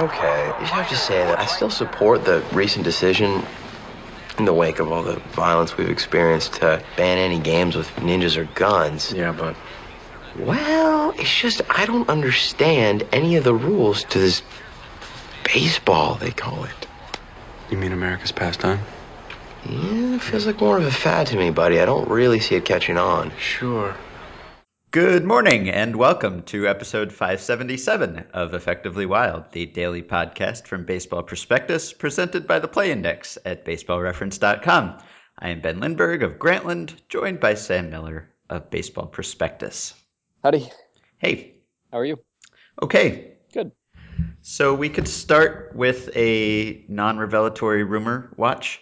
Okay, 0.00 0.54
you 0.58 0.66
have 0.66 0.88
to 0.88 0.96
say 0.96 1.26
that 1.26 1.38
I 1.38 1.44
still 1.44 1.68
support 1.68 2.24
the 2.24 2.42
recent 2.52 2.84
decision 2.84 3.44
in 4.38 4.46
the 4.46 4.54
wake 4.54 4.78
of 4.78 4.90
all 4.90 5.02
the 5.02 5.20
violence 5.34 5.76
we've 5.76 5.90
experienced 5.90 6.54
to 6.54 6.82
ban 6.96 7.18
any 7.18 7.38
games 7.38 7.76
with 7.76 7.86
ninjas 7.96 8.38
or 8.38 8.44
guns. 8.44 9.12
Yeah, 9.12 9.32
but 9.32 9.56
Well, 10.38 11.10
it's 11.10 11.38
just 11.38 11.60
I 11.68 11.84
don't 11.84 12.08
understand 12.08 13.06
any 13.12 13.36
of 13.36 13.44
the 13.44 13.54
rules 13.54 14.04
to 14.04 14.18
this 14.18 14.42
baseball, 15.44 16.14
they 16.14 16.30
call 16.30 16.64
it. 16.64 16.86
you 17.70 17.76
mean 17.76 17.92
America's 17.92 18.32
pastime? 18.32 18.78
Yeah, 19.68 20.14
it 20.14 20.22
feels 20.22 20.46
like 20.46 20.58
more 20.62 20.78
of 20.78 20.86
a 20.86 20.90
fad 20.90 21.26
to 21.26 21.36
me, 21.36 21.50
buddy. 21.50 21.78
I 21.78 21.84
don't 21.84 22.08
really 22.08 22.40
see 22.40 22.54
it 22.54 22.64
catching 22.64 22.96
on. 22.96 23.32
Sure. 23.38 23.94
Good 24.90 25.24
morning 25.24 25.70
and 25.70 25.94
welcome 25.94 26.42
to 26.44 26.66
episode 26.66 27.12
577 27.12 28.26
of 28.34 28.54
Effectively 28.54 29.06
Wild, 29.06 29.44
the 29.52 29.66
daily 29.66 30.02
podcast 30.02 30.66
from 30.66 30.84
Baseball 30.84 31.22
Prospectus 31.22 31.92
presented 31.92 32.48
by 32.48 32.58
the 32.58 32.66
Play 32.66 32.90
Index 32.90 33.38
at 33.44 33.64
baseballreference.com. 33.64 34.98
I 35.38 35.48
am 35.50 35.60
Ben 35.60 35.78
Lindbergh 35.78 36.24
of 36.24 36.38
Grantland, 36.40 36.94
joined 37.08 37.38
by 37.38 37.54
Sam 37.54 37.90
Miller 37.90 38.30
of 38.48 38.70
Baseball 38.70 39.06
Prospectus. 39.06 39.94
Howdy. 40.42 40.68
Hey, 41.18 41.54
How 41.92 41.98
are 41.98 42.04
you? 42.04 42.18
okay. 42.82 43.34
Good. 43.52 43.70
So 44.42 44.74
we 44.74 44.88
could 44.88 45.06
start 45.06 45.70
with 45.76 46.10
a 46.16 46.84
non-revelatory 46.88 47.84
rumor 47.84 48.32
watch, 48.36 48.80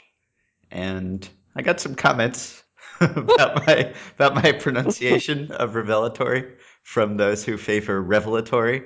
and 0.70 1.28
I 1.54 1.60
got 1.62 1.80
some 1.80 1.94
comments 1.94 2.62
about 3.16 3.66
my 3.66 3.92
about 4.14 4.34
my 4.34 4.52
pronunciation 4.52 5.52
of 5.52 5.74
revelatory 5.74 6.44
from 6.82 7.16
those 7.16 7.44
who 7.44 7.56
favor 7.56 8.02
revelatory. 8.02 8.82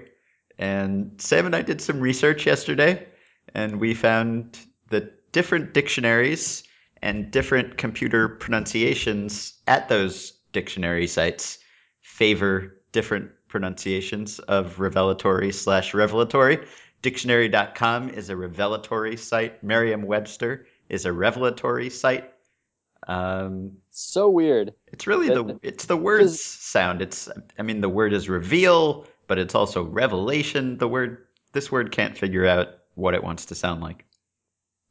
And 0.58 1.20
Sam 1.20 1.46
and 1.46 1.56
I 1.56 1.62
did 1.62 1.80
some 1.80 2.00
research 2.00 2.46
yesterday, 2.46 3.06
and 3.54 3.80
we 3.80 3.94
found 3.94 4.58
that 4.90 5.32
different 5.32 5.72
dictionaries 5.72 6.62
and 7.00 7.30
different 7.30 7.78
computer 7.78 8.28
pronunciations 8.28 9.54
at 9.66 9.88
those 9.88 10.32
dictionary 10.52 11.06
sites 11.06 11.58
favor 12.00 12.76
different 12.92 13.30
pronunciations 13.48 14.38
of 14.38 14.78
revelatory 14.78 15.52
slash 15.52 15.94
revelatory. 15.94 16.66
Dictionary.com 17.00 18.10
is 18.10 18.30
a 18.30 18.36
revelatory 18.36 19.16
site. 19.16 19.64
Merriam-Webster 19.64 20.66
is 20.88 21.04
a 21.04 21.12
revelatory 21.12 21.90
site. 21.90 22.30
Um, 23.08 23.78
So 23.92 24.28
weird. 24.28 24.72
it's 24.86 25.06
really 25.06 25.28
That- 25.28 25.46
the 25.46 25.58
it's 25.62 25.84
the 25.84 25.96
words 25.96 26.42
sound. 26.42 27.02
It's 27.02 27.28
I 27.58 27.62
mean 27.62 27.80
the 27.80 27.88
word 27.88 28.12
is 28.12 28.28
reveal, 28.28 29.06
but 29.26 29.38
it's 29.38 29.54
also 29.54 29.84
revelation. 29.84 30.78
The 30.78 30.88
word 30.88 31.26
this 31.52 31.70
word 31.70 31.92
can't 31.92 32.16
figure 32.16 32.46
out 32.46 32.68
what 32.94 33.14
it 33.14 33.22
wants 33.22 33.46
to 33.46 33.54
sound 33.54 33.82
like. 33.82 34.04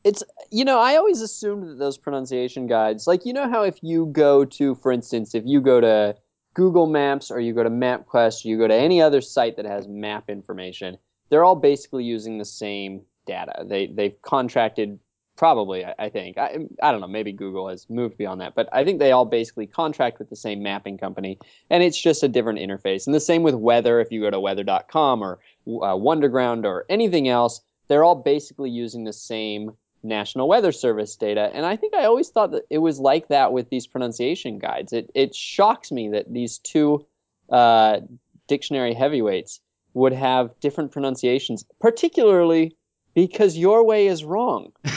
It's 0.03 0.23
you 0.51 0.65
know, 0.65 0.79
I 0.79 0.95
always 0.97 1.21
assumed 1.21 1.67
that 1.67 1.79
those 1.79 1.97
pronunciation 1.97 2.67
guides, 2.67 3.07
like 3.07 3.25
you 3.25 3.33
know 3.33 3.49
how 3.49 3.63
if 3.63 3.83
you 3.83 4.05
go 4.07 4.45
to, 4.45 4.75
for 4.75 4.91
instance, 4.91 5.35
if 5.35 5.43
you 5.45 5.61
go 5.61 5.81
to 5.81 6.15
Google 6.53 6.87
Maps 6.87 7.31
or 7.31 7.39
you 7.39 7.53
go 7.53 7.63
to 7.63 7.69
MapQuest 7.69 8.45
or 8.45 8.47
you 8.49 8.57
go 8.57 8.67
to 8.67 8.75
any 8.75 9.01
other 9.01 9.21
site 9.21 9.55
that 9.57 9.65
has 9.65 9.87
map 9.87 10.29
information, 10.29 10.97
they're 11.29 11.43
all 11.43 11.55
basically 11.55 12.03
using 12.03 12.37
the 12.37 12.45
same 12.45 13.01
data. 13.25 13.63
They 13.65 13.87
they've 13.87 14.21
contracted 14.21 14.99
probably 15.41 15.83
I, 15.83 15.95
I 15.97 16.09
think 16.09 16.37
I, 16.37 16.59
I 16.83 16.91
don't 16.91 17.01
know 17.01 17.07
maybe 17.07 17.31
Google 17.31 17.67
has 17.69 17.89
moved 17.89 18.15
beyond 18.15 18.41
that, 18.41 18.53
but 18.53 18.69
I 18.71 18.83
think 18.83 18.99
they 18.99 19.11
all 19.11 19.25
basically 19.25 19.65
contract 19.65 20.19
with 20.19 20.29
the 20.29 20.35
same 20.35 20.61
mapping 20.61 20.99
company, 20.99 21.39
and 21.71 21.81
it's 21.81 21.99
just 21.99 22.21
a 22.21 22.27
different 22.27 22.59
interface. 22.59 23.07
And 23.07 23.15
the 23.15 23.19
same 23.19 23.41
with 23.41 23.55
weather. 23.55 23.99
If 23.99 24.11
you 24.11 24.21
go 24.21 24.29
to 24.29 24.39
weather.com 24.39 25.23
or 25.23 25.39
uh, 25.65 25.97
Wunderground 25.97 26.65
or 26.65 26.85
anything 26.89 27.27
else, 27.27 27.59
they're 27.87 28.03
all 28.03 28.13
basically 28.13 28.69
using 28.69 29.03
the 29.03 29.13
same 29.13 29.71
National 30.03 30.47
Weather 30.47 30.71
Service 30.71 31.15
data. 31.15 31.49
And 31.51 31.65
I 31.65 31.75
think 31.75 31.95
I 31.95 32.05
always 32.05 32.29
thought 32.29 32.51
that 32.51 32.65
it 32.69 32.77
was 32.77 32.99
like 32.99 33.29
that 33.29 33.51
with 33.51 33.67
these 33.71 33.87
pronunciation 33.87 34.59
guides. 34.59 34.93
It 34.93 35.09
it 35.15 35.33
shocks 35.33 35.91
me 35.91 36.09
that 36.09 36.31
these 36.31 36.59
two 36.59 37.07
uh, 37.49 38.01
dictionary 38.47 38.93
heavyweights 38.93 39.59
would 39.95 40.13
have 40.13 40.51
different 40.59 40.91
pronunciations, 40.91 41.65
particularly 41.79 42.75
because 43.13 43.57
your 43.57 43.85
way 43.85 44.07
is 44.07 44.23
wrong. 44.23 44.71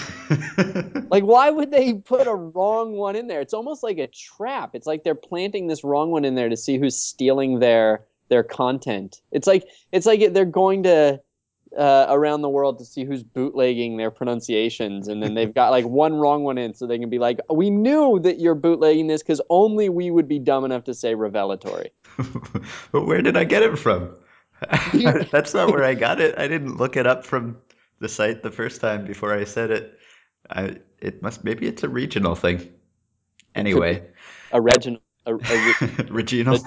Like, 1.10 1.24
why 1.24 1.50
would 1.50 1.70
they 1.70 1.94
put 1.94 2.26
a 2.26 2.34
wrong 2.34 2.94
one 2.94 3.14
in 3.14 3.28
there? 3.28 3.40
It's 3.40 3.54
almost 3.54 3.82
like 3.82 3.98
a 3.98 4.08
trap. 4.08 4.70
It's 4.74 4.86
like 4.86 5.04
they're 5.04 5.14
planting 5.14 5.66
this 5.66 5.84
wrong 5.84 6.10
one 6.10 6.24
in 6.24 6.34
there 6.34 6.48
to 6.48 6.56
see 6.56 6.78
who's 6.78 6.96
stealing 6.96 7.60
their 7.60 8.04
their 8.30 8.42
content. 8.42 9.20
It's 9.30 9.46
like 9.46 9.64
it's 9.92 10.06
like 10.06 10.32
they're 10.32 10.44
going 10.44 10.84
to 10.84 11.20
uh, 11.76 12.06
around 12.08 12.42
the 12.42 12.48
world 12.48 12.78
to 12.78 12.84
see 12.84 13.04
who's 13.04 13.22
bootlegging 13.22 13.96
their 13.96 14.10
pronunciations, 14.10 15.08
and 15.08 15.22
then 15.22 15.34
they've 15.34 15.54
got 15.54 15.70
like 15.70 15.84
one 15.84 16.14
wrong 16.14 16.42
one 16.44 16.58
in, 16.58 16.74
so 16.74 16.86
they 16.86 16.98
can 16.98 17.10
be 17.10 17.18
like, 17.18 17.40
"We 17.50 17.70
knew 17.70 18.18
that 18.20 18.40
you're 18.40 18.54
bootlegging 18.54 19.06
this 19.06 19.22
because 19.22 19.40
only 19.50 19.88
we 19.88 20.10
would 20.10 20.28
be 20.28 20.38
dumb 20.38 20.64
enough 20.64 20.84
to 20.84 20.94
say 20.94 21.14
revelatory." 21.14 21.90
but 22.92 23.06
where 23.06 23.22
did 23.22 23.36
I 23.36 23.44
get 23.44 23.62
it 23.62 23.78
from? 23.78 24.16
That's 25.30 25.54
not 25.54 25.70
where 25.70 25.84
I 25.84 25.94
got 25.94 26.20
it. 26.20 26.38
I 26.38 26.48
didn't 26.48 26.76
look 26.76 26.96
it 26.96 27.06
up 27.06 27.24
from 27.24 27.58
the 28.04 28.08
site 28.08 28.42
the 28.42 28.50
first 28.50 28.80
time 28.80 29.06
before 29.06 29.32
I 29.32 29.44
said 29.44 29.70
it. 29.70 29.98
I 30.50 30.62
it 31.00 31.22
must 31.22 31.42
maybe 31.44 31.66
it's 31.66 31.82
a 31.84 31.88
regional 31.88 32.34
thing. 32.34 32.58
Anyway, 33.54 34.02
A 34.52 34.60
regional, 34.60 35.00
a, 35.26 35.34
a 35.34 35.36
re- 35.36 35.74
regional, 36.10 36.58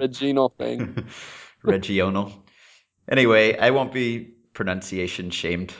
regional, 0.00 0.48
thing. 0.58 1.04
regional. 1.62 2.32
Anyway, 3.08 3.56
I 3.58 3.70
won't 3.70 3.92
be 3.92 4.34
pronunciation 4.54 5.30
shamed 5.30 5.72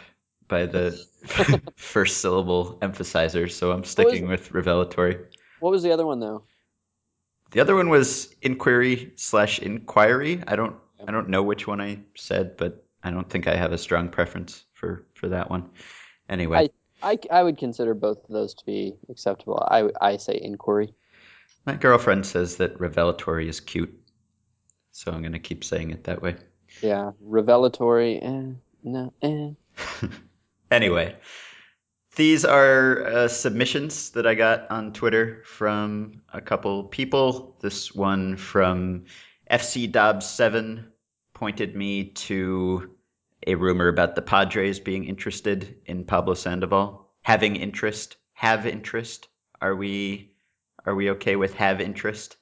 by 0.48 0.66
the 0.66 0.92
first 1.76 2.18
syllable 2.18 2.78
emphasizers, 2.82 3.54
so 3.56 3.72
I'm 3.72 3.84
sticking 3.84 4.28
with 4.28 4.52
revelatory. 4.52 5.18
What 5.60 5.70
was 5.70 5.82
the 5.82 5.92
other 5.92 6.06
one 6.06 6.20
though? 6.20 6.44
The 7.50 7.60
other 7.60 7.74
one 7.76 7.88
was 7.88 8.34
inquiry 8.42 9.12
slash 9.16 9.58
inquiry. 9.58 10.42
I 10.46 10.56
don't 10.56 10.76
I 11.06 11.12
don't 11.12 11.28
know 11.28 11.42
which 11.42 11.66
one 11.66 11.80
I 11.80 12.00
said, 12.14 12.56
but 12.56 12.84
I 13.02 13.10
don't 13.10 13.28
think 13.28 13.46
I 13.46 13.56
have 13.56 13.72
a 13.72 13.78
strong 13.78 14.08
preference 14.10 14.64
for 14.78 15.04
for 15.14 15.28
that 15.28 15.50
one. 15.50 15.70
Anyway, 16.28 16.70
I, 17.02 17.18
I 17.30 17.42
would 17.42 17.58
consider 17.58 17.94
both 17.94 18.24
of 18.24 18.30
those 18.30 18.54
to 18.54 18.64
be 18.64 18.94
acceptable. 19.08 19.58
I, 19.70 19.88
I 20.00 20.16
say 20.16 20.38
inquiry. 20.40 20.94
my 21.66 21.74
girlfriend 21.74 22.26
says 22.26 22.56
that 22.56 22.80
revelatory 22.80 23.48
is 23.48 23.60
cute, 23.60 23.94
so 24.92 25.12
I'm 25.12 25.22
gonna 25.22 25.38
keep 25.38 25.64
saying 25.64 25.90
it 25.90 26.04
that 26.04 26.22
way. 26.22 26.36
Yeah, 26.82 27.12
revelatory. 27.20 28.20
Eh, 28.20 28.52
no, 28.84 29.12
eh. 29.22 29.50
Anyway, 30.70 31.16
these 32.16 32.44
are 32.44 33.06
uh, 33.06 33.28
submissions 33.28 34.10
that 34.10 34.26
I 34.26 34.34
got 34.34 34.70
on 34.70 34.92
Twitter 34.92 35.42
from 35.46 36.20
a 36.30 36.42
couple 36.42 36.84
people. 36.84 37.56
This 37.60 37.94
one 37.94 38.36
from 38.36 39.06
FC 39.50 39.90
Dobbs 39.90 40.26
Seven 40.26 40.92
pointed 41.32 41.74
me 41.74 42.10
to 42.10 42.90
a 43.46 43.54
rumor 43.54 43.88
about 43.88 44.14
the 44.14 44.22
Padres 44.22 44.80
being 44.80 45.04
interested 45.04 45.80
in 45.86 46.04
Pablo 46.04 46.34
Sandoval. 46.34 47.10
Having 47.22 47.56
interest, 47.56 48.16
have 48.32 48.66
interest. 48.66 49.28
Are 49.60 49.74
we 49.76 50.34
are 50.86 50.94
we 50.94 51.10
okay 51.10 51.36
with 51.36 51.54
have 51.54 51.80
interest? 51.80 52.36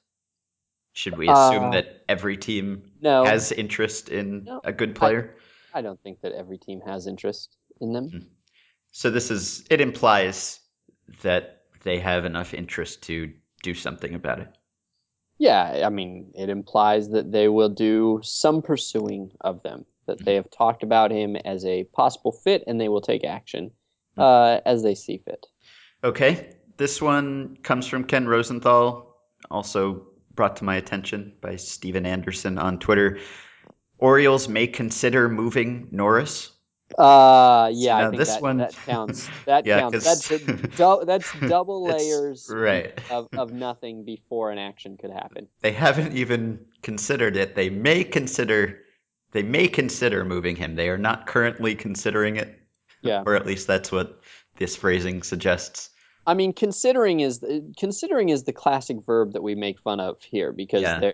Should 0.93 1.17
we 1.17 1.29
assume 1.29 1.69
Uh, 1.69 1.71
that 1.71 2.03
every 2.09 2.37
team 2.37 2.91
No, 3.01 3.23
has 3.25 3.51
interest 3.51 4.09
in 4.09 4.45
No, 4.45 4.59
a 4.63 4.73
good 4.73 4.95
player? 4.95 5.35
I 5.73 5.81
don't 5.81 6.01
think 6.01 6.21
that 6.21 6.33
every 6.33 6.57
team 6.57 6.81
has 6.81 7.07
interest 7.07 7.55
in 7.79 7.93
them. 7.93 8.09
Hmm. 8.11 8.19
So 8.91 9.09
this 9.11 9.31
is 9.31 9.65
it 9.69 9.81
implies 9.81 10.59
that 11.21 11.63
they 11.83 11.99
have 11.99 12.25
enough 12.25 12.53
interest 12.53 13.03
to 13.03 13.33
do 13.63 13.73
something 13.73 14.13
about 14.13 14.39
it. 14.39 14.57
Yeah, 15.39 15.83
I 15.85 15.89
mean, 15.89 16.31
it 16.35 16.49
implies 16.49 17.09
that 17.09 17.31
they 17.31 17.47
will 17.47 17.69
do 17.69 18.19
some 18.23 18.61
pursuing 18.61 19.31
of 19.41 19.63
them, 19.63 19.85
that 20.07 20.23
they 20.23 20.35
have 20.35 20.49
talked 20.49 20.83
about 20.83 21.11
him 21.11 21.35
as 21.35 21.63
a 21.65 21.83
possible 21.85 22.31
fit, 22.31 22.63
and 22.67 22.81
they 22.81 22.89
will 22.89 23.01
take 23.01 23.23
action 23.23 23.71
uh, 24.17 24.59
as 24.65 24.81
they 24.83 24.95
see 24.95 25.19
fit. 25.23 25.45
Okay. 26.03 26.53
This 26.77 27.01
one 27.01 27.57
comes 27.63 27.87
from 27.87 28.03
Ken 28.03 28.27
Rosenthal, 28.27 29.15
also 29.49 30.07
brought 30.33 30.57
to 30.57 30.63
my 30.63 30.75
attention 30.75 31.33
by 31.41 31.55
Steven 31.55 32.05
Anderson 32.05 32.57
on 32.59 32.77
Twitter. 32.79 33.19
Orioles 33.97 34.47
may 34.47 34.67
consider 34.67 35.27
moving 35.27 35.87
Norris. 35.91 36.51
Uh, 36.97 37.69
yeah, 37.73 37.97
now 37.97 38.07
I 38.07 38.09
think 38.11 38.19
this 38.19 38.29
that, 38.29 38.41
one- 38.41 38.57
that 38.57 38.75
counts. 38.85 39.27
That 39.45 39.65
Yeah, 39.65 39.79
counts. 39.79 40.03
That's 40.05 40.31
a 40.31 40.37
dou- 40.77 41.03
that's 41.05 41.33
double 41.49 41.83
layers 41.85 42.47
Right. 42.53 42.93
of, 43.09 43.27
of 43.35 43.51
nothing 43.51 44.05
before 44.05 44.51
an 44.51 44.57
action 44.59 44.97
could 44.97 45.11
happen. 45.11 45.47
They 45.61 45.71
haven't 45.73 46.15
even 46.15 46.59
considered 46.83 47.35
it. 47.35 47.55
They 47.55 47.69
may 47.69 48.03
consider 48.03 48.79
they 49.37 49.43
may 49.43 49.67
consider 49.67 50.25
moving 50.25 50.55
him. 50.55 50.73
They 50.73 50.89
are 50.89 50.97
not 50.97 51.27
currently 51.27 51.75
considering 51.75 52.37
it. 52.37 52.59
Yeah. 53.03 53.21
Or 53.23 53.35
at 53.35 53.45
least 53.45 53.67
that's 53.67 53.91
what 53.91 54.19
this 54.57 54.75
phrasing 54.75 55.21
suggests. 55.21 55.91
I 56.25 56.33
mean, 56.33 56.53
considering 56.53 57.19
is 57.19 57.45
considering 57.77 58.29
is 58.29 58.45
the 58.45 58.51
classic 58.51 58.97
verb 59.05 59.33
that 59.33 59.43
we 59.43 59.53
make 59.53 59.79
fun 59.79 59.99
of 59.99 60.19
here 60.23 60.51
because 60.51 60.81
Yeah. 60.81 61.11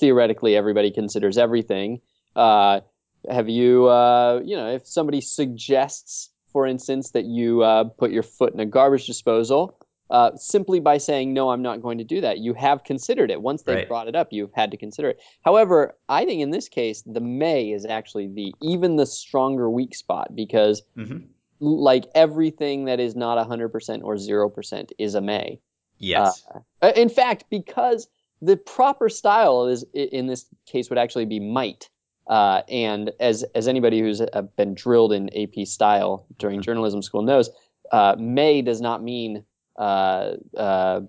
theoretically 0.00 0.56
everybody 0.56 0.90
considers 0.90 1.36
everything. 1.36 2.00
Uh, 2.34 2.80
have 3.28 3.50
you, 3.50 3.86
uh, 3.86 4.40
you 4.42 4.56
know, 4.56 4.68
if 4.68 4.86
somebody 4.86 5.20
suggests, 5.20 6.30
for 6.50 6.66
instance, 6.66 7.10
that 7.10 7.26
you 7.26 7.62
uh, 7.62 7.84
put 7.84 8.12
your 8.12 8.22
foot 8.22 8.54
in 8.54 8.60
a 8.60 8.66
garbage 8.66 9.06
disposal, 9.06 9.78
uh, 10.10 10.30
simply 10.36 10.80
by 10.80 10.98
saying 10.98 11.32
no, 11.34 11.50
I'm 11.50 11.62
not 11.62 11.82
going 11.82 11.98
to 11.98 12.04
do 12.04 12.20
that, 12.20 12.38
you 12.38 12.54
have 12.54 12.84
considered 12.84 13.30
it. 13.30 13.42
Once 13.42 13.62
they 13.62 13.74
Right. 13.74 13.88
brought 13.88 14.08
it 14.08 14.16
up, 14.16 14.28
you've 14.32 14.52
had 14.54 14.70
to 14.70 14.76
consider 14.76 15.10
it. 15.10 15.20
However, 15.42 15.96
I 16.08 16.24
think 16.24 16.40
in 16.40 16.50
this 16.50 16.68
case, 16.68 17.02
the 17.02 17.20
may 17.20 17.70
is 17.70 17.84
actually 17.84 18.28
the 18.28 18.54
even 18.62 18.96
the 18.96 19.06
stronger 19.06 19.70
weak 19.70 19.94
spot 19.94 20.34
because 20.34 20.82
hmm 20.94 21.18
like 21.60 22.04
everything 22.14 22.84
that 22.84 23.00
is 23.00 23.16
not 23.16 23.36
100% 23.36 24.04
or 24.04 24.14
0% 24.14 24.90
is 24.96 25.16
a 25.16 25.20
may. 25.20 25.58
Yes. 25.98 26.46
Uh, 26.80 26.92
In 26.94 27.08
fact, 27.08 27.46
because 27.50 28.06
the 28.40 28.56
proper 28.56 29.08
style 29.08 29.66
is 29.66 29.84
in 29.92 30.28
this 30.28 30.46
case 30.66 30.88
would 30.88 31.00
actually 31.00 31.24
be 31.24 31.40
might. 31.40 31.90
Uh, 32.28 32.62
and 32.68 33.10
as 33.18 33.42
as 33.56 33.66
anybody 33.66 33.98
who's 33.98 34.20
uh, 34.20 34.42
been 34.56 34.74
drilled 34.74 35.12
in 35.12 35.28
AP 35.36 35.66
style 35.66 36.26
during 36.38 36.62
journalism 36.62 37.02
school 37.02 37.22
knows, 37.22 37.50
uh, 37.90 38.14
may 38.18 38.62
does 38.62 38.80
not 38.80 39.02
mean 39.02 39.44
uh, 39.78 40.34
uh, 40.56 41.00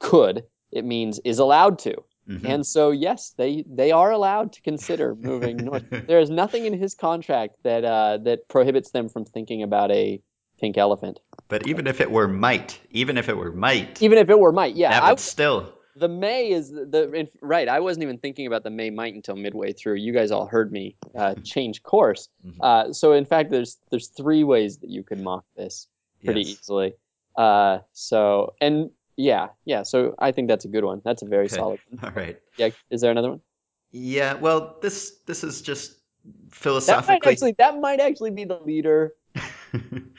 could. 0.00 0.44
It 0.72 0.84
means 0.84 1.20
is 1.24 1.38
allowed 1.38 1.78
to. 1.80 1.96
Mhm. 2.28 2.44
And 2.48 2.66
so 2.66 2.90
yes, 2.90 3.34
they 3.36 3.64
they 3.68 3.92
are 3.92 4.10
allowed 4.10 4.54
to 4.54 4.62
consider 4.62 5.14
moving 5.14 5.56
Norris. 5.64 5.84
There 5.90 6.20
is 6.20 6.30
nothing 6.30 6.64
in 6.64 6.72
his 6.72 6.94
contract 6.94 7.56
that 7.64 7.84
uh, 7.84 8.18
that 8.22 8.48
prohibits 8.48 8.90
them 8.90 9.08
from 9.08 9.24
thinking 9.24 9.62
about 9.62 9.90
a 9.90 10.22
pink 10.58 10.78
elephant, 10.78 11.20
but 11.48 11.66
even 11.66 11.86
if 11.86 12.00
it 12.00 12.10
were 12.10 12.28
might, 12.28 12.80
even 12.90 13.18
if 13.18 13.28
it 13.28 13.36
were 13.36 13.52
might, 13.52 14.00
even 14.00 14.18
if 14.18 14.30
it 14.30 14.38
were 14.38 14.52
might. 14.52 14.74
Yeah, 14.74 14.90
that 14.90 15.02
I, 15.02 15.10
would 15.10 15.20
still. 15.20 15.74
the 15.96 16.08
May 16.08 16.50
is 16.50 16.70
the, 16.70 16.86
the 16.86 17.28
right. 17.42 17.68
I 17.68 17.80
wasn't 17.80 18.04
even 18.04 18.16
thinking 18.18 18.46
about 18.46 18.62
the 18.64 18.70
May 18.70 18.88
might 18.88 19.14
until 19.14 19.36
midway 19.36 19.74
through. 19.74 19.96
You 19.96 20.14
guys 20.14 20.30
all 20.30 20.46
heard 20.46 20.72
me 20.72 20.96
uh, 21.14 21.34
change 21.44 21.82
course. 21.82 22.28
Mhm. 22.46 22.56
Uh, 22.60 22.92
so 22.94 23.12
in 23.12 23.26
fact, 23.26 23.50
there's 23.50 23.76
there's 23.90 24.08
three 24.08 24.44
ways 24.44 24.78
that 24.78 24.88
you 24.88 25.02
could 25.02 25.20
mock 25.20 25.44
this 25.56 25.88
pretty 26.24 26.40
yes. 26.42 26.60
easily. 26.60 26.94
Uh, 27.36 27.78
so 27.92 28.54
and 28.60 28.90
yeah, 29.16 29.48
yeah. 29.64 29.82
So 29.82 30.14
I 30.18 30.32
think 30.32 30.48
that's 30.48 30.64
a 30.64 30.68
good 30.68 30.84
one. 30.84 31.02
That's 31.04 31.22
a 31.22 31.26
very 31.26 31.46
Okay. 31.46 31.56
solid. 31.56 31.80
One. 31.90 32.04
All 32.04 32.10
right. 32.10 32.38
Yeah. 32.56 32.70
Is 32.90 33.00
there 33.00 33.10
another 33.10 33.30
one? 33.30 33.40
Yeah. 33.92 34.34
Well, 34.34 34.76
this 34.82 35.18
this 35.26 35.44
is 35.44 35.62
just 35.62 35.96
philosophically. 36.50 37.14
That 37.14 37.24
might 37.24 37.32
actually 37.32 37.54
that 37.58 37.80
might 37.80 38.00
actually 38.00 38.30
be 38.30 38.44
the 38.44 38.58
leader 38.58 39.14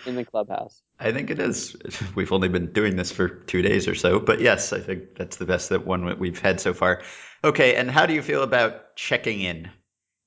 in 0.06 0.16
the 0.16 0.26
clubhouse. 0.26 0.82
I 1.00 1.12
think 1.12 1.30
it 1.30 1.40
is. 1.40 1.76
We've 2.16 2.32
only 2.32 2.50
been 2.50 2.72
doing 2.72 2.96
this 2.96 3.12
for 3.12 3.28
two 3.28 3.62
days 3.62 3.88
or 3.88 3.96
so, 3.96 4.20
but 4.20 4.40
yes, 4.40 4.72
I 4.74 4.80
think 4.80 5.16
that's 5.18 5.38
the 5.38 5.46
best 5.46 5.70
that 5.70 5.86
one 5.86 6.18
we've 6.20 6.40
had 6.40 6.60
so 6.62 6.74
far. 6.74 7.02
Okay, 7.44 7.76
and 7.76 7.92
how 7.92 8.06
do 8.06 8.14
you 8.14 8.22
feel 8.22 8.44
about 8.44 8.96
checking 8.96 9.42
in 9.42 9.70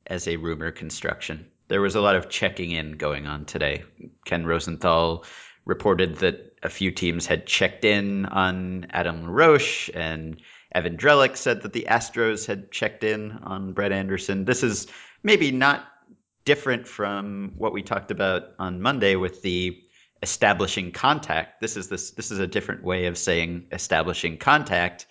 as 0.07 0.29
a 0.29 0.37
rumor 0.37 0.71
construction? 0.71 1.47
There 1.69 1.81
was 1.81 1.95
a 1.95 2.01
lot 2.01 2.17
of 2.17 2.29
checking 2.29 2.71
in 2.71 2.93
going 2.93 3.27
on 3.27 3.45
today. 3.45 3.85
Ken 4.25 4.47
Rosenthal 4.47 5.25
reported 5.69 6.17
that 6.17 6.59
a 6.63 6.71
few 6.71 6.91
teams 6.91 7.27
had 7.27 7.47
checked 7.47 7.85
in 7.85 8.25
on 8.27 8.87
Adam 8.91 9.27
LaRoche, 9.27 9.91
and 9.95 10.41
Evan 10.73 10.97
Drellich 10.97 11.37
said 11.37 11.63
that 11.63 11.73
the 11.73 11.87
Astros 11.89 12.47
had 12.47 12.73
checked 12.73 13.05
in 13.05 13.31
on 13.31 13.75
Brett 13.75 13.93
Anderson. 13.93 14.45
This 14.47 14.63
is 14.65 14.89
maybe 15.23 15.53
not 15.53 15.87
different 16.45 16.89
from 16.89 17.53
what 17.57 17.75
we 17.75 17.83
talked 17.83 18.11
about 18.11 18.45
on 18.59 18.81
Monday 18.81 19.15
with 19.15 19.43
the 19.43 19.79
establishing 20.23 20.91
contact. 20.91 21.61
This 21.61 21.77
is 21.77 21.89
this 21.89 22.13
this 22.13 22.31
is 22.31 22.39
a 22.39 22.47
different 22.47 22.83
way 22.83 23.07
of 23.07 23.19
saying 23.19 23.67
establishing 23.71 24.39
contact 24.39 25.07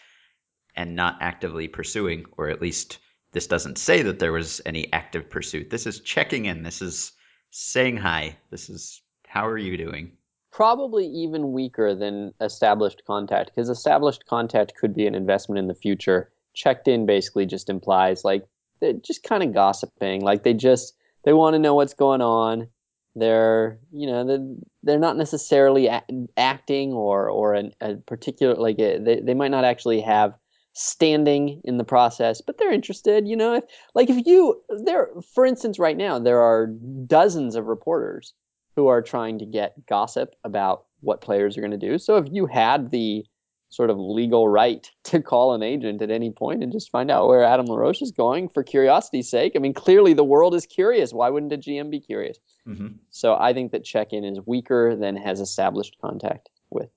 and 0.75 0.95
not 0.95 1.17
actively 1.21 1.67
pursuing, 1.67 2.25
or 2.35 2.49
at 2.49 2.61
least 2.61 2.97
this 3.31 3.45
doesn't 3.45 3.77
say 3.77 4.01
that 4.01 4.17
there 4.17 4.31
was 4.31 4.59
any 4.65 4.91
active 4.91 5.29
pursuit. 5.29 5.69
This 5.69 5.85
is 5.85 5.99
checking 5.99 6.45
in. 6.45 6.63
This 6.63 6.81
is 6.81 7.11
saying 7.51 7.97
hi. 7.97 8.37
This 8.49 8.71
is 8.71 9.01
how 9.27 9.47
are 9.47 9.57
you 9.57 9.77
doing? 9.77 10.16
Probably 10.57 11.05
even 11.05 11.51
weaker 11.51 11.93
than 11.93 12.33
established 12.41 13.03
contact 13.05 13.51
because 13.51 13.69
established 13.69 14.25
contact 14.25 14.73
could 14.75 14.95
be 14.95 15.05
an 15.05 15.13
investment 15.13 15.59
in 15.59 15.67
the 15.67 15.75
future. 15.75 16.31
Checked 16.55 16.87
in 16.87 17.05
basically 17.05 17.45
just 17.45 17.69
implies 17.69 18.25
like 18.25 18.43
they're 18.79 18.93
just 18.93 19.21
kind 19.21 19.43
of 19.43 19.53
gossiping. 19.53 20.21
Like 20.21 20.41
they 20.41 20.55
just 20.55 20.95
they 21.25 21.33
want 21.33 21.53
to 21.53 21.59
know 21.59 21.75
what's 21.75 21.93
going 21.93 22.21
on. 22.21 22.69
They're 23.13 23.77
you 23.91 24.07
know 24.07 24.25
they're, 24.25 24.47
they're 24.81 24.97
not 24.97 25.15
necessarily 25.15 25.91
acting 26.37 26.91
or 26.91 27.29
or 27.29 27.53
an, 27.53 27.73
a 27.79 27.97
particular 27.97 28.55
like 28.55 28.79
a, 28.79 28.97
they 28.97 29.19
they 29.19 29.35
might 29.35 29.51
not 29.51 29.63
actually 29.63 30.01
have 30.01 30.33
standing 30.73 31.61
in 31.65 31.77
the 31.77 31.83
process, 31.83 32.41
but 32.41 32.57
they're 32.57 32.73
interested. 32.73 33.27
You 33.27 33.35
know 33.35 33.53
if 33.53 33.63
like 33.93 34.09
if 34.09 34.25
you 34.25 34.59
there 34.83 35.09
for 35.35 35.45
instance 35.45 35.77
right 35.77 35.97
now 35.97 36.17
there 36.17 36.41
are 36.41 36.65
dozens 37.05 37.55
of 37.55 37.67
reporters 37.67 38.33
who 38.77 38.87
are 38.87 39.01
trying 39.01 39.39
to 39.39 39.45
get 39.45 39.73
gossip 39.87 40.35
about 40.43 40.85
what 41.01 41.19
players 41.19 41.57
are 41.57 41.61
going 41.61 41.71
to 41.71 41.77
do. 41.77 41.97
So 41.97 42.17
if 42.17 42.27
you 42.31 42.45
had 42.45 42.91
the 42.91 43.25
sort 43.69 43.89
of 43.89 43.97
legal 43.97 44.47
right 44.47 44.89
to 45.05 45.21
call 45.21 45.55
an 45.55 45.63
agent 45.63 46.01
at 46.03 46.11
any 46.11 46.31
point 46.31 46.63
and 46.63 46.71
just 46.71 46.91
find 46.91 47.09
out 47.09 47.27
where 47.27 47.43
Adam 47.43 47.65
LaRoche 47.65 48.03
is 48.03 48.11
going 48.11 48.49
for 48.49 48.63
curiosity's 48.63 49.29
sake, 49.29 49.53
I 49.55 49.59
mean, 49.59 49.73
clearly 49.73 50.13
the 50.13 50.23
world 50.23 50.53
is 50.53 50.67
curious. 50.67 51.11
Why 51.11 51.29
wouldn't 51.31 51.51
a 51.51 51.57
GM 51.57 51.89
be 51.89 51.99
curious? 51.99 52.37
hmm 52.65 52.89
So 53.09 53.35
I 53.35 53.51
think 53.53 53.71
that 53.71 53.83
check-in 53.83 54.23
is 54.23 54.39
weaker 54.45 54.95
than 54.95 55.17
has 55.17 55.39
established 55.41 55.97
contact 55.99 56.49
with, 56.69 56.89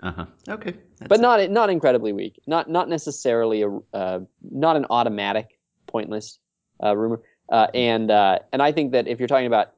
Uh 0.00 0.12
huh. 0.12 0.26
Okay. 0.48 0.74
That's 1.00 1.08
but 1.08 1.20
not 1.20 1.50
not 1.50 1.68
incredibly 1.68 2.12
weak. 2.12 2.40
Not 2.46 2.70
not 2.70 2.88
necessarily 2.88 3.62
a 3.62 3.70
uh, 3.92 4.20
not 4.40 4.76
an 4.76 4.86
automatic 4.88 5.58
pointless 5.88 6.38
uh, 6.82 6.96
rumor. 6.96 7.22
Uh, 7.48 7.66
and 7.74 8.10
uh, 8.10 8.38
and 8.52 8.62
I 8.62 8.70
think 8.72 8.92
that 8.92 9.08
if 9.08 9.18
you're 9.18 9.28
talking 9.28 9.46
about 9.46 9.74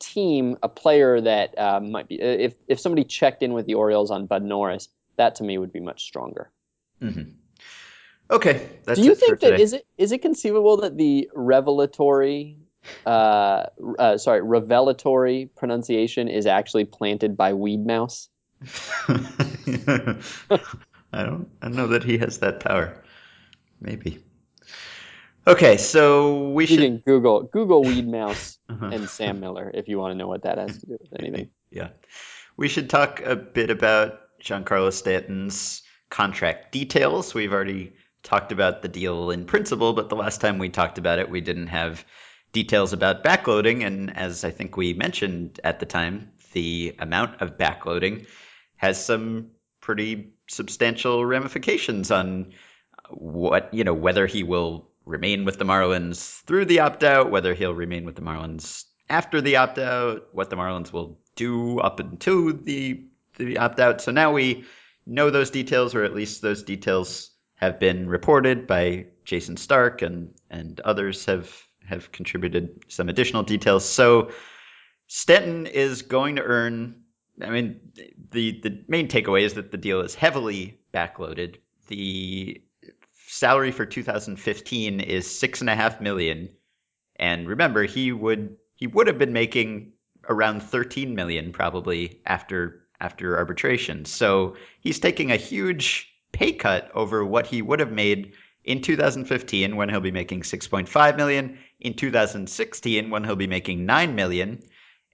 team, 0.00 0.56
a 0.62 0.68
player 0.68 1.20
that 1.20 1.56
uh, 1.58 1.80
might 1.80 2.08
be, 2.08 2.20
if 2.20 2.54
if 2.66 2.80
somebody 2.80 3.04
checked 3.04 3.42
in 3.42 3.52
with 3.52 3.66
the 3.66 3.74
Orioles 3.74 4.10
on 4.10 4.26
Bud 4.26 4.42
Norris, 4.42 4.88
that 5.16 5.36
to 5.36 5.44
me 5.44 5.58
would 5.58 5.72
be 5.72 5.80
much 5.80 6.02
stronger. 6.02 6.50
Mhm. 7.00 7.34
Okay. 8.30 8.68
That's 8.84 8.98
Do 8.98 9.04
you 9.06 9.14
think 9.14 9.40
that 9.40 9.50
today. 9.50 9.62
is 9.62 9.72
it 9.72 9.86
is 9.98 10.12
it 10.12 10.22
conceivable 10.22 10.78
that 10.78 10.96
the 10.96 11.30
revelatory, 11.34 12.58
uh, 13.04 13.66
uh, 13.98 14.18
sorry, 14.18 14.42
revelatory 14.42 15.50
pronunciation 15.56 16.28
is 16.28 16.46
actually 16.46 16.84
planted 16.84 17.36
by 17.36 17.54
Weed 17.54 17.84
Mouse? 17.84 18.28
I 19.08 20.16
don't 21.24 21.48
I 21.60 21.66
don't 21.66 21.74
know 21.74 21.88
that 21.88 22.04
he 22.04 22.18
has 22.18 22.38
that 22.38 22.60
power. 22.60 23.02
Maybe. 23.80 24.22
Okay, 25.46 25.78
so 25.78 26.50
we 26.50 26.64
You 26.64 26.68
should 26.68 26.78
can 26.80 26.98
Google 26.98 27.42
Google 27.42 27.82
Weed 27.82 28.06
Mouse 28.06 28.58
Uh-huh. 28.70 28.86
and 28.92 29.08
Sam 29.08 29.40
Miller 29.40 29.70
if 29.72 29.88
you 29.88 29.98
want 29.98 30.12
to 30.12 30.18
know 30.18 30.28
what 30.28 30.42
that 30.42 30.58
has 30.58 30.78
to 30.78 30.86
do 30.86 30.98
with 31.00 31.18
anything. 31.18 31.50
Yeah. 31.72 31.90
We 32.56 32.66
should 32.66 32.90
talk 32.90 33.20
a 33.20 33.36
bit 33.36 33.70
about 33.70 34.18
Giancarlo 34.42 34.92
Stanton's 34.92 35.82
contract 36.10 36.72
details. 36.72 37.32
We've 37.32 37.52
already 37.52 37.92
talked 38.24 38.50
about 38.50 38.82
the 38.82 38.88
deal 38.88 39.30
in 39.30 39.44
principle, 39.44 39.92
but 39.92 40.08
the 40.08 40.16
last 40.16 40.40
time 40.40 40.58
we 40.58 40.68
talked 40.68 40.98
about 40.98 41.20
it, 41.20 41.30
we 41.30 41.40
didn't 41.40 41.68
have 41.68 42.04
details 42.52 42.92
about 42.92 43.22
backloading. 43.22 43.86
And 43.86 44.16
as 44.16 44.44
I 44.44 44.50
think 44.50 44.76
we 44.76 44.92
mentioned 44.92 45.60
at 45.62 45.78
the 45.78 45.86
time, 45.86 46.32
the 46.52 46.96
amount 46.98 47.40
of 47.40 47.56
backloading 47.56 48.26
has 48.76 49.02
some 49.02 49.52
pretty 49.80 50.32
substantial 50.48 51.24
ramifications 51.24 52.10
on 52.10 52.52
what, 53.10 53.72
you 53.72 53.84
know, 53.84 53.94
whether 53.94 54.26
he 54.26 54.42
will 54.42 54.89
remain 55.10 55.44
with 55.44 55.58
the 55.58 55.64
Marlins 55.64 56.40
through 56.42 56.64
the 56.66 56.80
opt 56.80 57.04
out, 57.04 57.30
whether 57.30 57.54
he'll 57.54 57.74
remain 57.74 58.04
with 58.04 58.14
the 58.14 58.22
Marlins 58.22 58.84
after 59.10 59.40
the 59.40 59.56
opt 59.56 59.78
out, 59.78 60.28
what 60.32 60.48
the 60.48 60.56
Marlins 60.56 60.92
will 60.92 61.18
do 61.36 61.80
up 61.80 62.00
until 62.00 62.52
the 62.52 63.04
the 63.36 63.58
opt 63.58 63.80
out. 63.80 64.00
So 64.00 64.12
now 64.12 64.32
we 64.32 64.64
know 65.06 65.30
those 65.30 65.50
details, 65.50 65.94
or 65.94 66.04
at 66.04 66.14
least 66.14 66.42
those 66.42 66.62
details 66.62 67.30
have 67.56 67.78
been 67.78 68.08
reported 68.08 68.66
by 68.66 69.06
Jayson 69.24 69.56
Stark 69.56 70.02
and 70.02 70.34
and 70.48 70.80
others 70.80 71.26
have 71.26 71.50
have 71.86 72.12
contributed 72.12 72.84
some 72.88 73.08
additional 73.08 73.42
details. 73.42 73.84
So 73.84 74.30
Stanton 75.08 75.66
is 75.66 76.02
going 76.02 76.36
to 76.36 76.42
earn. 76.42 77.02
I 77.42 77.50
mean, 77.50 77.80
the 78.30 78.60
the 78.60 78.84
main 78.88 79.08
takeaway 79.08 79.42
is 79.42 79.54
that 79.54 79.72
the 79.72 79.78
deal 79.78 80.00
is 80.00 80.14
heavily 80.14 80.80
backloaded. 80.94 81.56
The 81.88 82.62
salary 83.30 83.70
for 83.70 83.86
2015 83.86 85.00
is 85.00 85.38
six 85.38 85.60
and 85.60 85.70
a 85.70 85.76
half 85.76 86.00
million, 86.00 86.48
and 87.16 87.48
remember, 87.48 87.84
he 87.84 88.12
would 88.12 88.56
he 88.74 88.86
would 88.86 89.06
have 89.06 89.18
been 89.18 89.32
making 89.32 89.92
around 90.28 90.62
13 90.62 91.14
million 91.14 91.52
probably 91.52 92.20
after 92.26 92.82
after 93.00 93.36
arbitration. 93.36 94.04
So 94.04 94.56
he's 94.80 94.98
taking 94.98 95.30
a 95.30 95.36
huge 95.36 96.12
pay 96.32 96.52
cut 96.52 96.90
over 96.94 97.24
what 97.24 97.46
he 97.46 97.62
would 97.62 97.80
have 97.80 97.92
made 97.92 98.32
in 98.64 98.82
2015 98.82 99.76
when 99.76 99.88
he'll 99.88 100.00
be 100.00 100.10
making 100.10 100.42
6.5 100.42 101.16
million, 101.16 101.58
in 101.78 101.94
2016 101.94 103.10
when 103.10 103.24
he'll 103.24 103.36
be 103.36 103.46
making 103.46 103.86
9 103.86 104.14
million, 104.14 104.62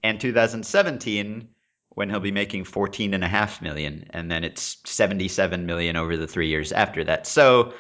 and 0.03 0.21
2017 0.21 1.49
when 1.91 2.11
he'll 2.11 2.21
be 2.21 2.33
making 2.33 2.65
14 2.65 3.15
and 3.15 3.25
a 3.25 3.29
half 3.29 3.63
million 3.63 4.07
and 4.11 4.31
then 4.31 4.43
it's 4.43 4.79
77 4.85 5.65
million 5.67 5.97
over 5.97 6.17
the 6.17 6.27
3 6.27 6.49
years 6.49 6.73
after 6.73 7.05
that. 7.05 7.27
So 7.27 7.73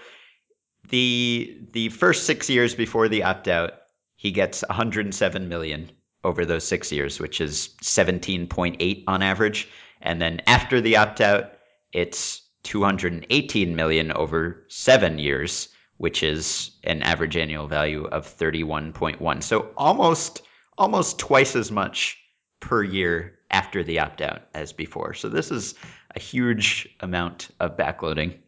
the 0.88 1.59
the 1.73 1.88
first 1.90 2.25
6 2.26 2.49
years 2.50 2.75
before 2.75 3.09
the 3.09 3.25
opt 3.25 3.49
out 3.49 3.73
he 4.16 4.31
gets 4.31 4.62
107 4.69 5.49
million 5.49 5.90
over 6.25 6.45
those 6.45 6.66
six 6.66 6.90
years, 6.90 7.21
which 7.21 7.40
is 7.40 7.71
17.8 7.83 9.05
on 9.07 9.23
average. 9.23 9.69
And 10.02 10.21
then 10.21 10.40
after 10.47 10.81
the 10.81 10.97
opt 10.97 11.21
out, 11.21 11.52
it's 11.93 12.43
218 12.64 13.76
million 13.76 14.11
over 14.11 14.64
seven 14.69 15.19
years, 15.19 15.69
which 15.99 16.23
is 16.23 16.73
an 16.83 17.02
average 17.02 17.37
annual 17.37 17.69
value 17.69 18.07
of 18.07 18.26
31.1. 18.26 19.43
So 19.43 19.71
almost 19.76 20.43
almost 20.76 21.19
twice 21.19 21.55
as 21.57 21.71
much 21.71 22.19
per 22.61 22.83
year 22.83 23.38
after 23.50 23.85
the 23.85 24.00
opt 24.00 24.21
out 24.21 24.43
as 24.52 24.73
before. 24.73 25.14
So 25.14 25.28
this 25.28 25.50
is 25.50 25.75
a 26.14 26.21
huge 26.21 26.88
amount 27.00 27.50
of 27.61 27.76
backloading. 27.76 28.38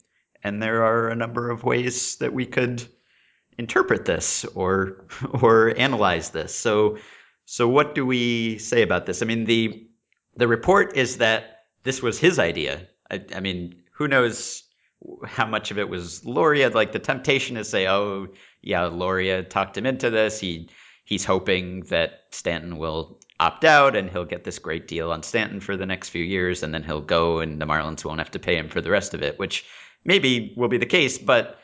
And 0.44 0.62
there 0.62 0.84
are 0.84 1.08
a 1.08 1.16
number 1.16 1.50
of 1.50 1.64
ways 1.64 2.16
that 2.16 2.32
we 2.32 2.46
could 2.46 2.82
interpret 3.58 4.04
this 4.04 4.44
or 4.54 5.04
or 5.42 5.74
analyze 5.76 6.30
this. 6.30 6.54
So 6.54 6.98
so 7.44 7.68
what 7.68 7.94
do 7.94 8.04
we 8.06 8.58
say 8.58 8.82
about 8.82 9.06
this? 9.06 9.22
I 9.22 9.26
mean 9.26 9.44
the 9.44 9.88
the 10.36 10.48
report 10.48 10.96
is 10.96 11.18
that 11.18 11.64
this 11.82 12.00
was 12.00 12.18
his 12.18 12.38
idea. 12.38 12.86
I, 13.10 13.24
I 13.34 13.40
mean, 13.40 13.82
who 13.92 14.08
knows 14.08 14.62
how 15.24 15.46
much 15.46 15.70
of 15.70 15.78
it 15.78 15.88
was 15.88 16.24
Loria? 16.24 16.70
Like 16.70 16.92
the 16.92 16.98
temptation 16.98 17.56
to 17.56 17.64
say, 17.64 17.88
oh 17.88 18.28
yeah, 18.62 18.86
Loria 18.86 19.42
talked 19.42 19.76
him 19.76 19.86
into 19.86 20.10
this. 20.10 20.38
He 20.40 20.68
he's 21.04 21.24
hoping 21.24 21.80
that 21.84 22.24
Stanton 22.30 22.78
will 22.78 23.18
opt 23.40 23.64
out 23.64 23.96
and 23.96 24.10
he'll 24.10 24.24
get 24.24 24.44
this 24.44 24.58
great 24.58 24.88
deal 24.88 25.10
on 25.12 25.22
Stanton 25.22 25.60
for 25.60 25.76
the 25.76 25.86
next 25.86 26.10
few 26.10 26.24
years, 26.24 26.62
and 26.62 26.74
then 26.74 26.82
he'll 26.82 27.00
go 27.00 27.38
and 27.38 27.60
the 27.60 27.66
Marlins 27.66 28.04
won't 28.04 28.20
have 28.20 28.32
to 28.32 28.38
pay 28.38 28.56
him 28.56 28.68
for 28.68 28.80
the 28.80 28.90
rest 28.90 29.14
of 29.14 29.22
it, 29.22 29.38
which 29.38 29.64
maybe 30.04 30.54
will 30.56 30.68
be 30.68 30.78
the 30.78 30.86
case, 30.86 31.18
but 31.18 31.58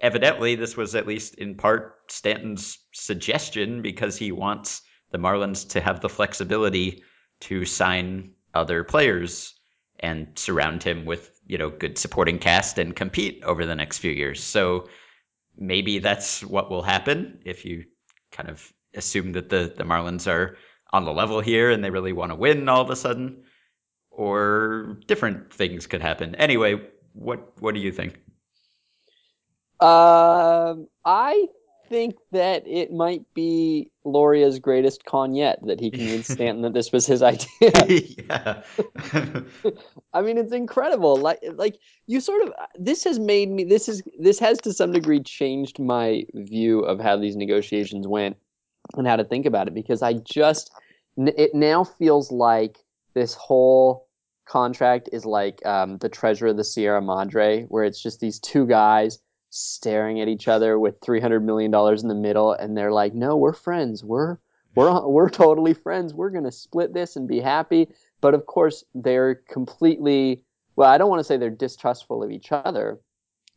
evidently 0.00 0.54
this 0.54 0.76
was 0.76 0.94
at 0.94 1.06
least 1.06 1.34
in 1.36 1.54
part 1.54 1.96
Stanton's 2.08 2.78
suggestion 2.92 3.82
because 3.82 4.16
he 4.16 4.32
wants 4.32 4.82
the 5.10 5.18
Marlins 5.18 5.68
to 5.70 5.80
have 5.80 6.00
the 6.00 6.08
flexibility 6.08 7.02
to 7.40 7.64
sign 7.64 8.32
other 8.54 8.84
players 8.84 9.54
and 10.00 10.28
surround 10.36 10.82
him 10.82 11.04
with, 11.04 11.40
you 11.46 11.58
know, 11.58 11.70
good 11.70 11.98
supporting 11.98 12.38
cast 12.38 12.78
and 12.78 12.94
compete 12.94 13.42
over 13.44 13.66
the 13.66 13.74
next 13.74 13.98
few 13.98 14.12
years. 14.12 14.42
So 14.42 14.88
maybe 15.56 15.98
that's 15.98 16.44
what 16.44 16.70
will 16.70 16.82
happen 16.82 17.40
if 17.44 17.64
you 17.64 17.84
kind 18.30 18.48
of 18.48 18.72
assume 18.94 19.32
that 19.32 19.48
the, 19.48 19.72
the 19.76 19.84
Marlins 19.84 20.30
are 20.30 20.56
on 20.92 21.04
the 21.04 21.12
level 21.12 21.40
here 21.40 21.70
and 21.70 21.82
they 21.82 21.90
really 21.90 22.12
want 22.12 22.30
to 22.30 22.36
win 22.36 22.68
all 22.68 22.82
of 22.82 22.90
a 22.90 22.96
sudden, 22.96 23.44
or 24.10 24.98
different 25.06 25.52
things 25.52 25.86
could 25.86 26.00
happen. 26.00 26.34
Anyway, 26.36 26.80
what 27.18 27.52
what 27.60 27.74
do 27.74 27.80
you 27.80 27.92
think? 27.92 28.14
Um, 29.80 30.88
I 31.04 31.46
think 31.88 32.16
that 32.32 32.66
it 32.66 32.92
might 32.92 33.22
be 33.34 33.90
Loria's 34.04 34.58
greatest 34.58 35.04
con 35.04 35.34
yet 35.34 35.58
that 35.66 35.80
he 35.80 35.90
convinced 35.90 36.30
Stanton 36.32 36.62
that 36.62 36.74
this 36.74 36.92
was 36.92 37.06
his 37.06 37.22
idea. 37.22 37.48
yeah. 38.28 38.62
I 40.12 40.22
mean, 40.22 40.38
it's 40.38 40.52
incredible. 40.52 41.16
Like, 41.16 41.40
like 41.54 41.78
you 42.06 42.20
sort 42.20 42.42
of 42.42 42.52
this 42.78 43.04
has 43.04 43.18
made 43.18 43.50
me. 43.50 43.64
This 43.64 43.88
is 43.88 44.02
this 44.18 44.38
has 44.38 44.58
to 44.58 44.72
some 44.72 44.92
degree 44.92 45.20
changed 45.20 45.78
my 45.78 46.24
view 46.34 46.80
of 46.80 47.00
how 47.00 47.16
these 47.16 47.36
negotiations 47.36 48.06
went 48.06 48.36
and 48.96 49.06
how 49.06 49.16
to 49.16 49.24
think 49.24 49.46
about 49.46 49.68
it 49.68 49.74
because 49.74 50.02
I 50.02 50.14
just 50.14 50.70
it 51.16 51.54
now 51.54 51.84
feels 51.84 52.30
like 52.30 52.78
this 53.14 53.34
whole 53.34 54.07
contract 54.48 55.08
is 55.12 55.24
like 55.24 55.64
um, 55.64 55.98
the 55.98 56.08
treasure 56.08 56.48
of 56.48 56.56
the 56.56 56.64
Sierra 56.64 57.02
Madre, 57.02 57.64
where 57.64 57.84
it's 57.84 58.02
just 58.02 58.20
these 58.20 58.38
two 58.40 58.66
guys 58.66 59.18
staring 59.50 60.20
at 60.20 60.28
each 60.28 60.48
other 60.48 60.78
with 60.78 61.00
three 61.00 61.20
hundred 61.20 61.44
million 61.44 61.70
dollars 61.70 62.02
in 62.02 62.08
the 62.08 62.14
middle, 62.14 62.52
and 62.52 62.76
they're 62.76 62.92
like, 62.92 63.14
"No, 63.14 63.36
we're 63.36 63.52
friends. 63.52 64.02
We're 64.02 64.38
we're 64.74 65.06
we're 65.08 65.30
totally 65.30 65.74
friends. 65.74 66.14
We're 66.14 66.30
gonna 66.30 66.52
split 66.52 66.94
this 66.94 67.16
and 67.16 67.28
be 67.28 67.40
happy." 67.40 67.88
But 68.20 68.34
of 68.34 68.46
course, 68.46 68.84
they're 68.94 69.36
completely 69.48 70.44
well. 70.76 70.90
I 70.90 70.98
don't 70.98 71.10
want 71.10 71.20
to 71.20 71.24
say 71.24 71.36
they're 71.36 71.50
distrustful 71.50 72.22
of 72.22 72.30
each 72.30 72.50
other 72.50 72.98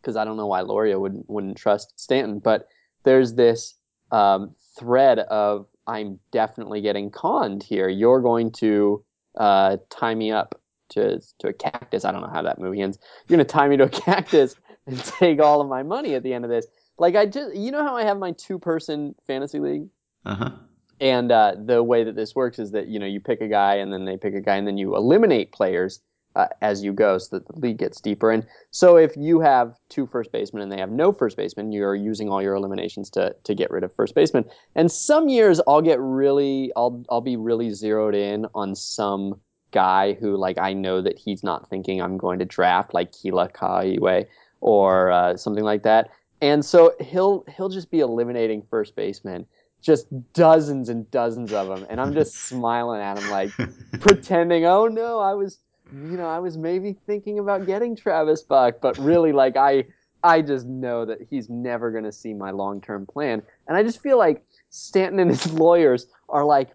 because 0.01 0.15
I 0.15 0.25
don't 0.25 0.37
know 0.37 0.47
why 0.47 0.61
Loria 0.61 0.99
wouldn't 0.99 1.29
wouldn't 1.29 1.57
trust 1.57 1.99
Stanton, 1.99 2.39
but 2.39 2.67
there's 3.03 3.33
this 3.33 3.75
um, 4.11 4.55
thread 4.77 5.19
of 5.19 5.67
I'm 5.87 6.19
definitely 6.31 6.81
getting 6.81 7.09
conned 7.11 7.63
here. 7.63 7.89
You're 7.89 8.21
going 8.21 8.51
to 8.53 9.03
uh, 9.35 9.77
tie 9.89 10.13
me 10.13 10.31
up 10.31 10.60
to 10.91 11.21
to 11.39 11.47
a 11.47 11.53
cactus. 11.53 12.05
I 12.05 12.11
don't 12.11 12.21
know 12.21 12.29
how 12.31 12.43
that 12.43 12.59
movie 12.59 12.81
ends. 12.81 12.97
You're 13.27 13.37
going 13.37 13.45
to 13.45 13.51
tie 13.51 13.67
me 13.67 13.77
to 13.77 13.83
a 13.83 13.89
cactus 14.05 14.55
and 14.87 14.97
take 15.03 15.39
all 15.39 15.61
of 15.61 15.67
my 15.67 15.83
money 15.83 16.15
at 16.15 16.23
the 16.23 16.33
end 16.33 16.45
of 16.45 16.51
this. 16.51 16.67
Like 16.97 17.15
I 17.15 17.25
just, 17.25 17.55
you 17.55 17.71
know 17.71 17.83
how 17.83 17.95
I 17.95 18.03
have 18.03 18.17
my 18.17 18.31
two 18.31 18.59
person 18.59 19.15
fantasy 19.27 19.59
league, 19.59 19.87
uh-huh. 20.25 20.51
and 20.99 21.31
uh, 21.31 21.55
the 21.57 21.81
way 21.81 22.03
that 22.03 22.15
this 22.15 22.35
works 22.35 22.59
is 22.59 22.71
that 22.71 22.87
you 22.87 22.99
know 22.99 23.07
you 23.07 23.19
pick 23.19 23.41
a 23.41 23.47
guy 23.47 23.75
and 23.75 23.91
then 23.91 24.05
they 24.05 24.17
pick 24.17 24.35
a 24.35 24.41
guy 24.41 24.57
and 24.57 24.67
then 24.67 24.77
you 24.77 24.95
eliminate 24.95 25.51
players 25.51 26.01
uh, 26.35 26.47
as 26.61 26.83
you 26.83 26.93
go 26.93 27.17
so 27.17 27.37
that 27.37 27.47
the 27.47 27.59
league 27.59 27.77
gets 27.77 27.99
deeper. 27.99 28.31
And 28.31 28.45
so 28.71 28.97
if 28.97 29.15
you 29.17 29.39
have 29.39 29.75
two 29.89 30.07
first 30.07 30.31
basemen 30.31 30.63
and 30.63 30.71
they 30.71 30.79
have 30.79 30.91
no 30.91 31.11
first 31.11 31.37
baseman, 31.37 31.71
you're 31.71 31.95
using 31.95 32.29
all 32.29 32.41
your 32.41 32.55
eliminations 32.55 33.09
to 33.11 33.35
to 33.43 33.55
get 33.55 33.71
rid 33.71 33.83
of 33.83 33.93
first 33.95 34.15
baseman. 34.15 34.45
And 34.75 34.91
some 34.91 35.29
years 35.29 35.59
I'll 35.67 35.81
get 35.81 35.99
really 35.99 36.71
I'll 36.75 37.03
I'll 37.09 37.21
be 37.21 37.37
really 37.37 37.71
zeroed 37.71 38.15
in 38.15 38.45
on 38.53 38.75
some 38.75 39.39
guy 39.71 40.13
who 40.13 40.35
like 40.37 40.57
I 40.57 40.73
know 40.73 41.01
that 41.01 41.17
he's 41.17 41.43
not 41.43 41.69
thinking 41.69 42.01
I'm 42.01 42.17
going 42.17 42.39
to 42.39 42.45
draft 42.45 42.93
like 42.93 43.11
Kila 43.11 43.49
Ka'aihue 43.49 44.25
or 44.61 45.11
uh, 45.11 45.37
something 45.37 45.63
like 45.63 45.83
that. 45.83 46.09
And 46.41 46.63
so 46.63 46.93
he'll 46.99 47.43
he'll 47.55 47.69
just 47.69 47.91
be 47.91 47.99
eliminating 47.99 48.63
first 48.69 48.95
baseman 48.95 49.45
just 49.81 50.05
dozens 50.33 50.89
and 50.89 51.09
dozens 51.09 51.51
of 51.51 51.67
them 51.67 51.87
and 51.89 51.99
i'm 51.99 52.13
just 52.13 52.35
smiling 52.49 53.01
at 53.01 53.17
him 53.17 53.27
like 53.31 53.49
pretending 53.99 54.63
oh 54.63 54.85
no 54.85 55.17
i 55.17 55.33
was 55.33 55.57
you 55.93 56.17
know, 56.17 56.27
I 56.27 56.39
was 56.39 56.57
maybe 56.57 56.95
thinking 57.05 57.39
about 57.39 57.65
getting 57.65 57.95
Travis 57.95 58.41
Buck, 58.41 58.75
but 58.81 58.97
really, 58.97 59.33
like, 59.33 59.57
I, 59.57 59.85
I 60.23 60.41
just 60.41 60.65
know 60.65 61.05
that 61.05 61.19
he's 61.29 61.49
never 61.49 61.91
going 61.91 62.05
to 62.05 62.11
see 62.11 62.33
my 62.33 62.51
long-term 62.51 63.07
plan, 63.07 63.41
and 63.67 63.75
I 63.75 63.83
just 63.83 64.01
feel 64.01 64.17
like 64.17 64.43
Stanton 64.69 65.19
and 65.19 65.29
his 65.29 65.51
lawyers 65.53 66.07
are 66.29 66.45
like 66.45 66.69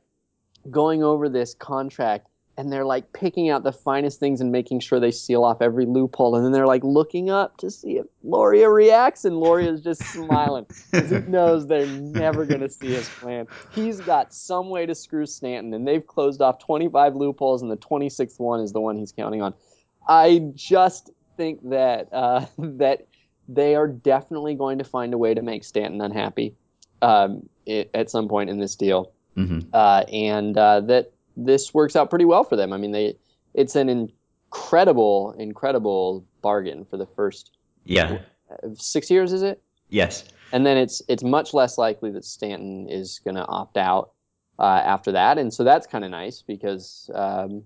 going 0.71 1.03
over 1.03 1.29
this 1.29 1.55
contract 1.55 2.27
and 2.59 2.73
they're 2.73 2.85
like 2.85 3.13
picking 3.13 3.51
out 3.51 3.63
the 3.63 3.73
finest 3.73 4.19
things 4.19 4.41
and 4.41 4.51
making 4.51 4.81
sure 4.81 4.99
they 4.99 5.11
seal 5.11 5.45
off 5.45 5.61
every 5.61 5.85
loophole. 5.85 6.37
And 6.37 6.45
then 6.45 6.53
they're 6.53 6.67
like 6.67 6.85
looking 6.85 7.29
up 7.29 7.59
to 7.59 7.71
see 7.71 7.99
if 7.99 8.07
Loria 8.25 8.71
reacts, 8.71 9.25
and 9.25 9.37
Loria's 9.37 9.83
just 9.83 10.03
smiling 10.03 10.67
because 10.91 11.11
he 11.11 11.19
knows 11.31 11.67
they're 11.67 11.87
never 11.87 12.47
going 12.47 12.63
to 12.63 12.71
see 12.71 12.89
his 12.89 13.09
plan. 13.09 13.47
He's 13.73 14.01
got 14.01 14.33
some 14.33 14.71
way 14.71 14.87
to 14.87 14.95
screw 14.95 15.27
Stanton, 15.27 15.75
and 15.75 15.87
they've 15.87 16.07
closed 16.07 16.41
off 16.41 16.59
25 16.61 17.15
loopholes, 17.15 17.63
and 17.63 17.71
the 17.71 17.77
26th 17.77 18.39
one 18.39 18.61
is 18.61 18.73
the 18.73 18.81
one 18.81 18.97
he's 18.97 19.13
counting 19.13 19.43
on. 19.43 19.53
I 20.09 20.51
just 20.55 21.11
think 21.37 21.69
that 21.69 22.09
uh, 22.13 22.47
that 22.59 23.07
they 23.49 23.75
are 23.75 23.87
definitely 23.87 24.55
going 24.55 24.79
to 24.79 24.85
find 24.85 25.13
a 25.13 25.19
way 25.19 25.35
to 25.35 25.43
make 25.43 25.63
Stanton 25.63 26.01
unhappy 26.01 26.55
um, 27.03 27.49
it, 27.67 27.91
at 27.93 28.11
some 28.11 28.29
point 28.29 28.49
in 28.49 28.59
this 28.59 28.77
deal, 28.77 29.13
mm-hmm. 29.37 29.61
uh, 29.75 30.05
and 30.11 30.57
uh, 30.57 30.81
that 30.81 31.13
this 31.37 31.75
works 31.75 31.97
out 31.97 32.11
pretty 32.11 32.25
well 32.25 32.45
for 32.45 32.57
them. 32.57 32.73
I 32.73 32.77
mean, 32.79 32.93
they 32.93 33.17
it's 33.55 33.77
an 33.77 33.89
incredible, 33.89 35.35
incredible 35.39 36.25
bargain 36.43 36.85
for 36.85 36.97
the 36.97 37.07
first 37.07 37.57
yeah 37.85 38.19
six 38.75 39.11
years. 39.11 39.33
Is 39.33 39.43
it? 39.43 39.63
Yes. 39.89 40.25
And 40.53 40.65
then 40.65 40.77
it's 40.77 41.03
it's 41.09 41.23
much 41.23 41.55
less 41.55 41.79
likely 41.79 42.11
that 42.13 42.25
Stanton 42.25 42.89
is 42.89 43.21
going 43.25 43.35
to 43.35 43.47
opt 43.47 43.77
out 43.77 44.13
uh, 44.59 44.83
after 44.85 45.13
that, 45.13 45.39
and 45.39 45.53
so 45.53 45.65
that's 45.65 45.87
kind 45.87 46.05
of 46.05 46.11
nice 46.11 46.43
because 46.43 47.11
um, 47.15 47.65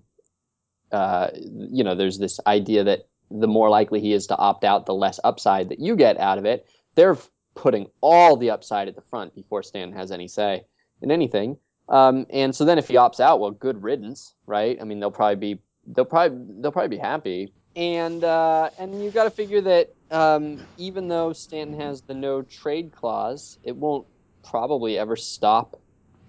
uh, 0.91 1.27
you 1.35 1.83
know 1.83 1.95
there's 1.95 2.17
this 2.17 2.39
idea 2.47 2.83
that 2.83 3.07
the 3.29 3.47
more 3.47 3.69
likely 3.69 4.01
he 4.01 4.13
is 4.13 4.27
to 4.27 4.37
opt 4.37 4.63
out, 4.63 4.85
the 4.85 4.93
less 4.93 5.19
upside 5.23 5.69
that 5.69 5.79
you 5.79 5.95
get 5.95 6.17
out 6.17 6.37
of 6.37 6.45
it. 6.45 6.67
They're 6.95 7.17
putting 7.55 7.87
all 8.01 8.35
the 8.35 8.49
upside 8.49 8.87
at 8.87 8.95
the 8.95 9.01
front 9.09 9.35
before 9.35 9.63
Stanton 9.63 9.97
has 9.97 10.11
any 10.11 10.27
say 10.27 10.65
in 11.01 11.11
anything. 11.11 11.57
Um, 11.91 12.25
and 12.29 12.55
so 12.55 12.63
then 12.63 12.77
if 12.77 12.87
he 12.87 12.95
opts 12.95 13.19
out, 13.19 13.41
well, 13.41 13.51
good 13.51 13.83
riddance, 13.83 14.33
right? 14.47 14.77
I 14.79 14.85
mean, 14.85 14.99
they'll 14.99 15.11
probably 15.11 15.35
be 15.35 15.61
they'll 15.85 16.05
probably 16.05 16.55
they'll 16.61 16.71
probably 16.71 16.95
be 16.95 17.01
happy. 17.01 17.53
And 17.75 18.23
uh, 18.23 18.69
and 18.79 19.03
you 19.03 19.11
got 19.11 19.25
to 19.25 19.29
figure 19.29 19.61
that 19.61 19.93
um, 20.09 20.59
even 20.77 21.09
though 21.09 21.33
Stanton 21.33 21.79
has 21.79 22.01
the 22.01 22.13
no 22.13 22.41
trade 22.43 22.93
clause, 22.93 23.59
it 23.63 23.75
won't 23.75 24.07
probably 24.49 24.97
ever 24.97 25.17
stop 25.17 25.79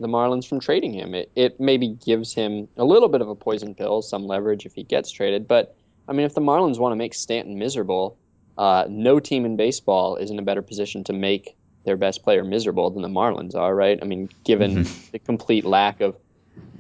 the 0.01 0.09
Marlins 0.09 0.49
from 0.49 0.59
trading 0.59 0.93
him. 0.93 1.15
It 1.15 1.31
it 1.37 1.61
maybe 1.61 1.89
gives 2.05 2.35
him 2.35 2.67
a 2.77 2.85
little 2.85 3.09
bit 3.09 3.21
of 3.21 3.29
a 3.29 3.37
poison 3.37 3.75
pill, 3.77 4.03
some 4.03 4.27
leverage 4.27 4.67
if 4.67 4.75
he 4.75 4.83
gets 4.83 5.13
traded. 5.13 5.47
But 5.47 5.77
I 6.09 6.13
mean, 6.13 6.27
if 6.27 6.35
the 6.35 6.41
Marlins 6.41 6.81
want 6.81 6.91
to 6.91 6.97
make 6.97 7.15
Stanton 7.15 7.57
miserable, 7.57 8.19
uh, 8.59 8.87
no 8.89 9.21
team 9.21 9.45
in 9.45 9.57
baseball 9.57 10.17
is 10.17 10.33
in 10.33 10.41
a 10.41 10.43
better 10.43 10.63
position 10.63 11.05
to 11.05 11.13
make 11.13 11.57
their 11.85 11.97
best 11.97 12.23
player 12.23 12.45
miserable 12.45 12.91
than 12.91 13.03
the 13.03 13.09
Marlins 13.09 13.55
are, 13.55 13.75
right? 13.75 13.99
I 14.01 14.05
mean, 14.05 14.29
given 14.45 14.77
mm-hmm. 14.77 15.11
the 15.13 15.19
complete 15.19 15.65
lack 15.65 16.01
of 16.01 16.17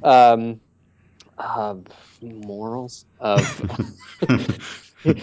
um, 0.02 0.60
uh, 1.38 1.74
morals 2.20 3.04
of 3.20 3.40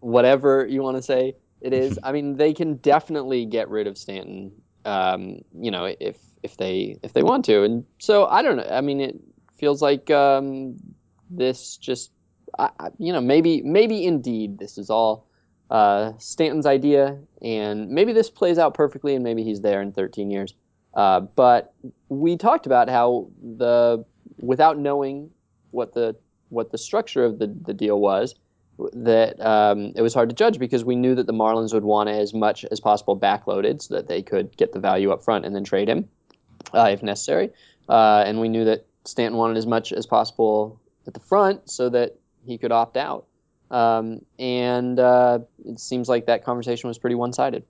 whatever 0.00 0.66
you 0.66 0.82
want 0.82 0.96
to 0.96 1.02
say 1.02 1.34
it 1.60 1.72
is. 1.72 1.98
I 2.02 2.12
mean, 2.12 2.36
they 2.36 2.54
can 2.54 2.76
definitely 2.76 3.44
get 3.44 3.68
rid 3.68 3.86
of 3.86 3.98
Stanton. 3.98 4.52
Um, 4.84 5.42
you 5.54 5.70
know, 5.70 5.84
if 5.84 6.16
if 6.42 6.56
they 6.56 6.98
if 7.02 7.12
they 7.12 7.22
want 7.22 7.44
to. 7.46 7.62
And 7.64 7.84
so 7.98 8.26
I 8.26 8.42
don't 8.42 8.56
know. 8.56 8.68
I 8.70 8.80
mean, 8.80 9.00
it 9.00 9.16
feels 9.58 9.82
like 9.82 10.10
um, 10.10 10.76
this 11.28 11.76
just 11.76 12.10
I, 12.58 12.70
I, 12.78 12.88
you 12.98 13.12
know 13.12 13.20
maybe 13.20 13.62
maybe 13.62 14.04
indeed 14.04 14.58
this 14.58 14.78
is 14.78 14.90
all 14.90 15.26
uh, 15.70 16.12
Stanton's 16.18 16.66
idea, 16.66 17.18
and 17.40 17.90
maybe 17.90 18.12
this 18.12 18.28
plays 18.28 18.58
out 18.58 18.74
perfectly, 18.74 19.14
and 19.14 19.22
maybe 19.24 19.42
he's 19.44 19.60
there 19.60 19.80
in 19.80 19.92
13 19.92 20.30
years. 20.30 20.54
Uh, 20.94 21.20
but 21.20 21.72
we 22.08 22.36
talked 22.36 22.66
about 22.66 22.88
how 22.88 23.28
the 23.40 24.04
without 24.38 24.78
knowing 24.78 25.30
what 25.70 25.94
the 25.94 26.16
what 26.48 26.72
the 26.72 26.78
structure 26.78 27.24
of 27.24 27.38
the, 27.38 27.46
the 27.46 27.72
deal 27.72 28.00
was, 28.00 28.34
that 28.92 29.40
um, 29.40 29.92
it 29.94 30.02
was 30.02 30.14
hard 30.14 30.28
to 30.28 30.34
judge 30.34 30.58
because 30.58 30.84
we 30.84 30.96
knew 30.96 31.14
that 31.14 31.26
the 31.26 31.32
Marlins 31.32 31.72
would 31.72 31.84
want 31.84 32.08
as 32.08 32.34
much 32.34 32.64
as 32.64 32.80
possible 32.80 33.16
backloaded 33.16 33.82
so 33.82 33.94
that 33.94 34.08
they 34.08 34.22
could 34.22 34.56
get 34.56 34.72
the 34.72 34.80
value 34.80 35.12
up 35.12 35.22
front 35.22 35.44
and 35.44 35.54
then 35.54 35.62
trade 35.62 35.88
him 35.88 36.08
uh, 36.74 36.88
if 36.90 37.02
necessary. 37.02 37.50
Uh, 37.88 38.24
and 38.26 38.40
we 38.40 38.48
knew 38.48 38.64
that 38.64 38.86
Stanton 39.04 39.38
wanted 39.38 39.56
as 39.56 39.66
much 39.66 39.92
as 39.92 40.06
possible 40.06 40.80
at 41.06 41.14
the 41.14 41.20
front 41.20 41.70
so 41.70 41.88
that 41.88 42.16
he 42.44 42.58
could 42.58 42.72
opt 42.72 42.96
out. 42.96 43.26
Um, 43.70 44.22
and 44.38 44.98
uh, 44.98 45.40
it 45.64 45.78
seems 45.78 46.08
like 46.08 46.26
that 46.26 46.44
conversation 46.44 46.88
was 46.88 46.98
pretty 46.98 47.14
one 47.14 47.32
sided. 47.32 47.64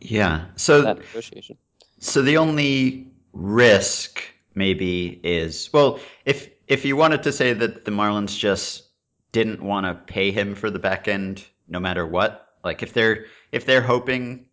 Yeah. 0.00 0.46
So 0.56 0.82
that 0.82 0.98
negotiation. 0.98 1.56
So 2.00 2.22
the 2.22 2.36
only 2.36 3.10
risk 3.32 4.22
maybe 4.54 5.20
is 5.22 5.70
well, 5.72 6.00
if 6.24 6.50
if 6.66 6.84
you 6.84 6.96
wanted 6.96 7.22
to 7.24 7.32
say 7.32 7.52
that 7.52 7.84
the 7.84 7.90
Marlins 7.90 8.36
just 8.36 8.84
didn't 9.32 9.62
want 9.62 9.86
to 9.86 9.94
pay 10.12 10.30
him 10.30 10.54
for 10.54 10.70
the 10.70 10.78
back 10.78 11.08
end 11.08 11.44
no 11.66 11.80
matter 11.80 12.06
what, 12.06 12.46
like 12.64 12.82
if 12.82 12.92
they're 12.92 13.26
if 13.52 13.66
they're 13.66 13.82
hoping 13.82 14.46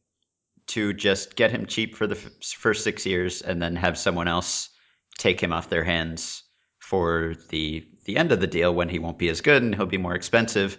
to 0.68 0.94
just 0.94 1.36
get 1.36 1.52
him 1.52 1.66
cheap 1.66 1.96
for 1.96 2.08
the 2.08 2.16
f- 2.16 2.32
first 2.58 2.84
6 2.84 3.06
years 3.06 3.44
and 3.44 3.62
then 3.62 3.76
have 3.76 3.98
someone 4.00 4.28
else 4.28 4.70
take 5.18 5.40
him 5.40 5.54
off 5.54 5.70
their 5.70 5.84
hands 5.84 6.44
for 6.80 7.36
the 7.50 7.86
the 8.06 8.18
end 8.18 8.32
of 8.32 8.40
the 8.40 8.48
deal 8.48 8.74
when 8.74 8.90
he 8.90 9.00
won't 9.00 9.18
be 9.18 9.30
as 9.30 9.42
good 9.42 9.62
and 9.62 9.76
he'll 9.76 9.86
be 9.86 9.98
more 9.98 10.16
expensive. 10.16 10.78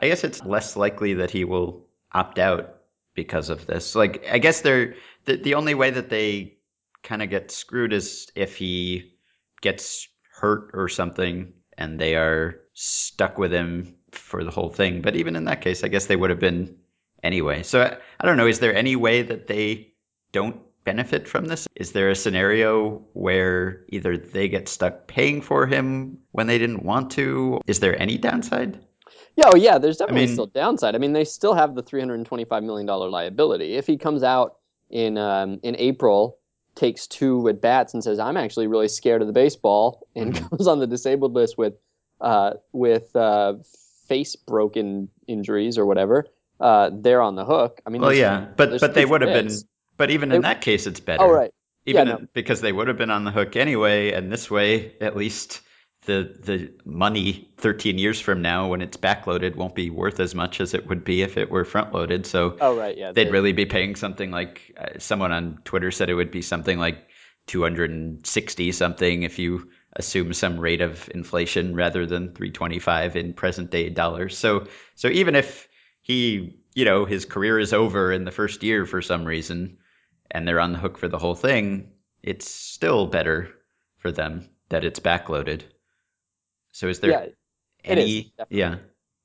I 0.00 0.08
guess 0.08 0.24
it's 0.24 0.44
less 0.44 0.76
likely 0.76 1.14
that 1.14 1.30
he 1.30 1.44
will 1.44 1.86
opt 2.12 2.38
out 2.38 2.76
because 3.14 3.48
of 3.48 3.66
this. 3.66 3.94
Like 3.94 4.24
I 4.30 4.38
guess 4.38 4.60
they're 4.60 4.94
the 5.24 5.36
the 5.36 5.54
only 5.54 5.74
way 5.74 5.90
that 5.90 6.10
they 6.10 6.58
kind 7.02 7.22
of 7.22 7.30
get 7.30 7.50
screwed 7.50 7.92
is 7.92 8.30
if 8.34 8.56
he 8.56 9.14
gets 9.60 10.08
hurt 10.30 10.70
or 10.74 10.88
something 10.88 11.52
and 11.76 11.98
they 11.98 12.14
are 12.16 12.60
stuck 12.74 13.38
with 13.38 13.52
him 13.52 13.94
for 14.12 14.44
the 14.44 14.50
whole 14.50 14.70
thing. 14.70 15.00
But 15.00 15.16
even 15.16 15.36
in 15.36 15.44
that 15.44 15.60
case, 15.60 15.84
I 15.84 15.88
guess 15.88 16.06
they 16.06 16.16
would 16.16 16.30
have 16.30 16.40
been 16.40 16.76
anyway. 17.22 17.62
So 17.62 17.82
I, 17.82 17.96
I 18.20 18.26
don't 18.26 18.36
know. 18.36 18.46
Is 18.46 18.60
there 18.60 18.74
any 18.74 18.96
way 18.96 19.22
that 19.22 19.46
they 19.46 19.92
don't 20.32 20.60
benefit 20.88 21.28
from 21.28 21.44
this? 21.46 21.68
Is 21.74 21.92
there 21.92 22.08
a 22.08 22.14
scenario 22.14 23.04
where 23.12 23.84
either 23.88 24.16
they 24.16 24.48
get 24.48 24.68
stuck 24.68 25.06
paying 25.06 25.42
for 25.42 25.66
him 25.66 26.18
when 26.32 26.46
they 26.46 26.56
didn't 26.58 26.82
want 26.82 27.10
to? 27.12 27.60
Is 27.66 27.80
there 27.80 28.00
any 28.00 28.16
downside? 28.16 28.80
Yeah, 29.36 29.50
oh 29.52 29.56
yeah, 29.56 29.78
there's 29.78 29.98
definitely 29.98 30.22
I 30.22 30.26
mean, 30.26 30.34
still 30.34 30.46
downside. 30.46 30.94
I 30.94 30.98
mean, 30.98 31.12
they 31.12 31.24
still 31.24 31.54
have 31.54 31.74
the 31.74 31.82
325 31.82 32.62
million 32.62 32.86
dollar 32.86 33.10
liability. 33.10 33.74
If 33.74 33.86
he 33.86 33.98
comes 33.98 34.22
out 34.22 34.56
in 34.90 35.18
um, 35.18 35.60
in 35.62 35.76
April, 35.76 36.38
takes 36.74 37.06
two 37.06 37.46
at 37.48 37.60
bats 37.60 37.92
and 37.94 38.02
says, 38.02 38.18
"I'm 38.18 38.36
actually 38.36 38.66
really 38.66 38.88
scared 38.88 39.20
of 39.20 39.26
the 39.28 39.34
baseball," 39.34 40.08
and 40.16 40.34
mm-hmm. 40.34 40.56
goes 40.56 40.66
on 40.66 40.78
the 40.78 40.86
disabled 40.86 41.34
list 41.34 41.58
with 41.58 41.74
uh, 42.20 42.54
with 42.72 43.14
uh, 43.14 43.54
face 44.08 44.36
broken 44.36 45.08
injuries 45.26 45.78
or 45.78 45.86
whatever, 45.86 46.26
uh, 46.60 46.90
they're 46.92 47.22
on 47.22 47.36
the 47.36 47.44
hook. 47.44 47.80
I 47.86 47.90
mean, 47.90 48.02
well, 48.02 48.12
yeah, 48.12 48.46
but 48.56 48.80
but 48.80 48.94
they 48.94 49.04
would 49.04 49.20
have 49.20 49.34
been. 49.34 49.54
But 49.98 50.10
even 50.12 50.32
in 50.32 50.42
that 50.42 50.62
case, 50.62 50.86
it's 50.86 51.00
better. 51.00 51.22
Oh 51.22 51.30
right, 51.30 51.50
even 51.84 52.06
yeah, 52.06 52.14
no. 52.14 52.26
because 52.32 52.62
they 52.62 52.72
would 52.72 52.88
have 52.88 52.96
been 52.96 53.10
on 53.10 53.24
the 53.24 53.30
hook 53.30 53.56
anyway, 53.56 54.12
and 54.12 54.32
this 54.32 54.50
way, 54.50 54.94
at 55.00 55.16
least 55.16 55.60
the 56.08 56.34
the 56.42 56.72
money 56.84 57.52
13 57.58 57.98
years 57.98 58.20
from 58.20 58.40
now 58.40 58.68
when 58.68 58.80
it's 58.80 58.96
backloaded 58.96 59.56
won't 59.56 59.74
be 59.74 59.90
worth 59.90 60.20
as 60.20 60.34
much 60.34 60.60
as 60.60 60.72
it 60.72 60.86
would 60.86 61.04
be 61.04 61.22
if 61.22 61.36
it 61.36 61.50
were 61.50 61.64
front 61.64 61.92
loaded 61.92 62.24
so 62.24 62.56
oh 62.60 62.76
right 62.76 62.96
yeah 62.96 63.12
they'd 63.12 63.30
really 63.30 63.52
be 63.52 63.66
paying 63.66 63.94
something 63.94 64.30
like 64.30 64.74
uh, 64.76 64.98
someone 64.98 65.32
on 65.32 65.58
twitter 65.64 65.90
said 65.90 66.08
it 66.08 66.14
would 66.14 66.30
be 66.30 66.40
something 66.40 66.78
like 66.78 67.08
260 67.48 68.72
something 68.72 69.22
if 69.22 69.38
you 69.38 69.70
assume 69.96 70.32
some 70.32 70.58
rate 70.58 70.80
of 70.80 71.10
inflation 71.12 71.74
rather 71.74 72.06
than 72.06 72.32
325 72.32 73.16
in 73.16 73.34
present 73.34 73.70
day 73.70 73.90
dollars 73.90 74.38
so 74.38 74.66
so 74.94 75.08
even 75.08 75.34
if 75.34 75.68
he 76.00 76.58
you 76.74 76.84
know 76.84 77.04
his 77.04 77.24
career 77.24 77.58
is 77.58 77.72
over 77.72 78.12
in 78.12 78.24
the 78.24 78.30
first 78.30 78.62
year 78.62 78.86
for 78.86 79.02
some 79.02 79.24
reason 79.24 79.76
and 80.30 80.46
they're 80.46 80.60
on 80.60 80.72
the 80.72 80.78
hook 80.78 80.98
for 80.98 81.08
the 81.08 81.18
whole 81.18 81.34
thing 81.34 81.90
it's 82.22 82.50
still 82.50 83.06
better 83.06 83.48
for 83.98 84.10
them 84.10 84.48
that 84.68 84.84
it's 84.84 85.00
backloaded 85.00 85.62
so 86.72 86.88
is 86.88 87.00
there 87.00 87.10
yeah, 87.10 87.26
any? 87.84 88.32
yeah. 88.50 88.76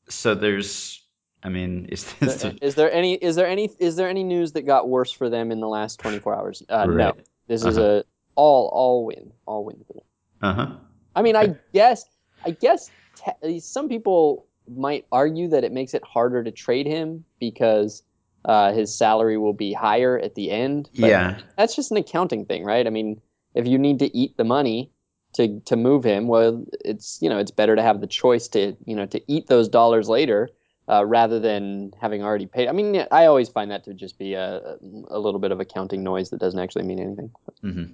So 0.10 0.36
there's. 0.36 1.02
I 1.44 1.50
mean, 1.50 1.86
is 1.92 2.12
this, 2.20 2.42
there, 2.42 2.54
is 2.62 2.76
there 2.76 2.92
any 2.92 3.13
is 3.13 3.36
there 3.36 3.48
any 3.48 3.70
is 3.80 3.96
there 3.96 4.10
any 4.10 4.24
news 4.24 4.54
that 4.54 4.63
got 4.63 4.89
worse 4.89 5.12
for 5.12 5.30
them 5.30 5.52
in 5.52 5.60
the 5.60 5.68
last 5.68 6.00
24 6.00 6.36
hours? 6.36 6.63
Uh, 6.70 6.86
right. 6.88 6.98
No, 6.98 7.13
this 7.48 7.62
uh-huh. 7.62 7.70
is 7.70 7.78
a 7.78 8.04
all 8.36 8.70
all 8.74 9.06
win, 9.06 9.34
all 9.46 9.66
win 9.66 9.84
for 9.86 9.94
them. 9.94 10.04
Uh 10.42 10.54
huh. 10.54 10.76
I 11.16 11.22
mean. 11.22 11.36
I 11.36 11.56
guess 11.74 12.06
I 12.44 12.52
guess 12.52 12.89
te- 13.16 13.60
some 13.60 13.88
people 13.88 14.48
might 14.68 15.06
argue 15.12 15.50
that 15.50 15.63
it 15.63 15.72
makes 15.72 15.94
it 15.94 16.04
harder 16.04 16.44
to 16.44 16.52
trade 16.52 16.88
him 16.88 17.26
because 17.39 18.02
uh, 18.46 18.74
his 18.74 18.96
salary 18.96 19.38
will 19.38 19.54
be 19.54 19.74
higher 19.74 20.20
at 20.20 20.36
the 20.36 20.52
end. 20.52 20.90
yeah, 20.94 21.40
that's 21.58 21.76
just 21.76 21.92
an 21.92 21.98
accounting 21.98 22.46
thing, 22.46 22.64
right? 22.64 22.86
I 22.86 22.90
mean, 22.90 23.22
if 23.54 23.68
you 23.68 23.78
need 23.78 24.00
to 24.00 24.16
eat 24.16 24.38
the 24.38 24.44
money, 24.44 24.92
to 25.34 25.60
to 25.62 25.76
move 25.76 26.04
him, 26.04 26.28
well, 26.28 26.66
it's 26.86 27.20
you 27.22 27.30
know 27.30 27.38
it's 27.38 27.52
better 27.52 27.76
to 27.76 27.82
have 27.82 28.02
the 28.02 28.08
choice 28.08 28.48
to 28.50 28.76
you 28.86 28.96
know 28.96 29.06
to 29.08 29.22
eat 29.32 29.48
those 29.48 29.68
dollars 29.68 30.08
later 30.08 30.50
uh, 30.88 31.06
rather 31.06 31.40
than 31.40 31.92
having 32.00 32.24
already 32.24 32.46
paid. 32.46 32.68
I 32.68 32.72
mean, 32.72 33.06
I 33.12 33.26
always 33.26 33.50
find 33.50 33.72
that 33.72 33.84
to 33.86 33.94
just 33.94 34.18
be 34.18 34.34
a 34.34 34.78
a 35.10 35.20
little 35.20 35.40
bit 35.40 35.52
of 35.52 35.60
accounting 35.60 36.04
noise 36.04 36.30
that 36.30 36.40
doesn't 36.40 36.60
actually 36.60 36.86
mean 36.86 37.00
anything. 37.00 37.32
Mm-hmm. 37.64 37.94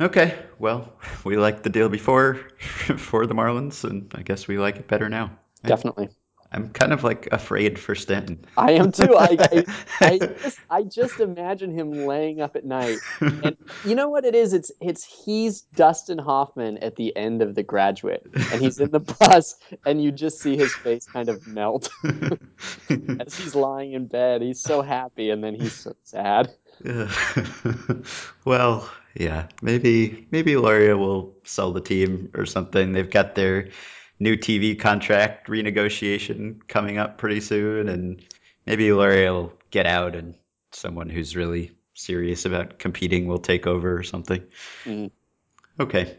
Okay, 0.00 0.36
well, 0.58 0.92
we 1.24 1.36
liked 1.36 1.62
the 1.62 1.70
deal 1.70 1.88
before 1.88 2.34
for 2.96 3.26
the 3.26 3.34
Marlins, 3.34 3.88
and 3.88 4.12
I 4.14 4.22
guess 4.22 4.48
we 4.48 4.58
like 4.58 4.76
it 4.76 4.88
better 4.88 5.08
now. 5.08 5.30
Definitely. 5.64 6.08
I'm 6.54 6.68
kind 6.70 6.92
of 6.92 7.02
like 7.02 7.28
afraid 7.32 7.78
for 7.78 7.94
Stanton. 7.94 8.44
I 8.58 8.72
am 8.72 8.92
too. 8.92 9.16
I, 9.16 9.36
I, 9.40 9.64
I, 10.00 10.18
just, 10.42 10.58
I 10.70 10.82
just 10.82 11.20
imagine 11.20 11.76
him 11.76 11.92
laying 12.06 12.40
up 12.42 12.56
at 12.56 12.64
night, 12.64 12.98
and 13.20 13.56
you 13.84 13.94
know 13.94 14.10
what 14.10 14.24
it 14.24 14.34
is? 14.34 14.52
It's 14.52 14.70
it's 14.80 15.02
he's 15.02 15.62
Dustin 15.74 16.18
Hoffman 16.18 16.78
at 16.78 16.96
the 16.96 17.16
end 17.16 17.40
of 17.40 17.54
The 17.54 17.62
Graduate, 17.62 18.26
and 18.34 18.60
he's 18.60 18.78
in 18.80 18.90
the 18.90 19.00
bus, 19.18 19.56
and 19.86 20.02
you 20.02 20.12
just 20.12 20.40
see 20.40 20.56
his 20.56 20.74
face 20.74 21.06
kind 21.06 21.30
of 21.30 21.46
melt 21.46 21.88
as 23.20 23.34
he's 23.34 23.54
lying 23.54 23.92
in 23.92 24.06
bed. 24.06 24.42
He's 24.42 24.60
so 24.60 24.82
happy, 24.82 25.30
and 25.30 25.42
then 25.42 25.54
he's 25.54 25.74
so 25.74 25.94
sad. 26.04 26.52
well, 28.44 28.90
yeah, 29.14 29.46
maybe 29.62 30.26
maybe 30.30 30.56
Loria 30.56 30.98
will 30.98 31.34
sell 31.44 31.72
the 31.72 31.80
team 31.80 32.30
or 32.34 32.44
something. 32.44 32.92
They've 32.92 33.10
got 33.10 33.36
their 33.36 33.68
new 34.22 34.36
TV 34.36 34.78
contract 34.78 35.48
renegotiation 35.48 36.66
coming 36.68 36.96
up 36.96 37.18
pretty 37.18 37.40
soon, 37.40 37.88
and 37.88 38.24
maybe 38.66 38.92
Larry 38.92 39.28
will 39.28 39.52
get 39.70 39.86
out, 39.86 40.14
and 40.14 40.36
someone 40.70 41.08
who's 41.08 41.36
really 41.36 41.72
serious 41.94 42.44
about 42.44 42.78
competing 42.78 43.26
will 43.26 43.40
take 43.40 43.66
over 43.66 43.96
or 43.96 44.02
something. 44.02 44.42
Mm-hmm. 44.84 45.82
Okay. 45.82 46.18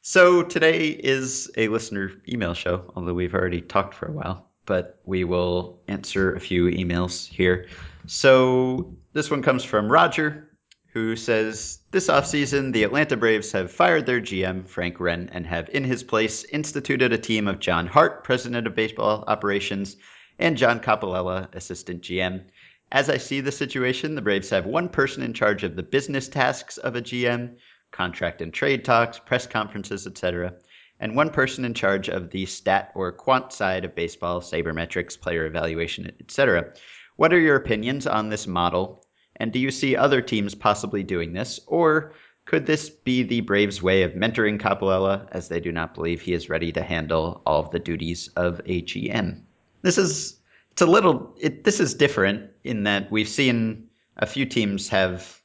So 0.00 0.42
today 0.42 0.88
is 0.88 1.50
a 1.56 1.68
listener 1.68 2.12
email 2.28 2.54
show, 2.54 2.92
although 2.96 3.14
we've 3.14 3.34
already 3.34 3.60
talked 3.60 3.94
for 3.94 4.06
a 4.06 4.12
while, 4.12 4.48
but 4.64 5.00
we 5.04 5.24
will 5.24 5.82
answer 5.88 6.34
a 6.34 6.40
few 6.40 6.66
emails 6.66 7.28
here. 7.28 7.68
So 8.06 8.96
this 9.12 9.30
one 9.30 9.42
comes 9.42 9.64
from 9.64 9.90
Roger, 9.90 10.48
who 10.96 11.14
says 11.14 11.78
this 11.90 12.08
offseason 12.08 12.72
the 12.72 12.82
Atlanta 12.82 13.18
Braves 13.18 13.52
have 13.52 13.70
fired 13.70 14.06
their 14.06 14.18
GM, 14.18 14.66
Frank 14.66 14.98
Wren, 14.98 15.28
and 15.30 15.46
have 15.46 15.68
in 15.68 15.84
his 15.84 16.02
place 16.02 16.42
instituted 16.44 17.12
a 17.12 17.18
team 17.18 17.48
of 17.48 17.60
John 17.60 17.86
Hart, 17.86 18.24
president 18.24 18.66
of 18.66 18.74
baseball 18.74 19.22
operations, 19.26 19.98
and 20.38 20.56
John 20.56 20.80
Coppolella, 20.80 21.54
assistant 21.54 22.00
GM. 22.00 22.44
As 22.90 23.10
I 23.10 23.18
see 23.18 23.42
the 23.42 23.52
situation, 23.52 24.14
the 24.14 24.22
Braves 24.22 24.48
have 24.48 24.64
one 24.64 24.88
person 24.88 25.22
in 25.22 25.34
charge 25.34 25.64
of 25.64 25.76
the 25.76 25.82
business 25.82 26.28
tasks 26.28 26.78
of 26.78 26.96
a 26.96 27.02
GM, 27.02 27.56
contract 27.90 28.40
and 28.40 28.54
trade 28.54 28.82
talks, 28.82 29.18
press 29.18 29.46
conferences, 29.46 30.06
etc., 30.06 30.54
and 30.98 31.14
one 31.14 31.28
person 31.28 31.66
in 31.66 31.74
charge 31.74 32.08
of 32.08 32.30
the 32.30 32.46
stat 32.46 32.92
or 32.94 33.12
quant 33.12 33.52
side 33.52 33.84
of 33.84 33.94
baseball, 33.94 34.40
sabermetrics, 34.40 35.20
player 35.20 35.44
evaluation, 35.44 36.10
etc. 36.20 36.72
What 37.16 37.34
are 37.34 37.38
your 37.38 37.56
opinions 37.56 38.06
on 38.06 38.30
this 38.30 38.46
model 38.46 39.05
and 39.36 39.52
do 39.52 39.58
you 39.58 39.70
see 39.70 39.96
other 39.96 40.20
teams 40.20 40.54
possibly 40.54 41.02
doing 41.02 41.32
this? 41.32 41.60
Or 41.66 42.12
could 42.46 42.66
this 42.66 42.88
be 42.88 43.22
the 43.22 43.40
Braves' 43.40 43.82
way 43.82 44.02
of 44.02 44.12
mentoring 44.12 44.60
Coppolella 44.60 45.28
as 45.32 45.48
they 45.48 45.60
do 45.60 45.72
not 45.72 45.94
believe 45.94 46.20
he 46.20 46.32
is 46.32 46.48
ready 46.48 46.72
to 46.72 46.82
handle 46.82 47.42
all 47.44 47.60
of 47.60 47.70
the 47.70 47.78
duties 47.78 48.28
of 48.36 48.60
a 48.66 48.82
GM? 48.82 49.42
This 49.82 49.98
is 49.98 50.38
it's 50.72 50.82
a 50.82 50.86
little 50.86 51.34
it, 51.40 51.64
this 51.64 51.80
is 51.80 51.94
different 51.94 52.50
in 52.62 52.84
that 52.84 53.10
we've 53.10 53.28
seen 53.28 53.88
a 54.18 54.26
few 54.26 54.46
teams 54.46 54.88
have 54.88 55.40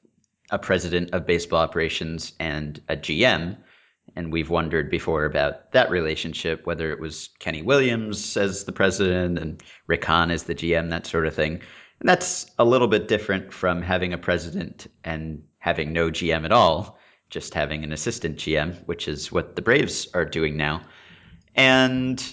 a 0.52 0.60
president 0.60 1.12
of 1.12 1.26
baseball 1.26 1.62
operations 1.62 2.34
and 2.40 2.82
a 2.90 2.96
GM. 2.96 3.58
And 4.16 4.32
we've 4.32 4.50
wondered 4.50 4.90
before 4.90 5.24
about 5.24 5.72
that 5.72 5.90
relationship, 5.90 6.66
whether 6.66 6.92
it 6.92 7.00
was 7.00 7.30
Kenny 7.40 7.62
Williams 7.62 8.36
as 8.36 8.66
the 8.66 8.74
president 8.74 9.40
and 9.40 9.64
Rick 9.88 10.04
Hahn 10.04 10.32
as 10.32 10.44
the 10.44 10.56
GM, 10.56 10.90
that 10.90 11.08
sort 11.08 11.26
of 11.26 11.34
thing. 11.34 11.62
That's 12.04 12.50
a 12.58 12.66
little 12.66 12.88
bit 12.88 13.08
different 13.08 13.54
from 13.54 13.82
having 13.82 14.14
a 14.14 14.18
president 14.18 14.88
and 15.04 15.44
having 15.60 15.94
no 15.94 16.10
GM 16.10 16.46
at 16.46 16.52
all, 16.52 16.98
just 17.30 17.54
having 17.54 17.84
an 17.84 17.92
assistant 17.92 18.38
GM, 18.38 18.84
which 18.88 19.08
is 19.08 19.32
what 19.32 19.56
the 19.56 19.62
Braves 19.62 20.08
are 20.14 20.26
doing 20.26 20.58
now. 20.58 20.82
And 21.56 22.24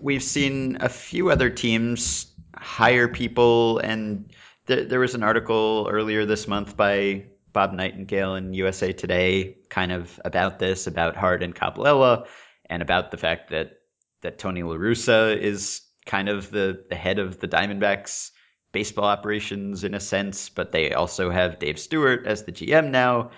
we've 0.00 0.22
seen 0.22 0.78
a 0.80 0.88
few 0.88 1.30
other 1.30 1.50
teams 1.50 2.32
hire 2.56 3.08
people, 3.08 3.78
and 3.78 4.32
th- 4.68 4.88
there 4.88 5.00
was 5.00 5.14
an 5.14 5.24
article 5.24 5.88
earlier 5.90 6.24
this 6.24 6.46
month 6.46 6.76
by 6.76 7.24
Bob 7.52 7.72
Nightingale 7.72 8.36
in 8.36 8.54
USA 8.54 8.92
Today, 8.92 9.58
kind 9.68 9.90
of 9.90 10.20
about 10.24 10.58
this, 10.58 10.86
about 10.86 11.16
Hart 11.16 11.42
and 11.42 11.54
Coppolella, 11.54 12.26
and 12.66 12.82
about 12.82 13.10
the 13.10 13.18
fact 13.18 13.50
that 13.50 13.78
that 14.20 14.38
Tony 14.38 14.62
La 14.62 14.76
Russa 14.76 15.36
is 15.36 15.80
kind 16.06 16.28
of 16.28 16.50
the, 16.52 16.84
the 16.88 16.94
head 16.94 17.18
of 17.18 17.40
the 17.40 17.48
Diamondbacks 17.48 18.30
baseball 18.72 19.04
operations 19.04 19.84
in 19.84 19.94
a 19.94 20.00
sense, 20.00 20.48
but 20.48 20.72
they 20.72 20.92
also 20.92 21.30
have 21.30 21.58
Dave 21.58 21.78
Stewart 21.78 22.26
as 22.26 22.44
the 22.44 22.52
GM 22.52 22.90
now, 22.90 23.30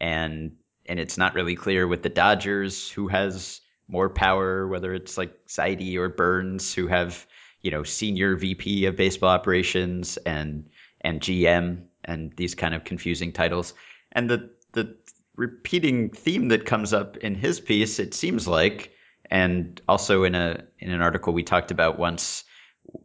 and 0.00 0.56
and 0.86 0.98
it's 0.98 1.16
not 1.16 1.34
really 1.34 1.54
clear 1.54 1.86
with 1.86 2.02
the 2.02 2.08
Dodgers 2.08 2.90
who 2.90 3.08
has 3.08 3.60
more 3.86 4.08
power, 4.08 4.66
whether 4.66 4.92
it's 4.92 5.16
like 5.16 5.46
Zaidi 5.46 5.96
or 5.96 6.08
Byrnes, 6.08 6.74
who 6.74 6.88
have 6.88 7.26
you 7.62 7.70
know 7.70 7.84
senior 7.84 8.36
VP 8.36 8.86
of 8.86 8.96
baseball 8.96 9.30
operations 9.30 10.16
and 10.18 10.68
and 11.00 11.20
GM 11.20 11.84
and 12.04 12.32
these 12.36 12.54
kind 12.54 12.74
of 12.74 12.84
confusing 12.84 13.32
titles. 13.32 13.74
And 14.12 14.28
the 14.28 14.50
the 14.72 14.96
repeating 15.36 16.10
theme 16.10 16.48
that 16.48 16.66
comes 16.66 16.92
up 16.92 17.16
in 17.16 17.34
his 17.34 17.60
piece, 17.60 17.98
it 17.98 18.14
seems 18.14 18.46
like, 18.46 18.92
and 19.30 19.80
also 19.88 20.24
in 20.24 20.34
a 20.34 20.64
in 20.78 20.90
an 20.90 21.00
article 21.00 21.32
we 21.32 21.42
talked 21.42 21.70
about 21.70 21.98
once 21.98 22.44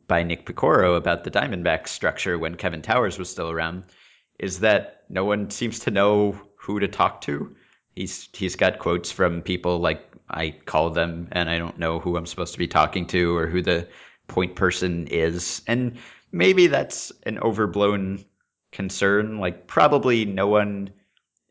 by 0.08 0.24
Nick 0.24 0.46
Piecoro 0.46 0.98
about 0.98 1.24
the 1.24 1.32
Diamondback 1.32 1.88
structure 1.88 2.38
when 2.38 2.56
Kevin 2.56 2.82
Towers 2.82 3.18
was 3.18 3.30
still 3.30 3.50
around, 3.50 3.84
is 4.40 4.60
that 4.60 5.04
no 5.10 5.26
one 5.26 5.50
seems 5.50 5.80
to 5.80 5.92
know 5.92 6.40
who 6.58 6.80
to 6.80 6.88
talk 6.88 7.22
to. 7.22 7.56
He's 7.96 8.28
he's 8.34 8.56
got 8.56 8.80
quotes 8.80 9.12
from 9.12 9.42
people 9.42 9.80
like 9.80 10.06
I 10.30 10.56
call 10.66 10.90
them 10.90 11.30
and 11.32 11.50
I 11.50 11.58
don't 11.58 11.80
know 11.80 12.00
who 12.00 12.18
I'm 12.18 12.26
supposed 12.26 12.54
to 12.54 12.60
be 12.60 12.68
talking 12.68 13.08
to 13.08 13.38
or 13.38 13.48
who 13.48 13.62
the 13.62 13.88
point 14.28 14.56
person 14.56 15.08
is. 15.08 15.62
And 15.68 15.98
maybe 16.32 16.68
that's 16.68 17.12
an 17.24 17.40
overblown 17.40 18.26
concern. 18.72 19.40
Like 19.40 19.68
probably 19.68 20.26
no 20.26 20.48
one 20.48 20.92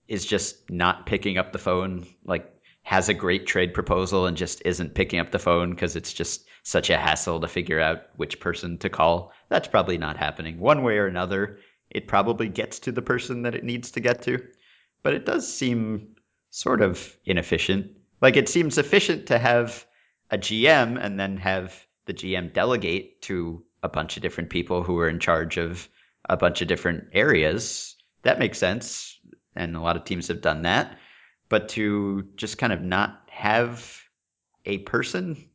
is 0.06 0.26
just 0.26 0.70
not 0.70 1.06
picking 1.06 1.38
up 1.38 1.52
the 1.52 1.58
phone, 1.58 2.06
like 2.24 2.50
has 2.82 3.08
a 3.08 3.14
great 3.14 3.46
trade 3.46 3.72
proposal 3.72 4.26
and 4.26 4.36
just 4.36 4.62
isn't 4.64 4.94
picking 4.94 5.20
up 5.20 5.30
the 5.30 5.38
phone 5.38 5.70
because 5.70 5.96
it's 5.96 6.12
just 6.12 6.44
such 6.64 6.88
a 6.90 6.96
hassle 6.96 7.40
to 7.40 7.46
figure 7.46 7.78
out 7.78 8.06
which 8.16 8.40
person 8.40 8.78
to 8.78 8.88
call. 8.88 9.32
That's 9.50 9.68
probably 9.68 9.98
not 9.98 10.16
happening. 10.16 10.58
One 10.58 10.82
way 10.82 10.96
or 10.96 11.06
another, 11.06 11.58
it 11.90 12.08
probably 12.08 12.48
gets 12.48 12.80
to 12.80 12.92
the 12.92 13.02
person 13.02 13.42
that 13.42 13.54
it 13.54 13.64
needs 13.64 13.92
to 13.92 14.00
get 14.00 14.22
to. 14.22 14.42
But 15.02 15.12
it 15.12 15.26
does 15.26 15.52
seem 15.52 16.16
sort 16.50 16.80
of 16.80 17.16
inefficient. 17.26 17.92
Like 18.22 18.36
it 18.36 18.48
seems 18.48 18.78
efficient 18.78 19.26
to 19.26 19.38
have 19.38 19.86
a 20.30 20.38
GM 20.38 20.98
and 20.98 21.20
then 21.20 21.36
have 21.36 21.86
the 22.06 22.14
GM 22.14 22.54
delegate 22.54 23.20
to 23.22 23.62
a 23.82 23.88
bunch 23.90 24.16
of 24.16 24.22
different 24.22 24.48
people 24.48 24.82
who 24.82 24.98
are 24.98 25.08
in 25.08 25.20
charge 25.20 25.58
of 25.58 25.86
a 26.28 26.38
bunch 26.38 26.62
of 26.62 26.68
different 26.68 27.08
areas. 27.12 27.94
That 28.22 28.38
makes 28.38 28.58
sense. 28.58 29.18
And 29.54 29.76
a 29.76 29.80
lot 29.80 29.96
of 29.96 30.04
teams 30.04 30.28
have 30.28 30.40
done 30.40 30.62
that. 30.62 30.98
But 31.50 31.68
to 31.70 32.26
just 32.36 32.56
kind 32.56 32.72
of 32.72 32.80
not 32.80 33.20
have 33.28 34.00
a 34.64 34.78
person 34.78 35.50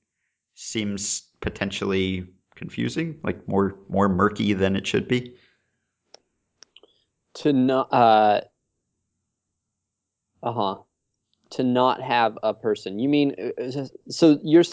seems 0.60 1.24
potentially 1.39 2.28
confusing, 2.56 3.17
like 3.24 3.48
more 3.48 3.80
more 3.88 4.10
murky 4.10 4.54
than 4.54 4.76
it 4.76 4.86
should 4.86 5.08
be. 5.08 5.36
To 7.36 7.54
not 7.54 7.93
uh 7.93 8.41
uh-huh. 10.43 10.76
To 11.52 11.63
not 11.63 12.02
have 12.02 12.38
a 12.43 12.54
person. 12.54 13.00
You 13.00 13.08
mean 13.08 13.36
uh, 13.58 13.86
so 14.10 14.39
you're 14.43 14.63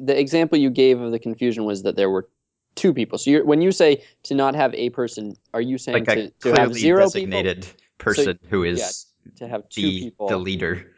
the 0.00 0.18
example 0.18 0.58
you 0.58 0.70
gave 0.70 1.00
of 1.00 1.12
the 1.12 1.18
confusion 1.18 1.64
was 1.64 1.84
that 1.84 1.94
there 1.94 2.10
were 2.10 2.28
two 2.74 2.92
people. 2.92 3.18
So 3.18 3.44
when 3.44 3.62
you 3.62 3.70
say 3.70 4.02
to 4.24 4.34
not 4.34 4.56
have 4.56 4.74
a 4.74 4.90
person, 4.90 5.36
are 5.52 5.60
you 5.60 5.78
saying 5.78 6.06
like 6.06 6.18
to, 6.18 6.30
to 6.52 6.60
have 6.60 6.74
zero 6.74 7.02
designated 7.04 7.62
people? 7.62 7.80
person 7.98 8.38
so, 8.42 8.48
who 8.48 8.64
is 8.64 9.06
yeah, 9.26 9.36
to 9.36 9.48
have 9.48 9.68
two 9.68 9.82
the, 9.82 10.00
people, 10.00 10.28
the 10.28 10.38
leader? 10.38 10.90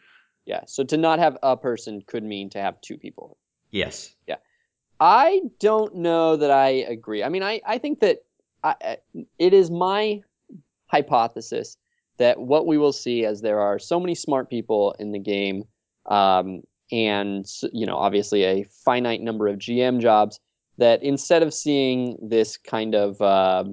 Yeah. 0.47 0.63
So 0.67 0.85
to 0.85 0.97
not 0.97 1.19
have 1.19 1.37
a 1.43 1.57
person 1.57 2.03
could 2.07 2.25
mean 2.25 2.49
to 2.51 2.61
have 2.61 2.81
two 2.81 2.97
people. 2.97 3.37
Yes. 3.71 4.15
Yeah. 4.27 4.37
I 4.99 5.43
don't 5.61 5.97
know 5.97 6.37
that 6.37 6.51
I 6.51 6.69
agree. 6.69 7.23
I 7.23 7.29
mean, 7.29 7.43
I, 7.43 7.61
I 7.67 7.79
think 7.79 8.01
that 8.01 8.25
I, 8.63 8.99
it 9.39 9.53
is 9.53 9.71
my 9.71 10.23
hypothesis 10.87 11.77
that 12.19 12.41
what 12.41 12.67
we 12.67 12.79
will 12.79 12.93
see 12.93 13.25
as 13.25 13.43
there 13.43 13.61
are 13.61 13.79
so 13.79 14.01
many 14.01 14.15
smart 14.15 14.49
people 14.49 14.95
in 14.99 15.13
the 15.13 15.19
game 15.19 15.65
um, 16.07 16.63
and 16.93 17.47
you 17.73 17.85
know 17.85 17.97
obviously 17.97 18.45
a 18.45 18.65
finite 18.85 19.21
number 19.21 19.49
of 19.49 19.59
GM 19.59 20.01
jobs 20.01 20.41
that 20.79 21.03
instead 21.03 21.43
of 21.43 21.53
seeing 21.53 22.17
this 22.23 22.57
kind 22.57 22.95
of 22.95 23.21
uh, 23.21 23.65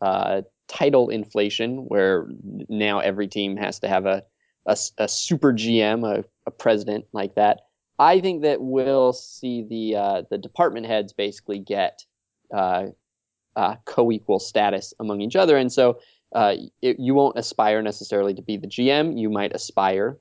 uh, 0.00 0.42
title 0.68 1.10
inflation 1.10 1.78
where 1.88 2.28
now 2.68 3.00
every 3.00 3.28
team 3.28 3.56
has 3.56 3.80
to 3.80 3.88
have 3.88 4.06
a, 4.06 4.22
a, 4.66 4.76
a 4.98 5.08
super 5.08 5.52
GM, 5.52 6.06
a, 6.06 6.24
a, 6.46 6.50
president 6.50 7.04
like 7.12 7.34
that, 7.34 7.65
I 7.98 8.20
think 8.20 8.42
that 8.42 8.60
we'll 8.60 9.12
see 9.12 9.62
the 9.62 9.96
uh, 9.96 10.22
the 10.30 10.38
department 10.38 10.86
heads 10.86 11.12
basically 11.12 11.58
get 11.58 12.04
uh, 12.54 12.86
uh, 13.54 13.76
co-equal 13.84 14.38
status 14.38 14.92
among 15.00 15.22
each 15.22 15.36
other, 15.36 15.56
and 15.56 15.72
so 15.72 16.00
uh, 16.34 16.54
it, 16.82 16.98
you 16.98 17.14
won't 17.14 17.38
aspire 17.38 17.80
necessarily 17.80 18.34
to 18.34 18.42
be 18.42 18.58
the 18.58 18.66
GM. 18.66 19.18
You 19.18 19.30
might 19.30 19.54
aspire 19.54 20.18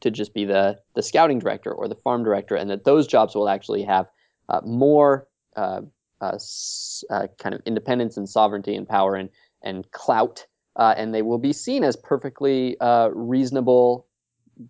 to 0.00 0.10
just 0.10 0.34
be 0.34 0.44
the 0.44 0.80
the 0.94 1.02
scouting 1.02 1.38
director 1.38 1.72
or 1.72 1.86
the 1.86 1.94
farm 1.94 2.24
director, 2.24 2.56
and 2.56 2.70
that 2.70 2.84
those 2.84 3.06
jobs 3.06 3.34
will 3.34 3.48
actually 3.48 3.84
have 3.84 4.06
uh, 4.48 4.60
more 4.64 5.28
uh, 5.56 5.82
kind 6.28 7.54
of 7.54 7.60
independence 7.64 8.16
and 8.16 8.28
sovereignty 8.28 8.74
and 8.74 8.88
power 8.88 9.14
and 9.14 9.30
and 9.62 9.88
clout, 9.92 10.46
and 10.76 11.14
they 11.14 11.22
will 11.22 11.38
be 11.38 11.52
seen 11.52 11.84
as 11.84 11.94
perfectly 11.94 12.76
reasonable 13.14 14.08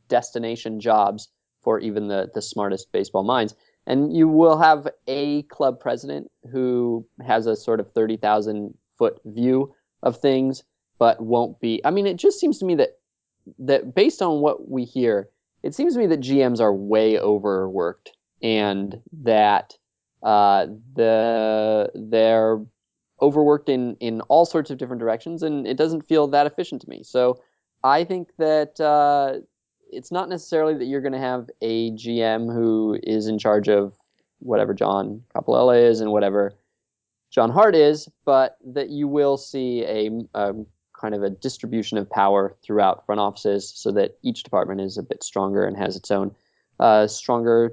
destination 0.08 0.78
jobs 0.80 1.28
for 1.64 1.80
even 1.80 2.08
the 2.08 2.30
the 2.34 2.42
smartest 2.42 2.92
baseball 2.92 3.24
minds. 3.24 3.54
And 3.86 4.16
you 4.16 4.28
will 4.28 4.58
have 4.58 4.88
a 5.06 5.42
club 5.44 5.80
president 5.80 6.30
who 6.50 7.06
has 7.26 7.46
a 7.46 7.56
sort 7.56 7.80
of 7.80 7.92
thirty 7.92 8.16
thousand 8.16 8.74
foot 8.98 9.20
view 9.24 9.74
of 10.02 10.18
things, 10.18 10.62
but 10.98 11.20
won't 11.20 11.60
be. 11.60 11.80
I 11.84 11.90
mean, 11.90 12.06
it 12.06 12.16
just 12.16 12.38
seems 12.38 12.58
to 12.58 12.64
me 12.64 12.76
that 12.76 12.98
that 13.58 13.94
based 13.94 14.22
on 14.22 14.40
what 14.40 14.70
we 14.70 14.84
hear, 14.84 15.28
it 15.62 15.74
seems 15.74 15.94
to 15.94 16.00
me 16.00 16.06
that 16.06 16.20
GMs 16.20 16.60
are 16.60 16.72
way 16.72 17.18
overworked 17.18 18.12
and 18.42 19.00
that 19.22 19.76
uh, 20.22 20.66
the 20.94 21.90
they're 21.94 22.60
overworked 23.20 23.68
in 23.68 23.96
in 24.00 24.20
all 24.22 24.44
sorts 24.44 24.70
of 24.70 24.78
different 24.78 25.00
directions, 25.00 25.42
and 25.42 25.66
it 25.66 25.76
doesn't 25.76 26.08
feel 26.08 26.28
that 26.28 26.46
efficient 26.46 26.82
to 26.82 26.88
me. 26.88 27.02
So 27.02 27.40
I 27.82 28.04
think 28.04 28.28
that 28.38 28.80
uh, 28.80 29.40
it's 29.94 30.12
not 30.12 30.28
necessarily 30.28 30.74
that 30.74 30.84
you're 30.84 31.00
going 31.00 31.12
to 31.12 31.18
have 31.18 31.48
a 31.62 31.90
GM 31.92 32.52
who 32.52 32.98
is 33.02 33.26
in 33.26 33.38
charge 33.38 33.68
of 33.68 33.94
whatever 34.38 34.74
John 34.74 35.22
Coppolella 35.34 35.88
is 35.88 36.00
and 36.00 36.10
whatever 36.10 36.54
John 37.30 37.50
Hart 37.50 37.74
is, 37.74 38.08
but 38.24 38.58
that 38.66 38.90
you 38.90 39.08
will 39.08 39.36
see 39.36 39.84
a, 39.84 40.10
a 40.34 40.54
kind 40.98 41.14
of 41.14 41.22
a 41.22 41.30
distribution 41.30 41.98
of 41.98 42.08
power 42.08 42.56
throughout 42.62 43.06
front 43.06 43.20
offices 43.20 43.72
so 43.74 43.92
that 43.92 44.16
each 44.22 44.42
department 44.42 44.80
is 44.80 44.98
a 44.98 45.02
bit 45.02 45.22
stronger 45.24 45.64
and 45.64 45.76
has 45.76 45.96
its 45.96 46.10
own 46.10 46.34
uh, 46.78 47.06
stronger 47.06 47.72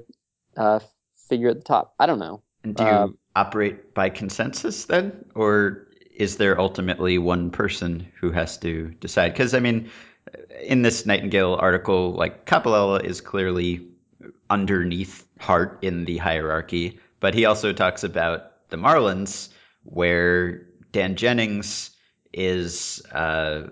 uh, 0.56 0.80
figure 1.28 1.48
at 1.48 1.56
the 1.56 1.64
top. 1.64 1.94
I 1.98 2.06
don't 2.06 2.18
know. 2.18 2.42
And 2.64 2.74
do 2.74 2.82
you 2.82 2.88
uh, 2.88 3.08
operate 3.34 3.94
by 3.94 4.10
consensus 4.10 4.84
then, 4.84 5.24
or 5.34 5.88
is 6.14 6.36
there 6.36 6.60
ultimately 6.60 7.18
one 7.18 7.50
person 7.50 8.08
who 8.20 8.30
has 8.30 8.58
to 8.58 8.88
decide? 9.00 9.32
Because 9.32 9.54
I 9.54 9.60
mean, 9.60 9.90
in 10.60 10.82
this 10.82 11.06
Nightingale 11.06 11.54
article, 11.54 12.12
like 12.12 12.46
Coppolella 12.46 13.04
is 13.04 13.20
clearly 13.20 13.88
underneath 14.48 15.26
Hart 15.38 15.80
in 15.82 16.04
the 16.04 16.18
hierarchy, 16.18 17.00
but 17.20 17.34
he 17.34 17.44
also 17.44 17.72
talks 17.72 18.04
about 18.04 18.68
the 18.68 18.76
Marlins, 18.76 19.48
where 19.84 20.66
Dan 20.92 21.16
Jennings 21.16 21.90
is 22.32 23.02
uh, 23.12 23.68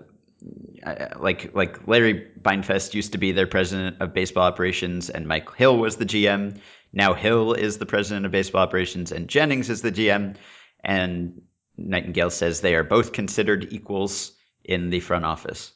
like 1.19 1.55
like 1.55 1.87
Larry 1.87 2.27
Beinfest 2.41 2.93
used 2.93 3.13
to 3.13 3.17
be 3.17 3.31
their 3.31 3.47
president 3.47 4.01
of 4.01 4.13
baseball 4.13 4.43
operations, 4.43 5.09
and 5.09 5.27
Mike 5.27 5.55
Hill 5.55 5.77
was 5.77 5.95
the 5.95 6.05
GM. 6.05 6.59
Now 6.93 7.13
Hill 7.13 7.53
is 7.53 7.77
the 7.77 7.85
president 7.85 8.25
of 8.25 8.31
baseball 8.31 8.63
operations, 8.63 9.11
and 9.11 9.27
Jennings 9.27 9.69
is 9.69 9.81
the 9.81 9.91
GM. 9.91 10.35
And 10.83 11.43
Nightingale 11.77 12.31
says 12.31 12.59
they 12.59 12.75
are 12.75 12.83
both 12.83 13.13
considered 13.13 13.71
equals 13.71 14.33
in 14.63 14.89
the 14.89 14.99
front 14.99 15.25
office. 15.25 15.71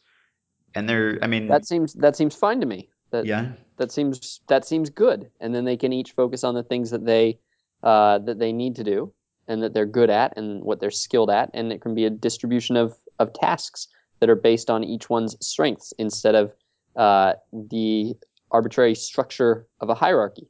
And 0.75 0.87
they're 0.87 1.17
I 1.21 1.27
mean 1.27 1.47
That 1.47 1.65
seems 1.65 1.93
that 1.93 2.15
seems 2.15 2.35
fine 2.35 2.59
to 2.59 2.65
me. 2.65 2.89
That 3.11 3.25
yeah 3.25 3.53
that 3.77 3.91
seems 3.91 4.41
that 4.47 4.65
seems 4.65 4.89
good. 4.89 5.29
And 5.39 5.53
then 5.55 5.65
they 5.65 5.77
can 5.77 5.93
each 5.93 6.11
focus 6.11 6.43
on 6.43 6.53
the 6.55 6.63
things 6.63 6.91
that 6.91 7.05
they 7.05 7.39
uh, 7.83 8.19
that 8.19 8.39
they 8.39 8.51
need 8.51 8.75
to 8.75 8.83
do 8.83 9.13
and 9.47 9.61
that 9.63 9.73
they're 9.73 9.85
good 9.85 10.09
at 10.09 10.37
and 10.37 10.63
what 10.63 10.79
they're 10.79 10.91
skilled 10.91 11.29
at. 11.29 11.51
And 11.53 11.71
it 11.71 11.81
can 11.81 11.95
be 11.95 12.05
a 12.05 12.09
distribution 12.09 12.75
of 12.77 12.95
of 13.19 13.33
tasks 13.33 13.87
that 14.19 14.29
are 14.29 14.35
based 14.35 14.69
on 14.69 14.83
each 14.83 15.09
one's 15.09 15.35
strengths 15.45 15.93
instead 15.97 16.35
of 16.35 16.53
uh, 16.95 17.33
the 17.51 18.15
arbitrary 18.51 18.95
structure 18.95 19.67
of 19.81 19.89
a 19.89 19.93
hierarchy. 19.95 20.47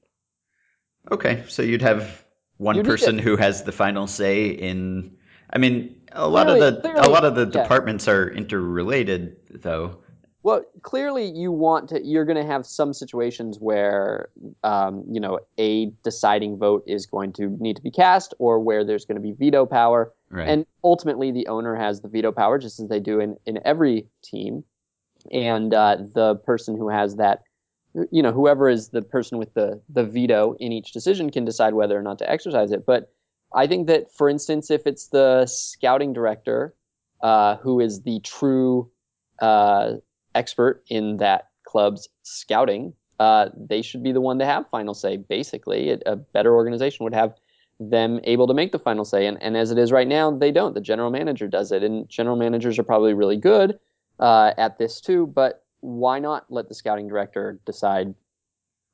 Okay, 1.11 1.43
so 1.47 1.61
you'd 1.61 1.81
have 1.81 2.23
one 2.57 2.75
You 2.75 2.83
need 2.83 2.89
person 2.89 3.17
who 3.17 3.35
has 3.37 3.63
the 3.63 3.71
final 3.71 4.07
say 4.07 4.47
in. 4.47 5.17
I 5.51 5.57
mean, 5.57 6.01
a 6.11 6.27
lot 6.27 6.47
Clearly- 6.47 6.67
of 6.67 6.83
the 6.83 7.07
a 7.07 7.09
lot 7.09 7.25
of 7.25 7.35
the 7.35 7.45
yeah. 7.45 7.63
departments 7.63 8.07
are 8.07 8.29
interrelated, 8.29 9.35
though. 9.49 9.99
Well, 10.45 10.63
clearly, 10.83 11.25
you 11.25 11.51
want 11.51 11.89
to. 11.89 12.05
You're 12.05 12.23
going 12.23 12.37
to 12.37 12.45
have 12.45 12.67
some 12.67 12.93
situations 12.93 13.57
where, 13.59 14.29
um, 14.63 15.03
you 15.09 15.19
know, 15.19 15.39
a 15.57 15.87
deciding 16.03 16.59
vote 16.59 16.83
is 16.85 17.07
going 17.07 17.33
to 17.33 17.57
need 17.59 17.77
to 17.77 17.81
be 17.81 17.89
cast, 17.89 18.35
or 18.37 18.59
where 18.59 18.83
there's 18.85 19.05
going 19.05 19.15
to 19.15 19.23
be 19.23 19.31
veto 19.31 19.65
power, 19.65 20.13
Right. 20.29 20.47
and 20.47 20.67
ultimately 20.83 21.31
the 21.31 21.47
owner 21.47 21.75
has 21.75 22.01
the 22.01 22.09
veto 22.09 22.31
power, 22.31 22.59
just 22.59 22.79
as 22.79 22.89
they 22.89 22.99
do 22.99 23.19
in 23.19 23.37
in 23.47 23.57
every 23.65 24.05
team. 24.23 24.63
And 25.31 25.73
uh, 25.73 25.97
the 26.13 26.35
person 26.35 26.77
who 26.77 26.89
has 26.89 27.15
that, 27.15 27.41
you 28.11 28.21
know, 28.21 28.31
whoever 28.31 28.69
is 28.69 28.89
the 28.89 29.01
person 29.01 29.39
with 29.39 29.51
the 29.55 29.81
the 29.89 30.03
veto 30.03 30.55
in 30.59 30.71
each 30.71 30.91
decision 30.91 31.31
can 31.31 31.43
decide 31.43 31.73
whether 31.73 31.97
or 31.97 32.03
not 32.03 32.19
to 32.19 32.29
exercise 32.29 32.71
it. 32.71 32.85
But 32.85 33.11
I 33.51 33.65
think 33.65 33.87
that, 33.87 34.13
for 34.13 34.29
instance, 34.29 34.69
if 34.69 34.85
it's 34.85 35.07
the 35.07 35.47
scouting 35.47 36.13
director 36.13 36.75
uh, 37.23 37.55
who 37.55 37.79
is 37.79 38.03
the 38.03 38.19
true 38.19 38.91
uh, 39.41 39.93
expert 40.35 40.83
in 40.87 41.17
that 41.17 41.49
club's 41.63 42.09
scouting, 42.23 42.93
uh, 43.19 43.49
they 43.57 43.81
should 43.81 44.03
be 44.03 44.11
the 44.11 44.21
one 44.21 44.39
to 44.39 44.45
have 44.45 44.69
final 44.69 44.93
say. 44.93 45.17
Basically, 45.17 45.89
it, 45.89 46.03
a 46.05 46.15
better 46.15 46.53
organization 46.55 47.03
would 47.05 47.15
have 47.15 47.35
them 47.79 48.19
able 48.23 48.47
to 48.47 48.53
make 48.53 48.71
the 48.71 48.79
final 48.79 49.05
say. 49.05 49.25
And, 49.25 49.41
and 49.41 49.57
as 49.57 49.71
it 49.71 49.77
is 49.77 49.91
right 49.91 50.07
now, 50.07 50.31
they 50.31 50.51
don't. 50.51 50.73
The 50.73 50.81
general 50.81 51.09
manager 51.09 51.47
does 51.47 51.71
it, 51.71 51.83
and 51.83 52.07
general 52.09 52.35
managers 52.35 52.77
are 52.77 52.83
probably 52.83 53.13
really 53.13 53.37
good 53.37 53.79
uh, 54.19 54.51
at 54.57 54.77
this 54.77 55.01
too. 55.01 55.27
But 55.27 55.63
why 55.79 56.19
not 56.19 56.45
let 56.49 56.67
the 56.67 56.75
scouting 56.75 57.07
director 57.07 57.59
decide 57.65 58.13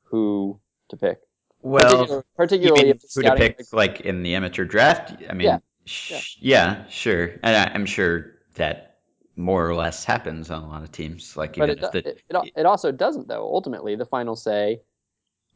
who 0.04 0.60
to 0.88 0.96
pick? 0.96 1.18
well, 1.62 2.24
particularly 2.36 2.86
mean 2.86 2.96
if 2.96 3.02
who 3.14 3.22
to 3.22 3.34
pick, 3.36 3.60
like 3.72 4.00
in 4.00 4.22
the 4.22 4.34
amateur 4.34 4.64
draft? 4.64 5.14
I 5.28 5.32
mean, 5.32 5.46
Yeah, 5.46 5.58
sh- 5.84 6.36
yeah, 6.40 6.88
sure. 6.88 7.30
And 7.42 7.56
I, 7.56 7.72
I'm 7.72 7.86
sure 7.86 8.32
that 8.54 8.91
more 9.36 9.68
or 9.68 9.74
less 9.74 10.04
happens 10.04 10.50
on 10.50 10.62
a 10.62 10.68
lot 10.68 10.82
of 10.82 10.92
teams. 10.92 11.36
Like 11.36 11.56
but 11.56 11.70
it, 11.70 11.80
the 11.80 11.98
it, 11.98 12.22
it, 12.28 12.52
it 12.56 12.66
also 12.66 12.92
doesn't 12.92 13.28
though. 13.28 13.44
Ultimately 13.44 13.96
the 13.96 14.04
final 14.04 14.36
say 14.36 14.80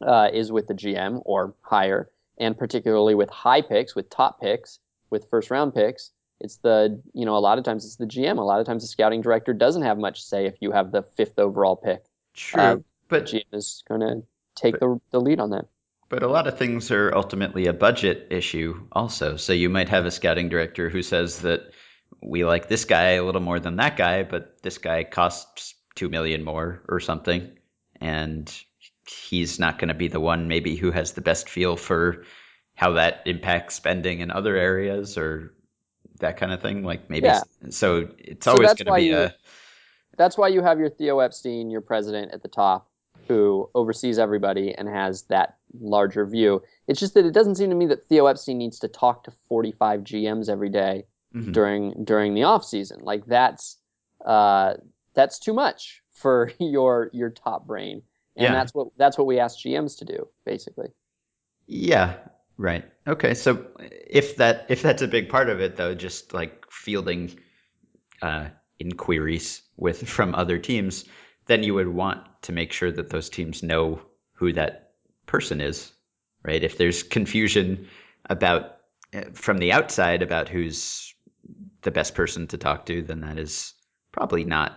uh, 0.01 0.29
is 0.33 0.53
with 0.53 0.67
the 0.67 0.75
gm 0.75 1.23
or 1.25 1.55
higher 1.63 2.11
and 2.39 2.57
particularly 2.57 3.15
with 3.15 3.31
high 3.31 3.63
picks 3.63 3.95
with 3.95 4.11
top 4.11 4.41
picks 4.41 4.79
with 5.11 5.29
first 5.31 5.51
round 5.51 5.75
picks. 5.75 6.11
It's 6.41 6.57
the 6.57 7.01
you 7.15 7.25
know 7.25 7.37
a 7.37 7.41
lot 7.41 7.59
of 7.59 7.65
times 7.65 7.85
it's 7.85 7.97
the 7.97 8.07
gm 8.07 8.39
a 8.39 8.43
lot 8.43 8.61
of 8.61 8.67
times 8.67 8.83
the 8.83 8.89
scouting 8.89 9.23
director 9.23 9.53
doesn't 9.53 9.83
have 9.83 9.99
much 9.99 10.23
say 10.23 10.47
if 10.47 10.57
you 10.61 10.73
have 10.73 10.93
the 10.93 11.03
fifth 11.17 11.39
overall 11.39 11.77
pick. 11.77 12.03
True, 12.35 12.63
uh, 12.63 12.75
the 12.77 12.85
but 13.09 13.25
gm 13.25 13.45
is 13.53 13.83
going 13.89 14.01
to 14.01 14.23
take 14.55 14.79
the, 14.79 15.01
the 15.11 15.21
lead 15.21 15.41
on 15.41 15.51
that. 15.51 15.67
But 16.09 16.23
a 16.23 16.29
lot 16.29 16.47
of 16.47 16.57
things 16.57 16.91
are 16.93 17.13
ultimately 17.13 17.67
a 17.67 17.73
budget 17.73 18.29
issue, 18.31 18.87
also. 18.93 19.37
So 19.37 19.53
you 19.53 19.69
might 19.69 19.89
have 19.89 20.07
a 20.07 20.11
scouting 20.13 20.49
director 20.49 20.89
who 20.89 21.03
says 21.03 21.41
that 21.41 21.73
we 22.23 22.45
like 22.45 22.69
this 22.69 22.85
guy 22.85 23.13
a 23.13 23.25
little 23.25 23.41
more 23.41 23.61
than 23.61 23.77
that 23.77 23.97
guy, 23.97 24.23
but 24.23 24.63
this 24.63 24.79
guy 24.79 25.05
costs 25.05 25.75
two 25.95 26.09
million 26.09 26.45
more 26.45 26.83
or 26.89 27.01
something, 27.01 27.57
and 28.01 28.53
he's 29.09 29.59
not 29.59 29.79
going 29.79 29.89
to 29.89 29.95
be 29.95 30.09
the 30.09 30.21
one 30.21 30.49
maybe 30.49 30.77
who 30.77 30.91
has 30.91 31.13
the 31.13 31.21
best 31.21 31.49
feel 31.49 31.77
for 31.77 32.25
how 32.75 32.93
that 32.93 33.23
impacts 33.27 33.75
spending 33.75 34.21
in 34.21 34.31
other 34.31 34.57
areas 34.57 35.17
or 35.17 35.55
that 36.21 36.37
kind 36.37 36.53
of 36.53 36.61
thing. 36.61 36.83
Like 36.83 37.09
maybe 37.09 37.27
Yeah. 37.27 37.43
so 37.71 38.09
it's 38.19 38.45
So 38.45 38.53
always 38.53 38.75
going 38.75 38.87
to 38.87 38.93
be 38.95 39.07
you- 39.07 39.17
a 39.17 39.35
that's 40.17 40.39
why 40.39 40.49
you 40.49 40.63
have 40.63 40.79
your 40.79 40.89
Theo 40.89 41.19
Epstein, 41.19 41.71
your 41.71 41.83
president 41.83 42.33
at 42.33 42.43
the 42.43 42.49
top, 42.49 42.89
who 43.29 43.69
oversees 43.75 44.19
everybody 44.19 44.75
and 44.75 44.89
has 44.89 45.23
that 45.25 45.57
larger 45.79 46.25
view. 46.25 46.63
It's 46.89 46.99
just 47.01 47.13
that 47.15 47.27
it 47.27 47.33
doesn't 47.35 47.57
seem 47.57 47.69
to 47.69 47.77
me 47.77 47.87
that 47.87 48.09
Theo 48.09 48.27
Epstein 48.27 48.57
needs 48.57 48.79
to 48.79 48.89
talk 48.89 49.25
to 49.25 49.33
45 49.49 50.01
GMs 50.05 50.49
every 50.49 50.71
day 50.71 51.05
Mhm. 51.35 51.53
during 51.53 52.05
during 52.05 52.35
the 52.35 52.45
off 52.45 52.65
season. 52.65 53.01
Like 53.03 53.27
that's 53.27 53.79
uh, 54.25 54.75
that's 55.15 55.39
too 55.39 55.55
much 55.55 56.03
for 56.13 56.51
your 56.61 57.11
your 57.13 57.31
top 57.31 57.67
brain, 57.67 58.03
and 58.37 58.53
Yeah. 58.53 58.55
that's 58.55 58.75
what 58.75 58.89
that's 58.97 59.19
what 59.19 59.27
we 59.27 59.39
ask 59.41 59.59
GMs 59.59 59.99
to 59.99 60.05
do 60.05 60.29
basically. 60.45 60.89
Yeah, 61.67 62.17
right. 62.57 62.85
Okay, 63.07 63.35
so 63.35 63.67
if 63.79 64.37
that 64.37 64.67
if 64.69 64.83
that's 64.83 65.03
a 65.03 65.09
big 65.09 65.29
part 65.29 65.49
of 65.49 65.61
it 65.61 65.77
though, 65.77 65.95
just 65.95 66.33
like 66.33 66.65
fielding 66.71 67.39
uh, 68.23 68.49
inquiries 68.79 69.63
with 69.77 70.09
from 70.09 70.35
other 70.35 70.59
teams, 70.59 71.05
then 71.47 71.63
you 71.63 71.75
would 71.75 71.89
want 71.89 72.27
to 72.43 72.53
make 72.53 72.73
sure 72.73 72.93
that 72.93 73.11
those 73.11 73.31
teams 73.31 73.63
know 73.63 74.01
who 74.35 74.53
that 74.55 74.93
person 75.27 75.61
is, 75.61 75.93
right? 76.45 76.63
If 76.63 76.79
there's 76.79 77.03
confusion 77.03 77.89
about 78.29 78.79
uh, 79.15 79.25
from 79.35 79.59
the 79.59 79.73
outside 79.73 80.23
about 80.23 80.49
who's 80.49 81.06
the 81.87 81.93
best 81.93 82.17
person 82.17 82.49
to 82.49 82.59
talk 82.59 82.85
to, 82.87 83.01
then 83.01 83.21
that 83.21 83.39
is 83.39 83.73
probably 84.11 84.43
not 84.43 84.73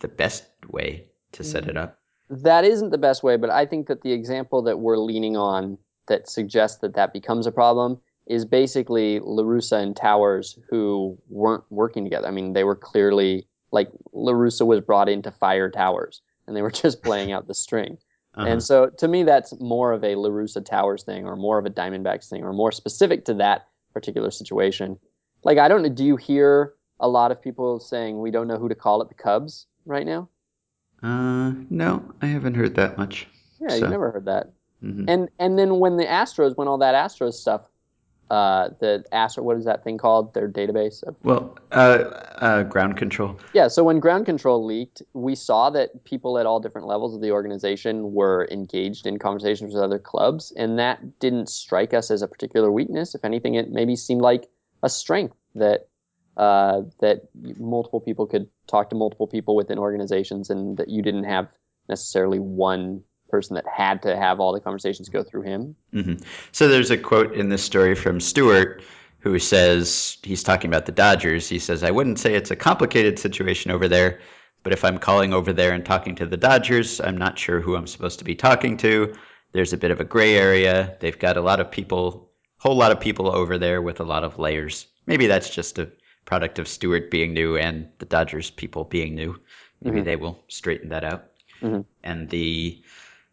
the 0.00 0.08
best 0.08 0.46
way 0.66 1.04
to 1.32 1.44
set 1.44 1.68
it 1.68 1.76
up. 1.76 1.98
that 2.30 2.64
isn't 2.64 2.90
the 2.90 2.98
best 2.98 3.22
way, 3.22 3.36
but 3.36 3.50
I 3.50 3.66
think 3.66 3.88
that 3.88 4.00
the 4.00 4.12
example 4.12 4.62
that 4.62 4.78
we're 4.78 4.96
leaning 4.96 5.36
on 5.36 5.76
that 6.08 6.30
suggests 6.30 6.78
that 6.78 6.94
that 6.94 7.12
becomes 7.12 7.46
a 7.46 7.52
problem 7.52 8.00
is 8.26 8.46
basically 8.46 9.20
La 9.20 9.42
Russa 9.42 9.82
and 9.82 9.94
Towers 9.94 10.58
who 10.70 11.18
weren't 11.28 11.64
working 11.68 12.04
together. 12.04 12.26
I 12.26 12.30
mean, 12.30 12.54
they 12.54 12.64
were 12.64 12.76
clearly 12.76 13.46
like 13.70 13.90
La 14.14 14.32
Russa 14.32 14.66
was 14.66 14.80
brought 14.80 15.10
in 15.10 15.20
to 15.22 15.30
fire 15.30 15.70
Towers, 15.70 16.22
and 16.46 16.56
they 16.56 16.62
were 16.62 16.70
just 16.84 17.02
playing 17.02 17.32
out 17.32 17.48
the 17.48 17.54
string. 17.54 17.98
Uh-huh. 18.34 18.48
And 18.48 18.62
so, 18.62 18.88
to 18.98 19.08
me, 19.08 19.24
that's 19.24 19.52
more 19.60 19.92
of 19.92 20.02
a 20.04 20.14
La 20.14 20.30
Russa 20.30 20.64
Towers 20.64 21.02
thing, 21.02 21.26
or 21.26 21.36
more 21.36 21.58
of 21.58 21.66
a 21.66 21.70
Diamondbacks 21.70 22.30
thing, 22.30 22.44
or 22.44 22.54
more 22.54 22.72
specific 22.72 23.26
to 23.26 23.34
that 23.34 23.66
particular 23.92 24.30
situation. 24.30 24.98
Like, 25.42 25.58
I 25.58 25.68
don't 25.68 25.82
know. 25.82 25.88
Do 25.88 26.04
you 26.04 26.16
hear 26.16 26.74
a 27.00 27.08
lot 27.08 27.30
of 27.32 27.40
people 27.40 27.80
saying 27.80 28.20
we 28.20 28.30
don't 28.30 28.46
know 28.46 28.58
who 28.58 28.68
to 28.68 28.74
call 28.74 29.00
at 29.02 29.08
the 29.08 29.14
Cubs 29.14 29.66
right 29.86 30.06
now? 30.06 30.28
Uh, 31.02 31.52
no, 31.70 32.04
I 32.20 32.26
haven't 32.26 32.54
heard 32.54 32.74
that 32.76 32.98
much. 32.98 33.26
Yeah, 33.60 33.68
So- 33.68 33.76
you 33.76 33.88
never 33.88 34.10
heard 34.10 34.26
that. 34.26 34.52
Mhm. 34.82 35.04
And 35.08 35.28
and 35.38 35.58
then 35.58 35.78
when 35.78 35.96
the 35.98 36.04
Astros, 36.06 36.56
when 36.56 36.66
all 36.68 36.78
that 36.78 36.94
Astros 36.94 37.34
stuff, 37.34 37.62
uh, 38.30 38.70
the 38.80 39.04
Astro, 39.12 39.42
what 39.44 39.58
is 39.58 39.64
that 39.66 39.84
thing 39.84 39.98
called? 39.98 40.32
Their 40.32 40.48
database. 40.48 41.02
Of, 41.02 41.16
Well, 41.22 41.58
uh, 41.72 42.04
uh, 42.38 42.62
ground 42.62 42.96
control. 42.96 43.36
yeah. 43.52 43.68
So 43.68 43.84
when 43.84 43.98
ground 44.00 44.24
control 44.24 44.64
leaked, 44.64 45.02
we 45.12 45.34
saw 45.34 45.68
that 45.70 46.04
people 46.04 46.38
at 46.38 46.46
all 46.46 46.60
different 46.60 46.86
levels 46.86 47.14
of 47.14 47.20
the 47.20 47.30
organization 47.32 48.14
were 48.14 48.48
engaged 48.50 49.06
in 49.06 49.18
conversations 49.18 49.74
with 49.74 49.82
other 49.82 49.98
clubs, 49.98 50.50
and 50.56 50.78
that 50.78 51.18
didn't 51.18 51.48
strike 51.50 51.92
us 51.92 52.10
as 52.10 52.22
a 52.22 52.28
particular 52.28 52.70
weakness. 52.72 53.14
If 53.14 53.24
anything, 53.24 53.54
it 53.56 53.70
maybe 53.70 53.96
seemed 53.96 54.22
like 54.22 54.48
a 54.82 54.88
strength 54.88 55.36
that 55.54 55.88
uh, 56.36 56.82
that 57.00 57.28
multiple 57.34 58.00
people 58.00 58.26
could 58.26 58.48
talk 58.66 58.90
to 58.90 58.96
multiple 58.96 59.26
people 59.26 59.56
within 59.56 59.78
organizations, 59.78 60.50
and 60.50 60.78
that 60.78 60.88
you 60.88 61.02
didn't 61.02 61.24
have 61.24 61.48
necessarily 61.88 62.38
one 62.38 63.02
person 63.28 63.54
that 63.54 63.64
had 63.66 64.02
to 64.02 64.16
have 64.16 64.40
all 64.40 64.52
the 64.52 64.60
conversations 64.60 65.08
go 65.08 65.22
through 65.22 65.42
him. 65.42 65.76
hmm 65.92 66.14
So 66.52 66.68
there's 66.68 66.90
a 66.90 66.98
quote 66.98 67.34
in 67.34 67.48
this 67.48 67.62
story 67.62 67.94
from 67.94 68.20
Stewart 68.20 68.82
who 69.20 69.38
says 69.38 70.16
he's 70.22 70.42
talking 70.42 70.70
about 70.70 70.86
the 70.86 70.92
Dodgers. 70.92 71.48
He 71.48 71.58
says, 71.58 71.84
"I 71.84 71.90
wouldn't 71.90 72.18
say 72.18 72.34
it's 72.34 72.50
a 72.50 72.56
complicated 72.56 73.18
situation 73.18 73.70
over 73.70 73.86
there, 73.86 74.20
but 74.62 74.72
if 74.72 74.84
I'm 74.84 74.98
calling 74.98 75.32
over 75.34 75.52
there 75.52 75.72
and 75.72 75.84
talking 75.84 76.14
to 76.16 76.26
the 76.26 76.36
Dodgers, 76.36 77.00
I'm 77.00 77.18
not 77.18 77.38
sure 77.38 77.60
who 77.60 77.76
I'm 77.76 77.86
supposed 77.86 78.18
to 78.20 78.24
be 78.24 78.34
talking 78.34 78.76
to. 78.78 79.14
There's 79.52 79.72
a 79.72 79.76
bit 79.76 79.90
of 79.90 80.00
a 80.00 80.04
gray 80.04 80.36
area. 80.36 80.96
They've 81.00 81.18
got 81.18 81.36
a 81.36 81.42
lot 81.42 81.60
of 81.60 81.70
people, 81.70 82.29
whole 82.60 82.76
lot 82.76 82.92
of 82.92 83.00
people 83.00 83.34
over 83.34 83.58
there 83.58 83.80
with 83.80 84.00
a 84.00 84.04
lot 84.04 84.22
of 84.22 84.38
layers. 84.38 84.86
Maybe 85.06 85.26
that's 85.26 85.48
just 85.48 85.78
a 85.78 85.90
product 86.26 86.58
of 86.58 86.68
Stewart 86.68 87.10
being 87.10 87.32
new 87.32 87.56
and 87.56 87.88
the 87.98 88.04
Dodgers 88.04 88.50
people 88.50 88.84
being 88.84 89.14
new. 89.14 89.40
Maybe 89.82 90.02
Mhm. 90.02 90.04
they 90.04 90.16
will 90.16 90.44
straighten 90.48 90.90
that 90.90 91.04
out." 91.04 91.24
Mhm. 91.62 91.84
And 92.04 92.28
the 92.28 92.82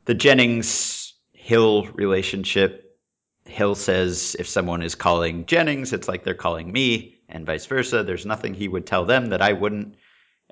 the 0.05 0.13
Jennings 0.13 1.13
Hill 1.33 1.87
relationship 1.93 2.97
Hill 3.45 3.75
says 3.75 4.35
if 4.39 4.47
someone 4.47 4.81
is 4.81 4.95
calling 4.95 5.45
Jennings, 5.45 5.93
it's 5.93 6.07
like 6.07 6.23
they're 6.23 6.33
calling 6.33 6.71
me, 6.71 7.17
and 7.29 7.45
vice 7.45 7.65
versa. 7.65 8.03
There's 8.03 8.25
nothing 8.25 8.53
he 8.53 8.67
would 8.67 8.85
tell 8.85 9.05
them 9.05 9.27
that 9.27 9.41
I 9.41 9.53
wouldn't. 9.53 9.95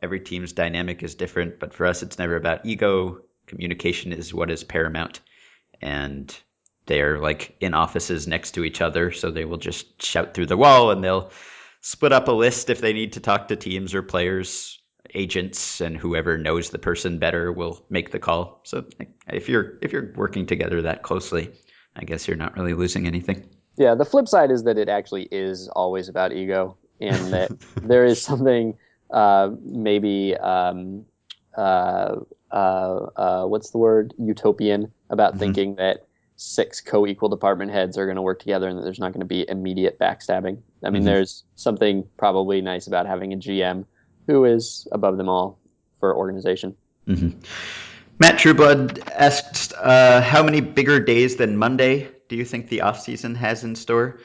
Every 0.01 0.19
team's 0.19 0.53
dynamic 0.53 1.03
is 1.03 1.15
different, 1.15 1.59
but 1.59 1.73
for 1.73 1.85
us, 1.85 2.03
it's 2.03 2.19
never 2.19 2.35
about 2.35 2.65
ego. 2.65 3.21
Communication 3.47 4.11
is 4.11 4.33
what 4.33 4.51
is 4.51 4.63
paramount. 4.63 5.21
And 5.81 6.37
they're 6.85 7.19
like 7.19 7.55
in 7.59 7.73
offices 7.73 8.27
next 8.27 8.51
to 8.51 8.63
each 8.63 8.81
other, 8.81 9.11
so 9.11 9.31
they 9.31 9.45
will 9.45 9.57
just 9.57 10.01
shout 10.01 10.33
through 10.33 10.47
the 10.47 10.57
wall 10.57 10.91
and 10.91 11.03
they'll 11.03 11.31
split 11.81 12.13
up 12.13 12.27
a 12.27 12.31
list 12.31 12.69
if 12.69 12.81
they 12.81 12.93
need 12.93 13.13
to 13.13 13.19
talk 13.19 13.47
to 13.47 13.55
teams 13.55 13.93
or 13.93 14.01
players 14.01 14.79
agents 15.13 15.81
and 15.81 15.95
whoever 15.97 16.37
knows 16.37 16.69
the 16.69 16.79
person 16.79 17.19
better 17.19 17.51
will 17.51 17.85
make 17.89 18.11
the 18.11 18.19
call. 18.19 18.61
So 18.63 18.85
if 19.31 19.47
you're 19.49 19.77
if 19.81 19.93
you're 19.93 20.11
working 20.15 20.45
together 20.45 20.81
that 20.83 21.03
closely, 21.03 21.51
I 21.95 22.03
guess 22.03 22.27
you're 22.27 22.37
not 22.37 22.55
really 22.57 22.73
losing 22.73 23.07
anything. 23.07 23.49
Yeah, 23.77 23.95
the 23.95 24.05
flip 24.05 24.27
side 24.27 24.51
is 24.51 24.63
that 24.63 24.77
it 24.77 24.87
actually 24.89 25.27
is 25.31 25.67
always 25.69 26.07
about 26.07 26.31
ego, 26.33 26.77
and 27.01 27.33
that 27.33 27.51
there 27.81 28.05
is 28.05 28.21
something 28.21 28.77
uh, 29.11 29.51
maybe 29.63 30.35
um, 30.37 31.05
uh, 31.57 32.15
uh, 32.51 32.99
uh, 33.15 33.45
what's 33.45 33.71
the 33.71 33.77
word 33.77 34.13
utopian 34.17 34.93
about 35.09 35.35
Mhm. 35.35 35.39
thinking 35.39 35.75
that 35.75 36.07
six 36.37 36.81
co-equal 36.81 37.29
department 37.29 37.71
heads 37.71 37.97
are 37.97 38.05
going 38.05 38.17
to 38.17 38.21
work 38.21 38.39
together 38.39 38.67
and 38.67 38.77
that 38.77 38.83
there's 38.83 38.99
not 38.99 39.13
going 39.13 39.21
to 39.21 39.25
be 39.25 39.47
immediate 39.49 39.97
backstabbing. 39.99 40.57
I 40.83 40.89
mean, 40.89 41.03
Mhm. 41.03 41.05
there's 41.05 41.43
something 41.55 42.03
probably 42.17 42.61
nice 42.61 42.87
about 42.87 43.07
having 43.07 43.33
a 43.33 43.37
GM 43.37 43.85
who 44.27 44.45
is 44.45 44.87
above 44.91 45.17
them 45.17 45.29
all 45.29 45.59
for 45.99 46.15
organization. 46.15 46.75
hmm 47.07 47.29
Matt 48.17 48.39
Trueblood 48.39 49.03
asked, 49.09 49.73
uh, 49.81 50.21
"How 50.21 50.41
many 50.41 50.61
bigger 50.61 51.01
days 51.01 51.35
than 51.35 51.57
Monday 51.57 52.09
do 52.29 52.37
you 52.37 52.45
think 52.45 52.69
the 52.69 52.81
off 52.81 52.99
season 52.99 53.35
has 53.35 53.63
in 53.63 53.75
store?" 53.75 54.19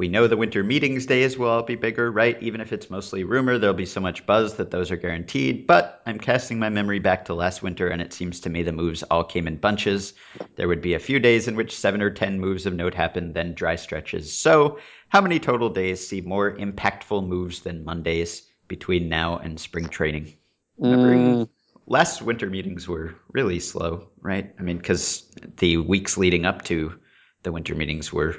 We 0.00 0.08
know 0.08 0.26
the 0.26 0.36
winter 0.38 0.64
meetings 0.64 1.04
days 1.04 1.36
will 1.36 1.48
all 1.48 1.62
be 1.62 1.74
bigger, 1.74 2.10
right? 2.10 2.42
Even 2.42 2.62
if 2.62 2.72
it's 2.72 2.88
mostly 2.88 3.22
rumor, 3.22 3.58
there'll 3.58 3.74
be 3.74 3.84
so 3.84 4.00
much 4.00 4.24
buzz 4.24 4.54
that 4.54 4.70
those 4.70 4.90
are 4.90 4.96
guaranteed. 4.96 5.66
But 5.66 6.00
I'm 6.06 6.18
casting 6.18 6.58
my 6.58 6.70
memory 6.70 7.00
back 7.00 7.26
to 7.26 7.34
last 7.34 7.62
winter, 7.62 7.86
and 7.86 8.00
it 8.00 8.14
seems 8.14 8.40
to 8.40 8.48
me 8.48 8.62
the 8.62 8.72
moves 8.72 9.02
all 9.02 9.24
came 9.24 9.46
in 9.46 9.58
bunches. 9.58 10.14
There 10.56 10.68
would 10.68 10.80
be 10.80 10.94
a 10.94 10.98
few 10.98 11.20
days 11.20 11.48
in 11.48 11.54
which 11.54 11.76
seven 11.76 12.00
or 12.00 12.08
ten 12.08 12.40
moves 12.40 12.64
of 12.64 12.72
note 12.72 12.94
happened, 12.94 13.34
then 13.34 13.52
dry 13.52 13.76
stretches. 13.76 14.32
So, 14.32 14.78
how 15.10 15.20
many 15.20 15.38
total 15.38 15.68
days 15.68 16.08
see 16.08 16.22
more 16.22 16.56
impactful 16.56 17.28
moves 17.28 17.60
than 17.60 17.84
Mondays 17.84 18.48
between 18.68 19.10
now 19.10 19.36
and 19.36 19.60
spring 19.60 19.86
training? 19.86 20.32
Mm, 20.80 21.46
last 21.86 22.22
winter 22.22 22.48
meetings 22.48 22.88
were 22.88 23.16
really 23.32 23.60
slow, 23.60 24.08
right? 24.22 24.50
I 24.58 24.62
mean, 24.62 24.78
because 24.78 25.30
the 25.58 25.76
weeks 25.76 26.16
leading 26.16 26.46
up 26.46 26.62
to 26.64 26.98
the 27.42 27.52
winter 27.52 27.74
meetings 27.74 28.10
were 28.10 28.36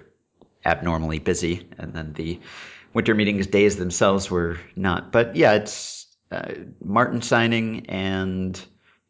abnormally 0.66 1.20
busy, 1.20 1.68
and 1.78 1.94
then 1.94 2.14
the 2.14 2.40
winter 2.94 3.16
meetings 3.16 3.48
days 3.48 3.78
themselves 3.78 4.30
were 4.30 4.58
not. 4.76 5.12
But 5.12 5.36
yeah, 5.36 5.54
it's 5.54 6.08
uh, 6.32 6.54
Martin 6.84 7.22
signing 7.22 7.88
and 7.90 8.60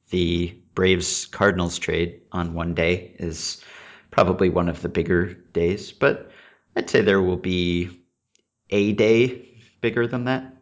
the 0.10 0.56
Braves 0.76 1.26
Cardinals 1.28 1.78
trade 1.80 2.22
on 2.32 2.54
one 2.54 2.74
day 2.76 3.16
is 3.20 3.62
probably 4.12 4.50
one 4.50 4.70
of 4.70 4.82
the 4.82 4.90
bigger 4.90 5.34
days. 5.34 5.92
But 5.92 6.32
I'd 6.76 6.90
say 6.90 7.02
there 7.02 7.22
will 7.22 7.38
be 7.38 8.02
a 8.70 8.94
day 8.94 9.60
bigger 9.82 10.08
than 10.08 10.26
that, 10.26 10.54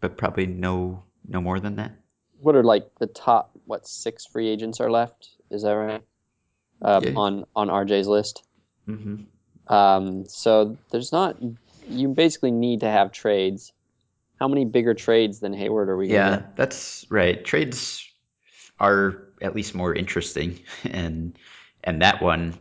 but 0.00 0.16
probably 0.16 0.46
no 0.46 1.04
no 1.28 1.40
more 1.40 1.58
than 1.60 1.76
that. 1.76 1.92
what 2.40 2.54
are 2.56 2.62
like 2.64 2.88
the 3.00 3.06
top 3.06 3.50
what 3.64 3.86
six 3.86 4.26
free 4.26 4.48
agents 4.48 4.80
are 4.80 4.90
left? 4.90 5.30
Is 5.50 5.62
that 5.62 5.72
right? 5.72 6.02
Um, 6.82 7.04
Yeah. 7.04 7.12
On 7.16 7.44
on 7.54 7.68
RJ's 7.68 8.08
list. 8.08 8.42
hmm 8.86 9.16
Um, 9.68 10.26
so 10.28 10.76
there's 10.90 11.12
not. 11.12 11.36
You 11.88 12.08
basically 12.08 12.50
need 12.50 12.80
to 12.80 12.88
have 12.90 13.12
trades. 13.12 13.72
How 14.38 14.48
many 14.48 14.64
bigger 14.64 14.94
trades 14.94 15.40
than 15.40 15.54
Heyward 15.54 15.88
are 15.88 15.96
we 15.96 16.08
Yeah, 16.08 16.30
get? 16.30 16.56
that's 16.56 17.06
right. 17.10 17.42
Trades 17.44 18.04
are 18.78 19.22
at 19.40 19.54
least 19.54 19.74
more 19.74 19.94
interesting, 19.94 20.60
and 20.84 21.38
and 21.84 22.02
that 22.02 22.20
one, 22.22 22.54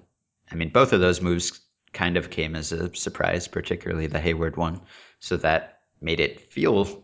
I 0.51 0.55
mean, 0.55 0.69
both 0.69 0.93
of 0.93 0.99
those 1.01 1.21
moves 1.21 1.59
kind 1.93 2.17
of 2.17 2.29
came 2.29 2.55
as 2.55 2.71
a 2.71 2.93
surprise, 2.95 3.47
particularly 3.47 4.07
the 4.07 4.19
Heyward 4.19 4.57
one. 4.57 4.81
So 5.19 5.37
that 5.37 5.79
made 6.01 6.19
it 6.19 6.51
feel 6.51 7.03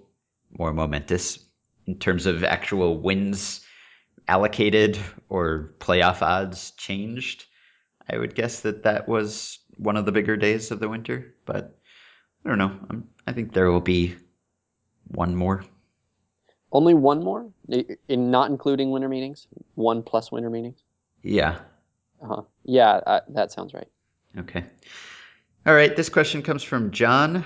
more 0.57 0.73
momentous 0.73 1.39
in 1.87 1.97
terms 1.97 2.25
of 2.25 2.43
actual 2.43 2.97
wins 2.99 3.61
allocated 4.27 4.99
or 5.29 5.73
playoff 5.79 6.21
odds 6.21 6.71
changed. 6.71 7.45
I 8.09 8.17
would 8.17 8.35
guess 8.35 8.61
that 8.61 8.83
that 8.83 9.07
was 9.07 9.59
one 9.81 9.97
of 9.97 10.05
the 10.05 10.11
bigger 10.11 10.37
days 10.37 10.71
of 10.71 10.79
the 10.79 10.87
winter, 10.87 11.33
but 11.45 11.75
I 12.45 12.49
don't 12.49 12.59
know. 12.59 12.77
I'm, 12.89 13.09
I 13.25 13.33
think 13.33 13.53
there 13.53 13.71
will 13.71 13.81
be 13.81 14.15
one 15.07 15.35
more. 15.35 15.63
Only 16.71 16.93
one 16.93 17.23
more, 17.23 17.49
in 18.07 18.31
not 18.31 18.49
including 18.49 18.91
winter 18.91 19.09
meetings. 19.09 19.47
One 19.75 20.03
plus 20.03 20.31
winter 20.31 20.49
meetings. 20.49 20.79
Yeah, 21.21 21.59
Uh-huh. 22.21 22.43
Yeah, 22.63 22.89
uh, 22.89 23.21
that 23.29 23.51
sounds 23.51 23.73
right. 23.73 23.87
Okay. 24.37 24.63
All 25.65 25.73
right. 25.73 25.95
This 25.95 26.09
question 26.09 26.41
comes 26.43 26.63
from 26.63 26.91
John. 26.91 27.43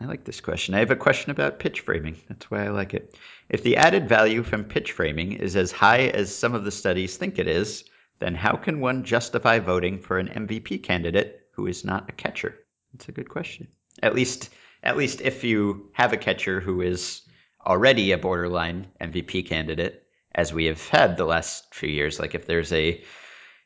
I 0.00 0.06
like 0.06 0.24
this 0.24 0.40
question. 0.40 0.74
I 0.74 0.78
have 0.78 0.90
a 0.90 0.96
question 0.96 1.30
about 1.30 1.58
pitch 1.58 1.80
framing. 1.80 2.16
That's 2.28 2.50
why 2.50 2.64
I 2.64 2.68
like 2.68 2.94
it. 2.94 3.16
If 3.48 3.62
the 3.62 3.76
added 3.76 4.08
value 4.08 4.42
from 4.42 4.64
pitch 4.64 4.92
framing 4.92 5.32
is 5.32 5.56
as 5.56 5.70
high 5.70 6.06
as 6.08 6.34
some 6.34 6.54
of 6.54 6.64
the 6.64 6.70
studies 6.70 7.16
think 7.16 7.38
it 7.38 7.48
is, 7.48 7.84
then 8.18 8.34
how 8.34 8.56
can 8.56 8.80
one 8.80 9.04
justify 9.04 9.58
voting 9.58 9.98
for 9.98 10.18
an 10.18 10.28
MVP 10.28 10.82
candidate 10.82 11.43
who 11.54 11.66
is 11.66 11.84
not 11.84 12.08
a 12.08 12.12
catcher? 12.12 12.54
That's 12.92 13.08
a 13.08 13.12
good 13.12 13.28
question. 13.28 13.68
At 14.02 14.14
least, 14.14 14.50
at 14.82 14.96
least 14.96 15.20
if 15.20 15.44
you 15.44 15.90
have 15.92 16.12
a 16.12 16.16
catcher 16.18 16.60
who 16.60 16.80
is 16.80 17.22
already 17.64 18.12
a 18.12 18.18
borderline 18.18 18.88
MVP 19.00 19.46
candidate, 19.46 20.02
as 20.34 20.52
we 20.52 20.64
have 20.66 20.86
had 20.88 21.16
the 21.16 21.24
last 21.24 21.74
few 21.74 21.88
years. 21.88 22.18
Like 22.18 22.34
if 22.34 22.46
there's 22.46 22.72
a 22.72 23.02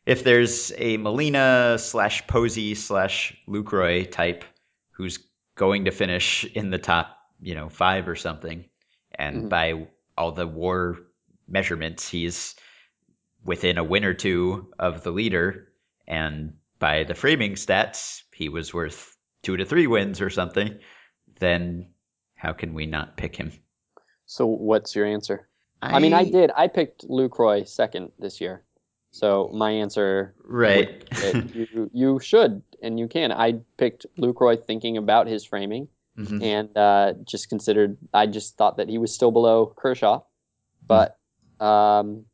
if 0.07 0.25
there's 0.25 0.73
a 0.77 0.97
Molina 0.97 1.77
slash 1.79 2.27
Posey 2.27 2.75
slash 2.75 3.37
Lucroy 3.47 4.11
type 4.11 4.45
who's 4.93 5.19
going 5.55 5.85
to 5.87 5.91
finish 5.91 6.45
in 6.45 6.71
the 6.71 6.79
top, 6.79 7.17
you 7.41 7.55
know, 7.55 7.69
five 7.69 8.09
or 8.09 8.17
something, 8.17 8.65
and 9.15 9.45
Mhm. 9.45 9.49
by 9.49 9.87
all 10.17 10.33
the 10.33 10.47
WAR 10.47 10.97
measurements, 11.47 12.09
he's 12.09 12.55
within 13.45 13.79
a 13.79 13.85
win 13.85 14.05
or 14.05 14.15
two 14.15 14.73
of 14.79 15.03
the 15.03 15.11
leader, 15.11 15.69
and 16.07 16.58
by 16.79 17.05
the 17.05 17.15
framing 17.15 17.55
stats, 17.55 18.23
he 18.33 18.49
was 18.49 18.73
worth 18.73 19.17
two 19.43 19.57
to 19.57 19.65
three 19.65 19.87
wins 19.87 20.21
or 20.21 20.31
something. 20.31 20.79
Then 21.41 21.91
how 22.35 22.53
can 22.53 22.75
we 22.75 22.87
not 22.87 23.17
pick 23.17 23.37
him? 23.37 23.53
So 24.27 24.47
what's 24.47 24.95
your 24.95 25.07
answer? 25.07 25.49
I, 25.81 26.01
mean, 26.01 26.13
I 26.13 26.25
did. 26.25 26.51
I 26.57 26.67
picked 26.67 27.09
Lucroy 27.09 27.67
second 27.67 28.13
this 28.19 28.41
year. 28.41 28.65
So 29.11 29.51
my 29.55 29.71
answer 29.71 30.35
right. 30.45 31.03
you 31.55 31.91
you 31.93 32.21
should 32.21 32.63
and 32.83 32.99
you 32.99 33.09
can. 33.09 33.33
I 33.33 33.61
picked 33.77 34.07
Lucroy 34.19 34.65
thinking 34.67 34.97
about 34.97 35.27
his 35.27 35.45
framing 35.45 35.89
Mhm. 36.19 36.43
and 36.43 36.77
uh, 36.77 37.15
just 37.25 37.49
considered. 37.49 37.97
I 38.13 38.27
just 38.27 38.57
thought 38.57 38.77
that 38.79 38.89
he 38.89 38.99
was 38.99 39.15
still 39.15 39.31
below 39.31 39.73
Kershaw, 39.77 40.23
but 40.87 41.17
um, 41.61 42.27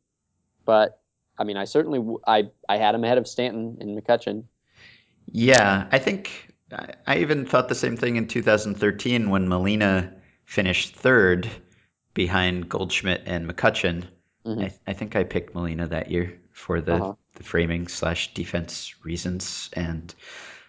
but 0.65 0.99
I 1.37 1.43
mean, 1.43 1.57
I 1.57 1.65
certainly 1.65 1.99
w- 1.99 2.19
I 2.25 2.49
I 2.69 2.77
had 2.77 2.95
him 2.95 3.03
ahead 3.03 3.17
of 3.17 3.27
Stanton 3.27 3.77
and 3.81 3.97
McCutcheon. 4.01 4.43
Yeah, 5.31 5.87
I 5.91 5.99
think 5.99 6.49
I 7.07 7.17
even 7.17 7.45
thought 7.45 7.69
the 7.69 7.75
same 7.75 7.97
thing 7.97 8.15
in 8.15 8.27
2013 8.27 9.29
when 9.29 9.47
Molina 9.47 10.13
finished 10.45 10.95
third 10.95 11.49
behind 12.13 12.69
Goldschmidt 12.69 13.23
and 13.25 13.49
McCutcheon. 13.49 14.05
Mhm. 14.45 14.63
I, 14.65 14.73
I 14.87 14.93
think 14.93 15.15
I 15.15 15.23
picked 15.23 15.55
Molina 15.55 15.87
that 15.87 16.11
year 16.11 16.39
for 16.51 16.79
the, 16.81 16.93
Uh-huh. 16.95 17.13
the 17.35 17.43
framing 17.43 17.87
slash 17.87 18.33
defense 18.33 18.93
reasons, 19.03 19.69
and 19.73 20.13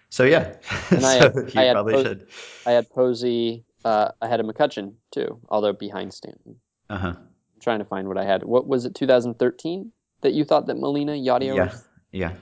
so 0.09 0.23
yeah, 0.23 0.55
And 0.89 1.05
I 1.05 1.13
had- 1.21 1.35
you 1.35 1.61
I 1.61 1.63
had 1.65 1.73
probably 1.73 1.93
Pos- 1.93 2.03
should. 2.03 2.27
I 2.65 2.71
had 2.71 2.89
Posey 2.89 3.63
uh, 3.85 4.09
ahead 4.21 4.39
of 4.39 4.45
McCutcheon 4.47 4.93
too, 5.11 5.39
although 5.49 5.73
behind 5.73 6.13
Stanton. 6.13 6.59
Uh 6.89 6.97
huh. 6.97 7.13
Trying 7.61 7.79
to 7.79 7.85
find 7.85 8.07
what 8.07 8.17
I 8.17 8.25
had. 8.25 8.43
What 8.43 8.67
was 8.67 8.85
it? 8.85 8.95
2013 8.95 9.91
that 10.21 10.33
you 10.33 10.43
thought 10.45 10.67
that 10.67 10.75
Molina 10.77 11.13
Yadier 11.13 11.55
Yeah, 11.55 11.65
was? 11.65 11.83
yeah. 12.11 12.33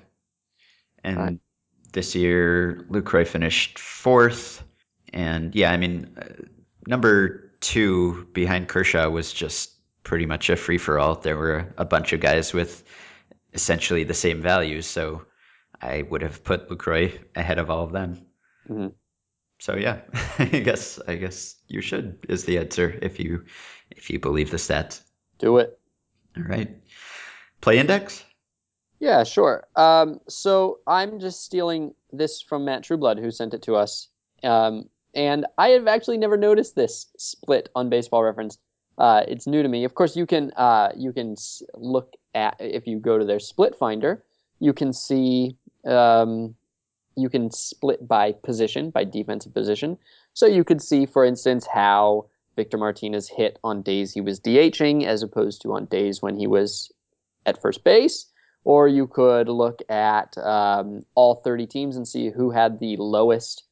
And 1.03 1.17
Right. 1.17 1.39
this 1.93 2.15
year, 2.15 2.85
Lucroy 2.89 3.27
finished 3.27 3.79
fourth, 3.79 4.63
and 5.13 5.53
yeah, 5.55 5.71
I 5.71 5.77
mean, 5.77 6.17
uh, 6.17 6.25
number 6.88 7.52
two 7.62 8.25
behind 8.33 8.67
Kershaw 8.67 9.10
was 9.10 9.31
just 9.31 9.71
pretty 10.04 10.25
much 10.25 10.50
a 10.50 10.56
free 10.56 10.77
for 10.77 11.00
all. 11.00 11.15
There 11.15 11.37
were 11.37 11.73
a 11.77 11.85
bunch 11.85 12.13
of 12.13 12.19
guys 12.21 12.54
with 12.54 12.83
essentially 13.54 14.04
the 14.04 14.13
same 14.13 14.41
values, 14.41 14.85
so 14.87 15.25
I 15.81 16.02
would 16.04 16.21
have 16.21 16.43
put 16.43 16.69
Lucroy 16.69 17.17
ahead 17.35 17.60
of 17.60 17.69
all 17.69 17.83
of 17.83 17.91
them. 17.91 18.25
Mhm. 18.69 18.93
So 19.60 19.75
yeah, 19.77 20.02
I 20.39 20.45
guess 20.45 21.00
I 21.08 21.15
guess 21.15 21.56
you 21.67 21.81
should 21.81 22.25
is 22.29 22.45
the 22.45 22.58
answer 22.58 22.97
if 23.02 23.19
you 23.19 23.45
if 23.91 24.10
you 24.10 24.19
believe 24.19 24.52
the 24.52 24.58
stats. 24.58 25.02
Do 25.39 25.58
it. 25.60 25.79
All 26.37 26.43
right, 26.43 26.75
play 27.62 27.79
index. 27.79 28.23
Yeah, 28.99 29.23
sure. 29.23 29.67
Um, 29.75 30.19
so 30.29 30.79
I'm 30.87 31.19
just 31.19 31.43
stealing 31.43 31.93
this 32.12 32.41
from 32.41 32.65
Matt 32.65 32.83
Trueblood, 32.83 33.19
who 33.19 33.31
sent 33.31 33.53
it 33.53 33.63
to 33.63 33.75
us. 33.75 34.08
Um, 34.43 34.89
and 35.13 35.45
I 35.58 35.69
have 35.69 35.87
actually 35.87 36.17
never 36.17 36.37
noticed 36.37 36.75
this 36.75 37.08
split 37.17 37.69
on 37.75 37.89
Baseball 37.89 38.23
Reference. 38.23 38.58
Uh, 38.97 39.23
it's 39.27 39.47
new 39.47 39.62
to 39.62 39.69
me. 39.69 39.83
Of 39.83 39.95
course, 39.95 40.15
you 40.15 40.25
can 40.25 40.51
uh, 40.56 40.89
you 40.95 41.12
can 41.12 41.35
look 41.73 42.13
at 42.33 42.56
if 42.60 42.87
you 42.87 42.99
go 42.99 43.17
to 43.17 43.25
their 43.25 43.39
split 43.39 43.75
finder, 43.75 44.23
you 44.60 44.73
can 44.73 44.93
see 44.93 45.58
um, 45.85 46.56
you 47.15 47.29
can 47.29 47.51
split 47.51 48.08
by 48.08 48.33
position, 48.33 48.89
by 48.89 49.03
defensive 49.03 49.53
position. 49.53 49.97
So 50.33 50.45
you 50.45 50.63
could 50.63 50.81
see, 50.81 51.06
for 51.06 51.25
instance, 51.25 51.65
how 51.65 52.27
Victor 52.56 52.77
Martinez 52.77 53.29
hit 53.29 53.60
on 53.63 53.81
days 53.81 54.13
he 54.13 54.21
was 54.21 54.39
DHing 54.39 55.06
as 55.06 55.23
opposed 55.23 55.62
to 55.62 55.73
on 55.73 55.85
days 55.85 56.21
when 56.21 56.37
he 56.37 56.47
was 56.47 56.91
at 57.46 57.62
first 57.62 57.83
base. 57.83 58.27
Or 58.63 58.87
you 58.87 59.06
could 59.06 59.48
look 59.48 59.81
at 59.89 60.35
um, 60.39 61.06
all 61.13 61.35
30 61.35 61.67
teams 61.67 61.98
and 61.98 62.08
see 62.08 62.31
who 62.31 62.50
had 62.50 62.79
the 62.79 62.98
lowest, 62.98 63.63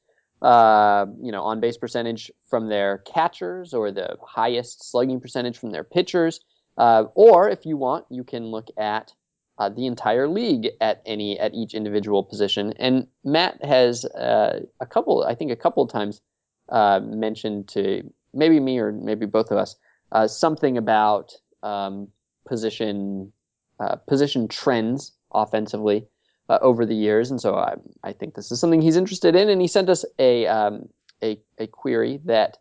uh, 0.42 1.08
you 1.20 1.32
know, 1.32 1.42
on 1.44 1.60
base 1.60 1.78
percentage 1.78 2.32
from 2.48 2.70
their 2.70 3.00
catchers 3.00 3.74
or 3.74 3.92
the 3.92 4.18
highest 4.22 4.92
slugging 4.92 5.20
percentage 5.20 5.58
from 5.58 5.72
their 5.72 5.84
pitchers. 5.84 6.42
Uh, 6.78 7.06
or 7.16 7.50
if 7.50 7.66
you 7.66 7.76
want, 7.76 8.06
you 8.10 8.24
can 8.24 8.46
look 8.46 8.68
at 8.78 9.12
uh, 9.58 9.70
the 9.70 9.86
entire 9.86 10.28
league 10.28 10.70
at 10.82 11.02
any 11.06 11.40
at 11.40 11.54
each 11.54 11.74
individual 11.74 12.24
position. 12.24 12.74
And 12.78 13.08
Matt 13.24 13.64
has 13.64 14.06
uh, 14.06 14.62
a 14.80 14.86
couple, 14.86 15.24
I 15.24 15.36
think, 15.36 15.52
a 15.52 15.56
couple 15.56 15.84
of 15.84 15.92
times 15.92 16.22
uh, 16.70 17.00
mentioned 17.04 17.68
to 17.70 18.12
maybe 18.34 18.60
me 18.60 18.80
or 18.80 18.92
maybe 18.92 19.26
both 19.26 19.52
of 19.52 19.58
us 19.58 19.76
uh, 20.12 20.28
something 20.28 20.78
about 20.78 21.34
um, 21.62 22.10
position 22.48 23.32
uh, 23.80 23.96
position 24.08 24.48
trends 24.48 25.12
offensively 25.34 26.06
uh, 26.50 26.60
over 26.62 26.86
the 26.86 26.96
years. 26.96 27.32
And 27.32 27.42
so 27.42 27.56
I, 27.56 27.76
I 28.04 28.14
think 28.14 28.36
this 28.36 28.52
is 28.52 28.60
something 28.60 28.82
he's 28.82 28.98
interested 28.98 29.36
in. 29.36 29.50
And 29.50 29.62
he 29.62 29.68
sent 29.68 29.90
us 29.90 30.06
a 30.20 30.48
um, 30.48 30.90
a, 31.22 31.40
a 31.58 31.68
query 31.68 32.20
that 32.26 32.58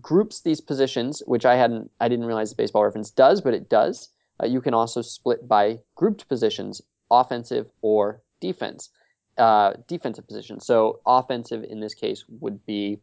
groups 0.00 0.40
these 0.40 0.60
positions, 0.60 1.22
which 1.26 1.44
I 1.44 1.56
hadn't 1.56 1.90
I 2.00 2.08
didn't 2.08 2.26
realize 2.26 2.50
the 2.50 2.56
baseball 2.56 2.84
reference 2.84 3.10
does, 3.10 3.40
but 3.40 3.54
it 3.54 3.68
does. 3.68 4.10
Uh, 4.42 4.46
you 4.46 4.60
can 4.60 4.74
also 4.74 5.02
split 5.02 5.46
by 5.48 5.80
grouped 5.94 6.28
positions, 6.28 6.82
offensive 7.10 7.70
or 7.80 8.22
defense, 8.40 8.90
uh, 9.38 9.74
defensive 9.86 10.26
position. 10.26 10.60
So 10.60 11.00
offensive 11.06 11.64
in 11.64 11.80
this 11.80 11.94
case 11.94 12.24
would 12.28 12.64
be 12.66 12.98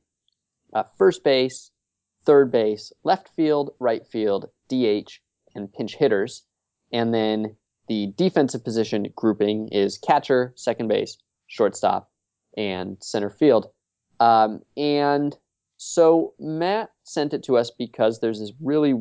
uh, 0.74 0.84
first 0.98 1.24
base, 1.24 1.72
third 2.26 2.52
base, 2.52 2.94
left 3.04 3.30
field, 3.30 3.74
right 3.80 4.06
field, 4.06 4.50
DH, 4.70 5.20
and 5.56 5.72
pinch 5.74 5.96
hitters. 5.96 6.44
And 6.94 7.14
then 7.14 7.56
the 7.88 8.14
defensive 8.16 8.64
position 8.64 9.08
grouping 9.16 9.68
is 9.70 9.98
catcher, 9.98 10.54
second 10.56 10.88
base, 10.88 11.18
shortstop, 11.48 12.10
and 12.56 12.98
center 13.02 13.30
field. 13.30 13.68
Um, 14.20 14.62
and 14.78 15.36
so 15.78 16.34
Matt 16.40 16.92
sent 17.04 17.34
it 17.34 17.44
to 17.44 17.58
us 17.58 17.72
because 17.72 18.20
there's 18.20 18.40
this 18.40 18.54
really 18.62 18.94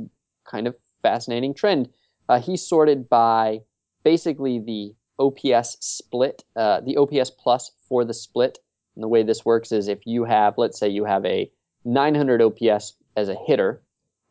kind 0.44 0.66
of 0.66 0.74
fascinating 1.02 1.54
trend 1.54 1.90
uh, 2.28 2.40
he 2.40 2.56
sorted 2.56 3.08
by 3.08 3.60
basically 4.04 4.58
the 4.58 4.94
OPS 5.18 5.76
split, 5.80 6.44
uh, 6.56 6.80
the 6.80 6.96
OPS 6.96 7.30
plus 7.30 7.70
for 7.88 8.04
the 8.04 8.14
split. 8.14 8.58
And 8.96 9.02
the 9.02 9.08
way 9.08 9.22
this 9.22 9.44
works 9.44 9.72
is 9.72 9.88
if 9.88 10.06
you 10.06 10.24
have, 10.24 10.54
let's 10.56 10.78
say 10.78 10.88
you 10.88 11.04
have 11.04 11.24
a 11.24 11.50
900 11.84 12.42
OPS 12.42 12.94
as 13.16 13.28
a 13.28 13.34
hitter, 13.34 13.82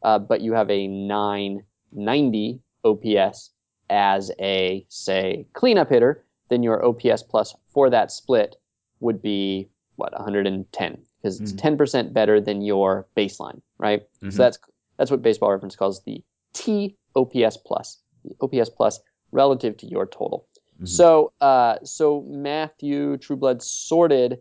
uh, 0.04 0.20
but 0.20 0.42
you 0.42 0.54
have 0.54 0.70
a 0.70 0.88
990 0.88 2.62
OPS 2.84 3.52
as 3.90 4.32
a, 4.40 4.86
say, 4.90 5.48
cleanup 5.54 5.90
hitter, 5.90 6.24
then 6.50 6.64
your 6.64 6.84
OPS 6.86 7.24
plus 7.24 7.56
for 7.74 7.90
that 7.90 8.12
split 8.12 8.56
would 9.00 9.22
be, 9.22 9.70
what, 9.96 10.14
110, 10.14 10.98
because 11.22 11.42
it's 11.42 11.54
mm-hmm. 11.54 11.76
10% 11.82 12.14
better 12.14 12.40
than 12.40 12.62
your 12.62 13.08
baseline, 13.18 13.62
right? 13.78 14.02
Mm-hmm. 14.02 14.30
So 14.30 14.44
that's 14.44 14.60
that's 14.98 15.10
what 15.10 15.24
Baseball 15.24 15.52
Reference 15.52 15.76
calls 15.76 16.04
the 16.04 16.24
T 16.54 16.96
OPS 17.16 17.58
plus, 17.58 17.98
the 18.24 18.36
OPS 18.40 18.70
plus 18.70 19.00
relative 19.32 19.78
to 19.78 19.88
your 19.88 20.06
total. 20.06 20.48
Mm-hmm. 20.76 20.86
So, 20.86 21.32
uh, 21.42 21.78
so 21.84 22.22
Matthew 22.28 23.18
Trueblood 23.18 23.62
sorted 23.62 24.40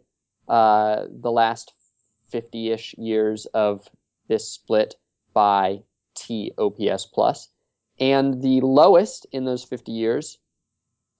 uh, 0.48 1.06
the 1.10 1.30
last 1.30 1.72
50-ish 2.32 2.94
years 2.98 3.46
of 3.46 3.88
this 4.28 4.48
split 4.48 4.96
by 5.32 5.82
T 6.14 6.52
OPS 6.58 7.06
plus, 7.06 7.48
and 8.00 8.42
the 8.42 8.62
lowest 8.62 9.26
in 9.30 9.44
those 9.44 9.62
50 9.62 9.92
years 9.92 10.38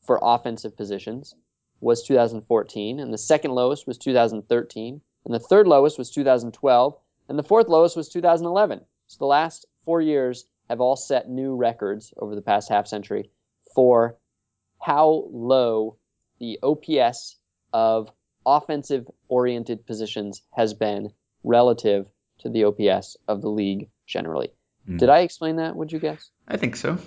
for 0.06 0.18
offensive 0.22 0.76
positions 0.76 1.34
was 1.80 2.02
2014, 2.02 2.98
and 2.98 3.12
the 3.12 3.18
second 3.18 3.52
lowest 3.52 3.86
was 3.86 3.98
2013, 3.98 5.00
and 5.24 5.34
the 5.34 5.38
third 5.38 5.68
lowest 5.68 5.98
was 5.98 6.10
2012, 6.10 6.96
and 7.28 7.38
the 7.38 7.42
fourth 7.42 7.68
lowest 7.68 7.96
was 7.96 8.08
2011. 8.08 8.80
So 9.06 9.16
the 9.18 9.26
last 9.26 9.66
four 9.84 10.00
years 10.00 10.46
have 10.68 10.80
all 10.80 10.96
set 10.96 11.28
new 11.28 11.54
records 11.54 12.14
over 12.16 12.34
the 12.34 12.42
past 12.42 12.68
half 12.68 12.86
century 12.86 13.30
for 13.74 14.16
how 14.80 15.28
low 15.30 15.96
the 16.38 16.58
OPS 16.62 17.36
of 17.72 18.10
offensive 18.46 19.06
oriented 19.28 19.86
positions 19.86 20.42
has 20.52 20.72
been 20.74 21.12
relative 21.44 22.06
to 22.38 22.48
the 22.48 22.64
OPS 22.64 23.16
of 23.28 23.42
the 23.42 23.50
league 23.50 23.90
generally. 24.06 24.50
Did 24.86 25.08
I 25.08 25.20
explain 25.20 25.56
that? 25.56 25.76
Would 25.76 25.92
you 25.92 25.98
guess? 25.98 26.30
I 26.48 26.56
think 26.56 26.76
so. 26.76 26.98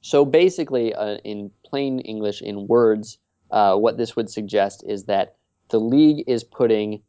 So 0.00 0.24
basically, 0.24 0.94
uh, 0.94 1.16
in 1.24 1.50
plain 1.64 2.00
English, 2.00 2.42
in 2.42 2.66
words, 2.66 3.18
uh, 3.50 3.76
what 3.76 3.96
this 3.96 4.14
would 4.16 4.30
suggest 4.30 4.84
is 4.86 5.04
that 5.04 5.36
the 5.70 5.80
league 5.80 6.24
is 6.26 6.44
putting 6.44 7.02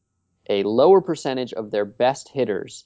a 0.50 0.64
lower 0.64 1.02
percentage 1.02 1.54
of 1.54 1.72
their 1.72 1.86
best 1.86 2.30
hitters 2.30 2.86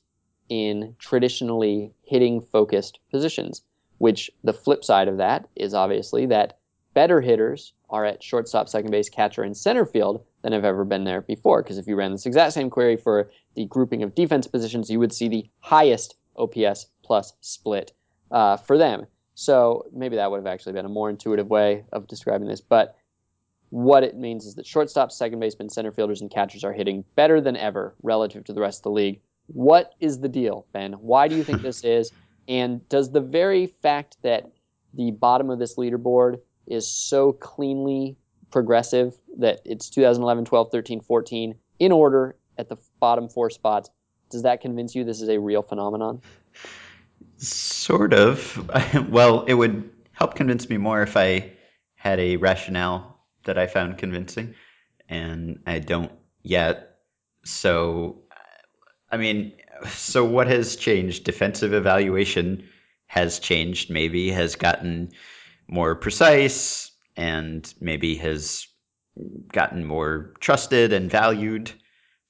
in 0.50 0.96
traditionally 0.98 1.94
hitting 2.04 2.42
focused 2.42 3.00
positions, 3.12 3.62
which 4.00 4.32
the 4.44 4.54
flip 4.54 4.84
side 4.84 5.08
of 5.08 5.18
that 5.18 5.48
is 5.56 5.74
obviously 5.74 6.26
that 6.26 6.58
better 6.94 7.22
hitters 7.22 7.74
are 7.90 8.06
at 8.06 8.24
shortstop, 8.24 8.68
second 8.68 8.92
base, 8.92 9.10
catcher, 9.10 9.44
and 9.44 9.56
center 9.56 9.86
field 9.86 10.26
than 10.42 10.54
have 10.54 10.66
ever 10.66 10.86
been 10.86 11.04
there 11.04 11.22
before. 11.22 11.62
Because 11.62 11.78
if 11.78 11.88
you 11.88 11.96
ran 11.96 12.12
this 12.12 12.26
exact 12.26 12.54
same 12.54 12.70
query 12.70 12.98
for 12.98 13.30
the 13.56 13.66
grouping 13.66 14.04
of 14.04 14.16
defense 14.16 14.48
positions, 14.48 14.90
you 14.90 15.00
would 15.00 15.14
see 15.14 15.28
the 15.28 15.50
highest 15.60 16.16
OPS 16.36 16.88
plus 17.04 17.34
split 17.42 17.94
uh, 18.32 18.58
for 18.58 18.78
them. 18.78 19.06
So 19.36 19.86
maybe 19.94 20.18
that 20.18 20.30
would 20.30 20.38
have 20.38 20.48
actually 20.48 20.74
been 20.74 20.86
a 20.86 20.90
more 20.90 21.10
intuitive 21.10 21.50
way 21.50 21.86
of 21.92 22.08
describing 22.08 22.48
this. 22.48 22.62
But 22.62 22.96
what 23.70 24.04
it 24.04 24.18
means 24.18 24.46
is 24.46 24.56
that 24.56 24.66
shortstops, 24.66 25.14
second 25.14 25.40
basemen, 25.40 25.70
center 25.70 25.92
fielders, 25.92 26.22
and 26.22 26.30
catchers 26.30 26.64
are 26.64 26.74
hitting 26.74 27.06
better 27.16 27.40
than 27.40 27.56
ever 27.56 27.96
relative 28.04 28.44
to 28.46 28.54
the 28.54 28.62
rest 28.62 28.80
of 28.80 28.84
the 28.84 28.92
league 28.92 29.22
what 29.54 29.96
is 30.00 30.20
the 30.20 30.30
deal, 30.30 30.68
Ben? 30.74 30.94
Why 30.94 31.28
do 31.28 31.36
you 31.36 31.44
think 31.44 31.62
this 31.62 31.84
is? 31.84 32.12
And 32.48 32.88
does 32.90 33.12
the 33.12 33.22
very 33.22 33.68
fact 33.68 34.18
that 34.22 34.52
the 34.94 35.12
bottom 35.12 35.50
of 35.50 35.60
this 35.60 35.76
leaderboard 35.76 36.40
is 36.68 36.88
so 36.88 37.34
cleanly 37.34 38.18
progressive 38.52 39.16
that 39.38 39.62
it's 39.66 39.90
2011, 39.90 40.46
12, 40.46 40.72
13, 40.72 41.02
14 41.02 41.56
in 41.80 41.92
order 41.92 42.36
at 42.58 42.70
the 42.70 42.78
bottom 43.00 43.30
four 43.30 43.50
spots, 43.50 43.90
does 44.30 44.44
that 44.44 44.62
convince 44.62 44.96
you 44.96 45.04
this 45.04 45.22
is 45.22 45.30
a 45.30 45.40
real 45.40 45.62
phenomenon? 45.62 46.22
Sort 47.38 48.14
of. 48.14 49.10
well, 49.10 49.44
it 49.46 49.54
would 49.54 49.90
help 50.12 50.36
convince 50.36 50.70
me 50.70 50.78
more 50.78 51.02
if 51.02 51.18
I 51.18 51.54
had 51.96 52.20
a 52.20 52.38
rationale 52.38 53.20
that 53.46 53.58
I 53.58 53.68
found 53.68 53.98
convincing, 53.98 54.56
and 55.08 55.60
I 55.66 55.80
don't 55.80 56.12
yet. 56.44 56.98
So 57.44 58.24
I 59.12 59.18
mean, 59.18 59.54
so 59.88 60.24
what 60.26 60.48
has 60.48 60.76
changed? 60.76 61.24
Defensive 61.24 61.74
evaluation 61.74 62.68
has 63.08 63.40
changed, 63.40 63.90
maybe 63.90 64.30
has 64.32 64.56
gotten 64.56 65.12
more 65.68 65.96
precise 65.96 66.92
and 67.16 67.72
maybe 67.82 68.16
has 68.16 68.68
gotten 69.52 69.86
more 69.86 70.34
trusted 70.40 70.94
and 70.94 71.10
valued. 71.10 71.72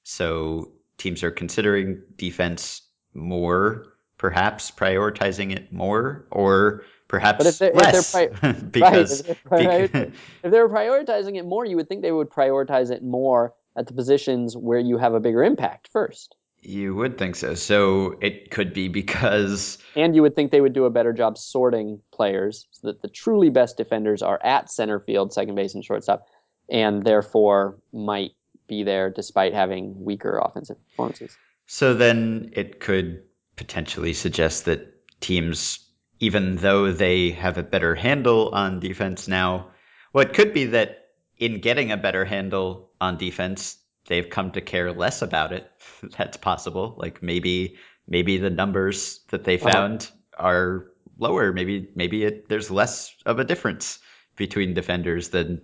So 0.04 0.72
teams 1.00 1.24
are 1.24 1.30
considering 1.30 2.02
defense 2.16 2.82
more, 3.14 3.94
perhaps 4.18 4.70
prioritizing 4.70 5.56
it 5.56 5.72
more, 5.72 6.26
or 6.30 6.84
perhaps 7.08 7.44
if 7.46 7.58
they're, 7.58 7.72
less. 7.72 8.14
If 8.14 8.40
they're 8.40 8.52
pri- 8.52 8.52
because, 8.52 9.22
right, 9.50 9.66
if, 9.66 9.92
they're 9.92 10.02
because 10.02 10.12
if 10.44 10.50
they 10.50 10.60
were 10.60 10.68
prioritizing 10.68 11.36
it 11.36 11.44
more, 11.44 11.64
you 11.64 11.76
would 11.76 11.88
think 11.88 12.02
they 12.02 12.12
would 12.12 12.30
prioritize 12.30 12.90
it 12.90 13.02
more 13.02 13.54
at 13.76 13.86
the 13.86 13.94
positions 13.94 14.56
where 14.56 14.78
you 14.78 14.98
have 14.98 15.14
a 15.14 15.20
bigger 15.20 15.42
impact 15.42 15.88
first. 15.92 16.36
You 16.62 16.94
would 16.96 17.16
think 17.16 17.36
so. 17.36 17.54
So 17.54 18.18
it 18.20 18.50
could 18.50 18.74
be 18.74 18.88
because. 18.88 19.78
And 19.96 20.14
you 20.14 20.20
would 20.20 20.36
think 20.36 20.50
they 20.50 20.60
would 20.60 20.74
do 20.74 20.84
a 20.84 20.90
better 20.90 21.14
job 21.14 21.38
sorting 21.38 22.00
players 22.12 22.66
so 22.72 22.88
that 22.88 23.00
the 23.00 23.08
truly 23.08 23.48
best 23.48 23.78
defenders 23.78 24.20
are 24.20 24.38
at 24.44 24.70
center 24.70 25.00
field, 25.00 25.32
second 25.32 25.54
base, 25.54 25.74
and 25.74 25.82
shortstop, 25.82 26.26
and 26.68 27.02
therefore 27.02 27.78
might 27.94 28.32
be 28.70 28.84
there 28.84 29.10
despite 29.10 29.52
having 29.52 30.02
weaker 30.02 30.40
offensive 30.42 30.78
performances. 30.88 31.36
So 31.66 31.92
then 31.92 32.52
it 32.54 32.80
could 32.80 33.24
potentially 33.56 34.14
suggest 34.14 34.64
that 34.64 34.94
teams, 35.20 35.86
even 36.20 36.56
though 36.56 36.92
they 36.92 37.32
have 37.32 37.58
a 37.58 37.62
better 37.62 37.94
handle 37.94 38.50
on 38.54 38.80
defense 38.80 39.28
now, 39.28 39.72
well, 40.12 40.24
it 40.24 40.32
could 40.32 40.54
be 40.54 40.66
that 40.66 41.08
in 41.36 41.60
getting 41.60 41.92
a 41.92 41.96
better 41.96 42.24
handle 42.24 42.90
on 43.00 43.18
defense, 43.18 43.76
they've 44.06 44.30
come 44.30 44.52
to 44.52 44.60
care 44.60 44.92
less 44.92 45.20
about 45.20 45.52
it. 45.52 45.70
That's 46.16 46.36
possible. 46.36 46.94
Like 46.96 47.22
maybe 47.22 47.76
maybe 48.06 48.38
the 48.38 48.50
numbers 48.50 49.20
that 49.30 49.44
they 49.44 49.58
uh-huh. 49.58 49.70
found 49.70 50.10
uh-huh. 50.36 50.46
are 50.46 50.86
lower. 51.18 51.52
Maybe 51.52 51.90
maybe 51.94 52.24
it, 52.24 52.48
there's 52.48 52.70
less 52.70 53.14
of 53.26 53.38
a 53.38 53.44
difference 53.44 53.98
between 54.36 54.74
defenders 54.74 55.28
than 55.28 55.60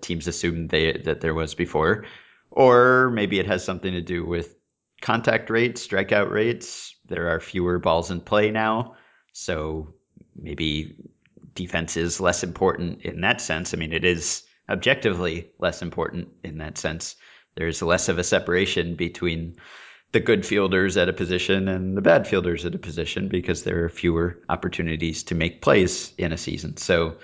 teams 0.00 0.26
assumed 0.26 0.70
they 0.70 1.02
that 1.04 1.20
there 1.20 1.34
was 1.34 1.54
before, 1.54 2.06
or 2.50 3.10
maybe 3.10 3.38
it 3.38 3.46
has 3.46 3.64
something 3.64 3.92
to 3.92 4.00
do 4.00 4.24
with 4.24 4.56
contact 5.00 5.50
rates, 5.50 5.86
strikeout 5.86 6.30
rates. 6.30 6.96
There 7.06 7.28
are 7.28 7.40
fewer 7.40 7.78
balls 7.78 8.10
in 8.10 8.20
play 8.20 8.50
now, 8.50 8.96
so 9.32 9.94
maybe 10.34 10.96
defense 11.54 11.96
is 11.96 12.20
less 12.20 12.42
important 12.42 13.02
in 13.02 13.20
that 13.22 13.40
sense. 13.40 13.74
I 13.74 13.76
mean, 13.76 13.92
it 13.92 14.04
is 14.04 14.44
objectively 14.68 15.50
less 15.58 15.82
important 15.82 16.28
in 16.42 16.58
that 16.58 16.78
sense. 16.78 17.16
There's 17.56 17.82
less 17.82 18.08
of 18.08 18.18
a 18.18 18.24
separation 18.24 18.96
between 18.96 19.56
the 20.12 20.20
good 20.20 20.46
fielders 20.46 20.96
at 20.96 21.08
a 21.08 21.12
position 21.12 21.68
and 21.68 21.96
the 21.96 22.02
bad 22.02 22.26
fielders 22.26 22.64
at 22.64 22.74
a 22.74 22.78
position 22.78 23.28
because 23.28 23.62
there 23.62 23.84
are 23.84 23.88
fewer 23.88 24.40
opportunities 24.48 25.24
to 25.24 25.34
make 25.34 25.62
plays 25.62 26.12
in 26.16 26.32
a 26.32 26.38
season. 26.38 26.76
So 26.76 27.18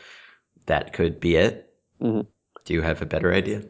that 0.66 0.92
could 0.92 1.20
be 1.20 1.36
it. 1.36 1.72
Mhm. 2.00 2.26
Do 2.64 2.74
you 2.74 2.82
have 2.82 3.02
a 3.02 3.06
better 3.06 3.32
idea? 3.32 3.62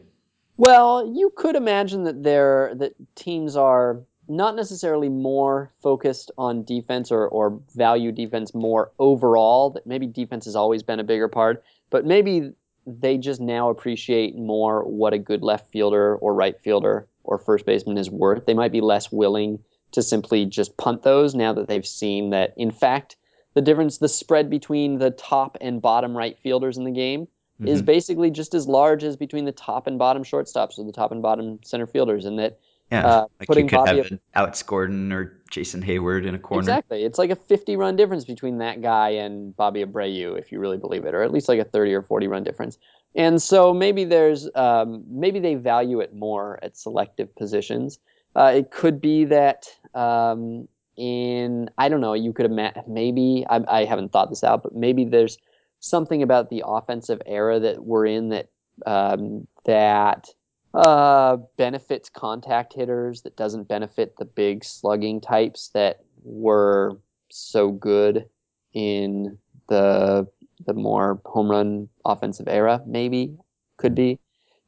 Well, 0.57 1.11
you 1.15 1.31
could 1.35 1.55
imagine 1.55 2.03
that 2.03 2.23
there 2.23 2.73
that 2.75 2.93
teams 3.15 3.55
are 3.55 4.01
not 4.27 4.55
necessarily 4.55 5.09
more 5.09 5.71
focused 5.81 6.31
on 6.37 6.63
defense 6.63 7.11
or, 7.11 7.27
or 7.27 7.59
value 7.75 8.11
defense 8.11 8.53
more 8.53 8.91
overall. 8.99 9.71
That 9.71 9.85
maybe 9.85 10.07
defense 10.07 10.45
has 10.45 10.55
always 10.55 10.83
been 10.83 10.99
a 10.99 11.03
bigger 11.03 11.27
part, 11.27 11.63
but 11.89 12.05
maybe 12.05 12.51
they 12.85 13.17
just 13.17 13.41
now 13.41 13.69
appreciate 13.69 14.35
more 14.35 14.83
what 14.83 15.13
a 15.13 15.17
good 15.17 15.41
left 15.41 15.71
fielder 15.71 16.15
or 16.17 16.33
right 16.33 16.59
fielder 16.59 17.07
or 17.23 17.37
first 17.37 17.65
baseman 17.65 17.97
is 17.97 18.09
worth. 18.09 18.45
They 18.45 18.53
might 18.53 18.71
be 18.71 18.81
less 18.81 19.11
willing 19.11 19.59
to 19.93 20.01
simply 20.01 20.45
just 20.45 20.77
punt 20.77 21.03
those 21.03 21.33
now 21.33 21.53
that 21.53 21.67
they've 21.67 21.85
seen 21.85 22.31
that 22.31 22.53
in 22.57 22.71
fact 22.71 23.15
the 23.53 23.61
difference 23.61 23.99
the 23.99 24.09
spread 24.09 24.49
between 24.49 24.97
the 24.97 25.11
top 25.11 25.57
and 25.61 25.81
bottom 25.81 26.17
right 26.17 26.37
fielders 26.39 26.77
in 26.77 26.83
the 26.83 26.91
game 26.91 27.27
is 27.63 27.81
Mhm. 27.81 27.85
basically 27.85 28.31
just 28.31 28.53
as 28.53 28.67
large 28.67 29.03
as 29.03 29.15
between 29.15 29.45
the 29.45 29.51
top 29.51 29.87
and 29.87 29.97
bottom 29.99 30.23
shortstops 30.23 30.77
or 30.77 30.85
the 30.85 30.91
top 30.91 31.11
and 31.11 31.21
bottom 31.21 31.59
center 31.63 31.87
fielders 31.87 32.25
and 32.25 32.39
that 32.39 32.59
Yeah, 32.91 33.07
uh, 33.07 33.27
like 33.39 33.47
putting 33.47 33.65
you 33.65 33.69
could 33.69 33.79
Bobby 33.79 33.97
have 33.99 34.11
an 34.11 34.19
Alex 34.35 34.61
Gordon 34.63 35.11
or 35.11 35.41
Jason 35.49 35.81
Heyward 35.81 36.25
in 36.25 36.35
a 36.35 36.39
corner. 36.39 36.59
Exactly. 36.59 37.03
It's 37.03 37.17
like 37.17 37.29
a 37.31 37.35
50 37.35 37.75
run 37.75 37.95
difference 37.95 38.25
between 38.25 38.59
that 38.59 38.81
guy 38.81 39.09
and 39.09 39.55
Bobby 39.55 39.83
Abreu, 39.83 40.37
if 40.37 40.51
you 40.51 40.59
really 40.59 40.77
believe 40.77 41.05
it, 41.05 41.15
or 41.15 41.23
at 41.23 41.31
least 41.31 41.47
like 41.49 41.59
a 41.59 41.63
30 41.65 41.93
or 41.93 42.01
40 42.03 42.27
run 42.27 42.43
difference. 42.43 42.77
And 43.15 43.41
so 43.41 43.73
maybe 43.73 44.05
there's 44.05 44.49
um, 44.55 45.03
maybe 45.07 45.39
they 45.39 45.55
value 45.55 45.99
it 45.99 46.13
more 46.13 46.59
at 46.63 46.77
selective 46.77 47.35
positions. 47.35 47.99
Uh, 48.35 48.53
it 48.55 48.71
could 48.71 49.01
be 49.01 49.25
that 49.25 49.67
um, 49.93 50.67
in 50.97 51.69
I 51.77 51.89
don't 51.89 52.01
know. 52.01 52.13
You 52.13 52.33
could 52.33 52.45
imagine 52.45 52.83
maybe 52.87 53.45
I, 53.49 53.61
I 53.67 53.85
haven't 53.85 54.11
thought 54.11 54.29
this 54.29 54.43
out, 54.43 54.63
but 54.63 54.75
maybe 54.75 55.05
there's 55.05 55.37
something 55.83 56.23
about 56.23 56.49
the 56.49 56.63
offensive 56.65 57.21
era 57.25 57.59
that 57.59 57.83
we're 57.83 58.05
in 58.05 58.29
that 58.29 58.49
um, 58.85 59.45
that 59.65 60.29
uh, 60.73 61.37
benefits 61.57 62.09
contact 62.09 62.73
hitters 62.73 63.21
that 63.21 63.35
doesn't 63.35 63.67
benefit 63.67 64.15
the 64.17 64.25
big 64.25 64.63
slugging 64.63 65.21
types 65.21 65.69
that 65.73 65.99
were 66.23 66.97
so 67.29 67.71
good 67.71 68.25
in 68.73 69.37
the 69.67 70.25
the 70.65 70.73
more 70.73 71.21
home 71.25 71.51
run 71.51 71.89
offensive 72.05 72.47
era. 72.47 72.81
Maybe 72.87 73.37
could 73.77 73.93
be 73.93 74.19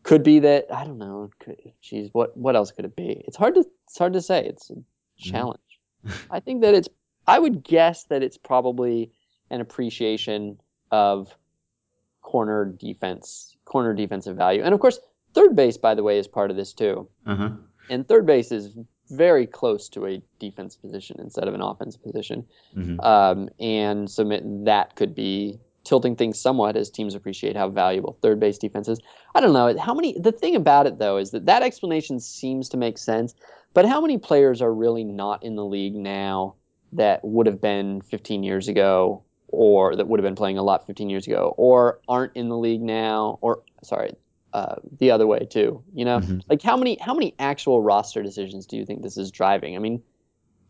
could 0.04 0.22
be 0.22 0.40
that 0.40 0.66
I 0.72 0.84
don't 0.84 0.98
know. 0.98 1.30
Could, 1.40 1.58
geez, 1.82 2.10
what 2.12 2.36
what 2.36 2.56
else 2.56 2.72
could 2.72 2.86
it 2.86 2.96
be? 2.96 3.24
It's 3.26 3.38
hard 3.38 3.56
to 3.56 3.66
it's 3.88 3.98
hard 3.98 4.14
to 4.14 4.22
say. 4.22 4.46
It's 4.46 4.70
a 4.70 4.76
challenge. 5.18 5.60
I 6.30 6.42
think 6.42 6.62
that 6.62 6.74
it's. 6.74 6.90
I 7.26 7.40
would 7.40 7.64
guess 7.64 8.04
that 8.06 8.22
it's 8.22 8.38
probably 8.38 9.12
an 9.50 9.62
appreciation 9.62 10.60
of 10.96 11.36
corner 12.22 12.66
defense, 12.66 13.56
corner 13.66 13.94
defensive 13.94 14.36
value, 14.38 14.62
and 14.64 14.74
of 14.74 14.80
course, 14.80 15.00
third 15.34 15.56
base. 15.56 15.78
By 15.78 15.96
the 15.96 16.04
way, 16.04 16.18
is 16.18 16.28
part 16.28 16.52
of 16.52 16.58
this 16.58 16.74
too. 16.74 17.08
Uh-huh. 17.26 17.50
And 17.90 18.08
third 18.08 18.26
base 18.26 18.52
is 18.52 18.72
very 19.10 19.46
close 19.46 19.90
to 19.90 20.08
a 20.08 20.22
defense 20.40 20.76
position 20.76 21.18
instead 21.20 21.48
of 21.48 21.54
an 21.54 21.62
offense 21.62 21.96
position. 21.96 22.46
Mhm. 22.76 23.04
Um, 23.04 23.50
and 23.60 24.10
so 24.10 24.24
that 24.64 24.96
could 24.96 25.14
be 25.14 25.60
tilting 25.84 26.16
things 26.16 26.40
somewhat 26.40 26.76
as 26.76 26.90
teams 26.90 27.14
appreciate 27.14 27.56
how 27.56 27.70
valuable 27.70 28.18
third 28.22 28.40
base 28.40 28.58
defense 28.58 28.88
is. 28.88 29.00
I 29.36 29.42
don't 29.42 29.54
know 29.54 29.78
how 29.78 29.94
many. 29.94 30.18
The 30.18 30.32
thing 30.32 30.56
about 30.56 30.88
it 30.88 30.98
though 30.98 31.18
is 31.18 31.32
that 31.32 31.46
that 31.46 31.62
explanation 31.62 32.20
seems 32.20 32.70
to 32.70 32.78
make 32.78 32.98
sense, 32.98 33.36
but 33.76 33.86
how 33.86 34.02
many 34.02 34.18
players 34.18 34.62
are 34.64 34.74
really 34.74 35.04
not 35.04 35.44
in 35.44 35.56
the 35.56 35.66
league 35.66 35.96
now 35.96 36.56
that 36.94 37.24
would 37.24 37.46
have 37.46 37.62
been 37.62 38.02
15 38.02 38.42
years 38.42 38.68
ago, 38.68 39.22
or 39.56 39.96
that 39.96 40.08
would 40.08 40.20
have 40.20 40.26
been 40.26 40.36
playing 40.36 40.58
a 40.58 40.64
lot 40.64 40.86
15 40.86 41.10
years 41.10 41.28
ago, 41.28 41.54
or 41.58 42.00
aren't 42.08 42.36
in 42.36 42.50
the 42.50 42.58
league 42.58 42.82
now, 42.82 43.40
or 43.42 43.64
sorry, 43.84 44.14
uh, 44.54 44.76
the 45.00 45.12
other 45.12 45.28
way 45.28 45.48
too. 45.50 45.84
You 45.94 46.06
know, 46.06 46.20
Mhm. 46.20 46.42
like 46.50 46.62
how 46.62 46.78
many 46.78 46.98
how 47.00 47.14
many 47.14 47.34
actual 47.40 47.82
roster 47.82 48.22
decisions 48.22 48.66
do 48.66 48.78
you 48.78 48.86
think 48.86 49.02
this 49.02 49.18
is 49.18 49.32
driving? 49.32 49.76
I 49.76 49.80
mean, 49.80 50.02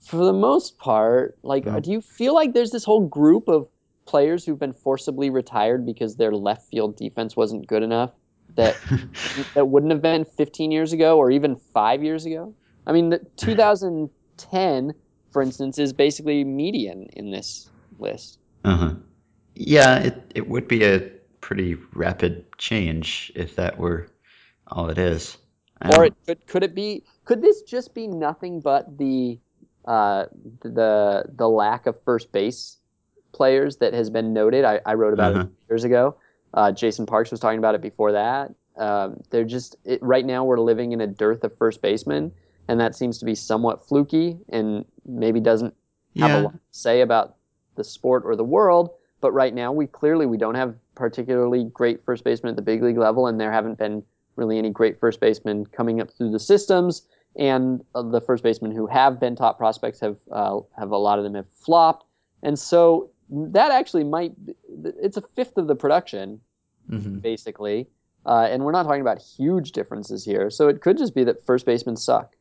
for 0.01 0.23
the 0.23 0.33
most 0.33 0.77
part, 0.77 1.37
like, 1.43 1.65
Well- 1.65 1.81
do 1.81 1.91
you 1.91 2.01
feel 2.01 2.33
like 2.35 2.53
there's 2.53 2.71
this 2.71 2.83
whole 2.85 3.01
group 3.07 3.47
of 3.47 3.67
players 4.05 4.45
who've 4.45 4.59
been 4.59 4.73
forcibly 4.73 5.31
retired 5.31 5.83
because 5.85 6.15
their 6.15 6.31
left 6.31 6.69
field 6.69 6.95
defense 6.95 7.35
wasn't 7.35 7.65
good 7.65 7.81
enough 7.81 8.11
that 8.55 8.75
that 9.55 9.67
wouldn't 9.67 9.91
have 9.91 10.01
been 10.01 10.25
15 10.25 10.71
years 10.71 10.93
ago 10.93 11.17
or 11.17 11.31
even 11.31 11.55
five 11.55 12.03
years 12.03 12.25
ago? 12.25 12.53
I 12.87 12.91
mean, 12.91 13.09
the 13.09 13.19
2010, 13.37 14.93
for 15.31 15.41
instance, 15.41 15.79
is 15.79 15.91
basically 15.91 16.43
median 16.43 17.07
in 17.13 17.31
this 17.31 17.69
list. 17.97 18.37
Uh-huh. 18.65 18.95
Yeah, 19.55 19.99
it, 19.99 20.31
it 20.35 20.49
would 20.49 20.67
be 20.67 20.83
a 20.85 20.99
pretty 21.41 21.75
rapid 21.93 22.45
change 22.57 23.31
if 23.35 23.55
that 23.57 23.77
were 23.79 24.07
all 24.67 24.89
it 24.89 24.97
is. 24.99 25.37
I 25.81 25.89
or 25.89 26.05
it 26.05 26.15
could 26.25 26.47
could 26.47 26.63
it 26.63 26.75
be 26.75 27.03
could 27.25 27.41
this 27.41 27.61
just 27.63 27.93
be 27.93 28.07
nothing 28.07 28.61
but 28.61 28.97
the 28.97 29.39
uh, 29.85 30.25
the 30.61 31.25
the 31.35 31.49
lack 31.49 31.87
of 31.87 32.01
first 32.03 32.31
base 32.31 32.77
players 33.33 33.77
that 33.77 33.93
has 33.93 34.09
been 34.09 34.33
noted 34.33 34.65
i, 34.65 34.79
I 34.85 34.93
wrote 34.95 35.13
about 35.13 35.33
Uh-huh. 35.33 35.45
it 35.45 35.47
years 35.69 35.83
ago 35.83 36.15
uh, 36.53 36.71
jason 36.71 37.05
parks 37.05 37.31
was 37.31 37.39
talking 37.39 37.59
about 37.59 37.75
it 37.75 37.81
before 37.81 38.13
that 38.13 38.53
um, 38.77 39.21
they're 39.29 39.45
just 39.45 39.75
it, 39.85 40.01
right 40.03 40.25
now 40.25 40.43
we're 40.45 40.59
living 40.59 40.91
in 40.91 41.01
a 41.01 41.07
dearth 41.07 41.43
of 41.43 41.57
first 41.57 41.81
basemen 41.81 42.31
and 42.67 42.79
that 42.79 42.95
seems 42.95 43.19
to 43.19 43.25
be 43.25 43.35
somewhat 43.35 43.87
fluky 43.87 44.37
and 44.49 44.85
maybe 45.05 45.39
doesn't 45.39 45.73
have 46.15 46.31
yeah. 46.31 46.37
a 46.37 46.37
lot 46.37 46.53
to 46.53 46.59
say 46.71 47.01
about 47.01 47.35
the 47.75 47.83
sport 47.83 48.23
or 48.25 48.35
the 48.35 48.43
world. 48.43 48.89
But 49.21 49.31
right 49.31 49.53
now, 49.53 49.71
we 49.71 49.87
clearly 49.87 50.25
we 50.25 50.37
don't 50.37 50.55
have 50.55 50.75
particularly 50.95 51.65
great 51.65 52.03
first 52.05 52.23
basemen 52.23 52.51
at 52.51 52.55
the 52.55 52.61
big 52.61 52.83
league 52.83 52.97
level, 52.97 53.27
and 53.27 53.39
there 53.39 53.51
haven't 53.51 53.77
been 53.77 54.03
really 54.35 54.57
any 54.57 54.69
great 54.69 54.99
first 54.99 55.19
basemen 55.19 55.65
coming 55.65 56.01
up 56.01 56.11
through 56.11 56.31
the 56.31 56.39
systems. 56.39 57.01
And 57.37 57.83
uh, 57.95 58.01
the 58.01 58.21
first 58.21 58.43
basemen 58.43 58.71
who 58.71 58.87
have 58.87 59.19
been 59.19 59.35
top 59.35 59.57
prospects 59.57 59.99
have 59.99 60.17
uh, 60.31 60.59
have 60.77 60.91
a 60.91 60.97
lot 60.97 61.17
of 61.17 61.23
them 61.23 61.35
have 61.35 61.47
flopped, 61.53 62.05
and 62.43 62.57
so 62.57 63.09
that 63.29 63.71
actually 63.71 64.03
might 64.03 64.33
it's 65.01 65.17
a 65.17 65.23
fifth 65.35 65.57
of 65.57 65.67
the 65.67 65.75
production 65.75 66.39
Mhm. 66.89 67.21
basically. 67.21 67.87
Uh, 68.27 68.47
and 68.49 68.63
we're 68.63 68.71
not 68.71 68.83
talking 68.83 69.01
about 69.01 69.19
huge 69.19 69.71
differences 69.71 70.23
here, 70.23 70.49
so 70.49 70.67
it 70.67 70.81
could 70.81 70.97
just 70.97 71.13
be 71.15 71.23
that 71.23 71.43
first 71.45 71.65
basemen 71.65 71.95
suck. 71.95 72.35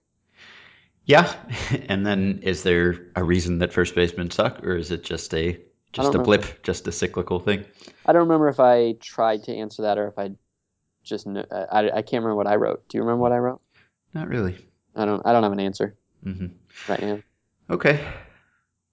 Yeah. 1.05 1.33
And 1.89 2.07
then 2.07 2.41
is 2.43 2.63
there 2.63 2.97
a 3.15 3.23
reason 3.23 3.59
that 3.59 3.73
first 3.73 3.95
basemen 3.95 4.31
suck, 4.31 4.63
or 4.65 4.77
is 4.77 4.91
it 4.91 5.05
just 5.05 5.35
a 5.35 5.61
just 5.93 6.15
a 6.15 6.19
know. 6.19 6.25
blip, 6.25 6.63
just 6.63 6.87
a 6.89 6.93
cyclical 6.93 7.41
thing? 7.41 7.65
I 8.07 8.13
don't 8.13 8.23
remember 8.23 8.49
if 8.49 8.59
I 8.59 8.93
tried 9.01 9.45
to 9.45 9.55
answer 9.55 9.83
that 9.83 9.99
or 9.99 10.09
if 10.09 10.19
I 10.19 10.33
just 11.05 11.25
kn- 11.25 11.47
I, 11.51 11.91
I 11.91 12.03
can't 12.03 12.25
remember 12.25 12.37
what 12.37 12.47
I 12.47 12.57
wrote. 12.57 12.89
Do 12.89 12.99
you 12.99 13.03
remember 13.03 13.23
what 13.23 13.33
I 13.33 13.39
wrote? 13.39 13.61
Not 14.13 14.29
really. 14.29 14.57
I 14.97 15.05
don't 15.05 15.25
I 15.27 15.33
don't 15.33 15.43
have 15.43 15.53
an 15.53 15.61
answer 15.61 15.97
hmm 16.23 16.47
right 16.89 17.01
now. 17.03 17.21
Okay. 17.71 18.05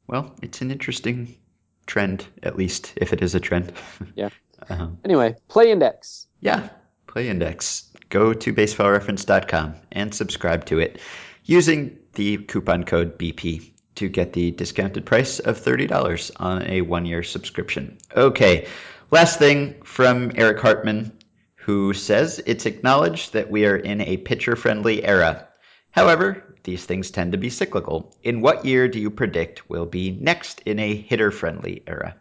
Well, 0.07 0.35
it's 0.41 0.61
an 0.61 0.71
interesting 0.71 1.37
trend, 1.85 2.25
at 2.43 2.57
least 2.57 2.93
if 2.97 3.13
it 3.13 3.21
is 3.21 3.35
a 3.35 3.39
trend. 3.39 3.73
Yeah. 4.15 4.29
um, 4.69 4.99
Anyway, 5.05 5.35
play 5.47 5.71
index. 5.71 6.27
Yeah, 6.41 6.69
Play 7.11 7.27
Index. 7.27 7.89
Go 8.09 8.33
to 8.33 8.53
baseballreference.com 8.53 9.75
and 9.91 10.13
subscribe 10.15 10.65
to 10.67 10.79
it 10.79 10.99
using 11.43 11.97
the 12.13 12.37
coupon 12.37 12.83
code 12.83 13.17
BP 13.17 13.71
to 13.95 14.09
get 14.09 14.33
the 14.33 14.51
discounted 14.51 15.05
price 15.05 15.39
of 15.39 15.59
$30 15.59 16.31
on 16.37 16.63
a 16.63 16.81
one 16.81 17.05
year 17.05 17.23
subscription. 17.23 17.97
Okay, 18.15 18.67
last 19.11 19.39
thing 19.39 19.81
from 19.83 20.31
Eric 20.35 20.59
Hartman, 20.59 21.11
who 21.55 21.93
says 21.93 22.41
it's 22.45 22.65
acknowledged 22.65 23.33
that 23.33 23.51
we 23.51 23.65
are 23.65 23.75
in 23.75 24.01
a 24.01 24.17
pitcher 24.17 24.55
friendly 24.55 25.03
era. 25.03 25.47
However, 25.91 26.43
these 26.63 26.85
things 26.85 27.11
tend 27.11 27.33
to 27.33 27.37
be 27.37 27.49
cyclical. 27.49 28.15
In 28.23 28.41
what 28.41 28.65
year 28.65 28.87
do 28.87 28.99
you 28.99 29.11
predict 29.11 29.69
will 29.69 29.85
be 29.85 30.11
next 30.11 30.61
in 30.65 30.79
a 30.79 30.95
hitter 30.95 31.31
friendly 31.31 31.83
era? 31.85 32.15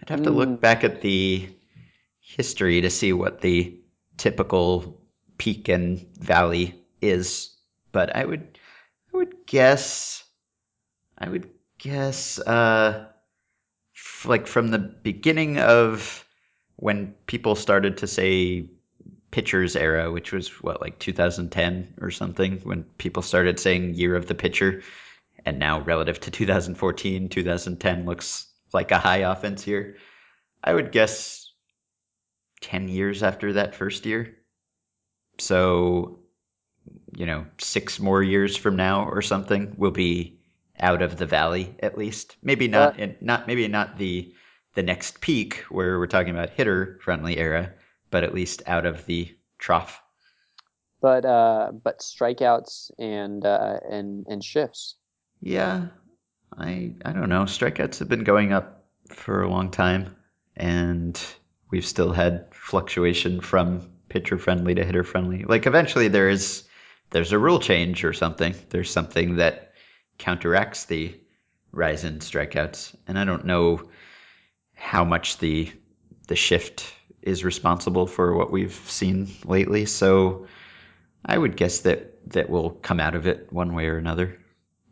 I'd 0.00 0.08
have 0.10 0.22
to 0.22 0.30
look 0.30 0.48
Mm. 0.48 0.60
back 0.60 0.84
at 0.84 1.00
the 1.00 1.48
history 2.20 2.80
to 2.82 2.90
see 2.90 3.12
what 3.12 3.40
the 3.40 3.80
typical 4.16 5.00
peak 5.38 5.68
and 5.68 6.06
valley 6.18 6.74
is, 7.00 7.56
but 7.92 8.14
I 8.14 8.24
would 8.24 8.58
I 9.12 9.16
would 9.16 9.46
guess 9.46 10.24
I 11.16 11.28
would 11.28 11.50
guess 11.78 12.38
uh 12.38 13.06
f- 13.94 14.26
like 14.26 14.46
from 14.46 14.68
the 14.68 14.78
beginning 14.78 15.58
of 15.58 16.24
when 16.76 17.14
people 17.26 17.54
started 17.56 17.98
to 17.98 18.06
say 18.06 18.70
pitchers 19.30 19.76
era, 19.76 20.10
which 20.10 20.32
was 20.32 20.48
what 20.62 20.80
like 20.80 20.98
2010 20.98 21.94
or 22.00 22.10
something 22.10 22.58
when 22.60 22.84
people 22.98 23.22
started 23.22 23.60
saying 23.60 23.94
year 23.94 24.16
of 24.16 24.26
the 24.26 24.34
pitcher, 24.34 24.82
and 25.44 25.58
now 25.58 25.80
relative 25.80 26.20
to 26.20 26.30
2014, 26.30 27.28
2010 27.28 28.06
looks 28.06 28.46
like 28.72 28.90
a 28.90 28.98
high 28.98 29.18
offense 29.18 29.66
year. 29.66 29.96
I 30.62 30.74
would 30.74 30.92
guess 30.92 31.52
10 32.60 32.88
years 32.88 33.22
after 33.22 33.54
that 33.54 33.74
first 33.74 34.06
year. 34.06 34.36
So, 35.38 36.20
you 37.18 37.26
know, 37.26 37.46
six 37.58 37.98
more 37.98 38.22
years 38.22 38.56
from 38.56 38.76
now 38.76 39.08
or 39.08 39.22
something, 39.22 39.74
we'll 39.76 39.90
be 39.90 40.38
out 40.78 41.02
of 41.02 41.16
the 41.16 41.26
valley 41.26 41.74
at 41.80 41.98
least. 41.98 42.36
Maybe 42.44 42.68
not 42.68 42.96
not 43.20 43.48
maybe 43.48 43.66
not 43.66 43.98
the 43.98 44.32
the 44.74 44.84
next 44.84 45.20
peak 45.20 45.64
where 45.68 45.98
we're 45.98 46.06
talking 46.06 46.30
about 46.30 46.50
hitter 46.50 47.00
friendly 47.02 47.36
era, 47.36 47.74
but 48.12 48.22
at 48.22 48.34
least 48.34 48.62
out 48.68 48.86
of 48.86 49.04
the 49.06 49.36
trough. 49.58 50.00
But 51.00 51.24
uh, 51.24 51.72
but 51.72 51.98
strikeouts 51.98 52.92
and 53.00 53.44
uh, 53.44 53.80
and 53.90 54.24
and 54.28 54.44
shifts. 54.44 54.94
Yeah, 55.40 55.86
I 56.56 56.94
I 57.04 57.12
don't 57.12 57.30
know. 57.30 57.42
Strikeouts 57.42 57.98
have 57.98 58.08
been 58.08 58.22
going 58.22 58.52
up 58.52 58.84
for 59.08 59.42
a 59.42 59.50
long 59.50 59.72
time, 59.72 60.14
and 60.56 61.20
we've 61.68 61.84
still 61.84 62.12
had 62.12 62.46
fluctuation 62.54 63.40
from 63.40 63.90
pitcher 64.08 64.38
friendly 64.38 64.76
to 64.76 64.84
hitter 64.84 65.02
friendly. 65.02 65.42
Like 65.42 65.66
eventually 65.66 66.06
there 66.06 66.28
is 66.28 66.67
there's 67.10 67.32
a 67.32 67.38
rule 67.38 67.58
change 67.58 68.04
or 68.04 68.12
something. 68.12 68.54
There's 68.70 68.90
something 68.90 69.36
that 69.36 69.72
counteracts 70.18 70.84
the 70.84 71.14
rise 71.72 72.04
in 72.04 72.18
strikeouts, 72.18 72.94
and 73.06 73.18
I 73.18 73.24
don't 73.24 73.46
know 73.46 73.88
how 74.74 75.04
much 75.04 75.38
the 75.38 75.70
the 76.28 76.36
shift 76.36 76.92
is 77.22 77.44
responsible 77.44 78.06
for 78.06 78.34
what 78.36 78.50
we've 78.50 78.80
seen 78.86 79.28
lately. 79.44 79.86
So 79.86 80.46
I 81.24 81.36
would 81.36 81.56
guess 81.56 81.80
that 81.80 82.30
that 82.30 82.50
we'll 82.50 82.70
come 82.70 83.00
out 83.00 83.14
of 83.14 83.26
it 83.26 83.52
one 83.52 83.74
way 83.74 83.86
or 83.86 83.98
another. 83.98 84.38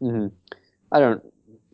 hmm 0.00 0.28
I 0.90 1.00
don't 1.00 1.22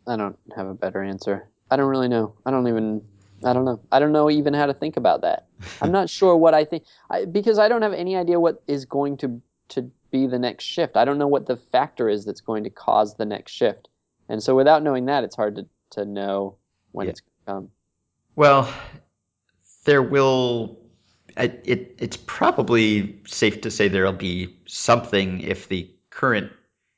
I 0.07 0.15
don't 0.17 0.37
have 0.55 0.67
a 0.67 0.73
better 0.73 1.01
answer. 1.01 1.49
I 1.71 1.75
don't 1.75 1.89
really 1.89 2.09
know. 2.09 2.35
I 2.45 2.51
don't 2.51 2.67
even 2.67 3.01
I 3.43 3.53
don't 3.53 3.65
know. 3.65 3.81
I 3.91 3.99
don't 3.99 4.11
know 4.11 4.29
even 4.29 4.53
how 4.53 4.65
to 4.67 4.73
think 4.73 4.97
about 4.97 5.21
that. 5.21 5.47
I'm 5.81 5.91
not 5.91 6.09
sure 6.09 6.35
what 6.35 6.53
I 6.53 6.65
think 6.65 6.83
I, 7.09 7.25
because 7.25 7.59
I 7.59 7.67
don't 7.67 7.81
have 7.81 7.93
any 7.93 8.15
idea 8.15 8.39
what 8.39 8.61
is 8.67 8.85
going 8.85 9.17
to 9.17 9.41
to 9.69 9.91
be 10.13 10.27
the 10.27 10.39
next 10.39 10.63
shift. 10.63 10.95
I 10.95 11.03
don't 11.03 11.17
know 11.17 11.27
what 11.27 11.47
the 11.47 11.57
factor 11.57 12.07
is 12.07 12.23
that's 12.23 12.39
going 12.41 12.63
to 12.65 12.69
cause 12.69 13.15
the 13.15 13.25
next 13.25 13.51
shift. 13.51 13.89
And 14.29 14.41
so 14.41 14.55
without 14.55 14.83
knowing 14.83 15.05
that, 15.07 15.23
it's 15.25 15.35
hard 15.35 15.55
to, 15.55 15.65
to 15.91 16.05
know 16.05 16.55
when 16.91 17.07
Yeah. 17.07 17.11
it's 17.11 17.21
going 17.21 17.33
to 17.45 17.51
come. 17.51 17.69
Well, 18.35 18.73
there 19.85 20.01
will. 20.01 20.79
I- 21.35 21.59
It, 21.65 21.95
it's 21.99 22.15
probably 22.17 23.21
safe 23.25 23.61
to 23.61 23.71
say 23.71 23.87
there'll 23.87 24.13
be 24.13 24.55
something 24.67 25.41
if 25.41 25.67
the 25.67 25.91
current 26.11 26.51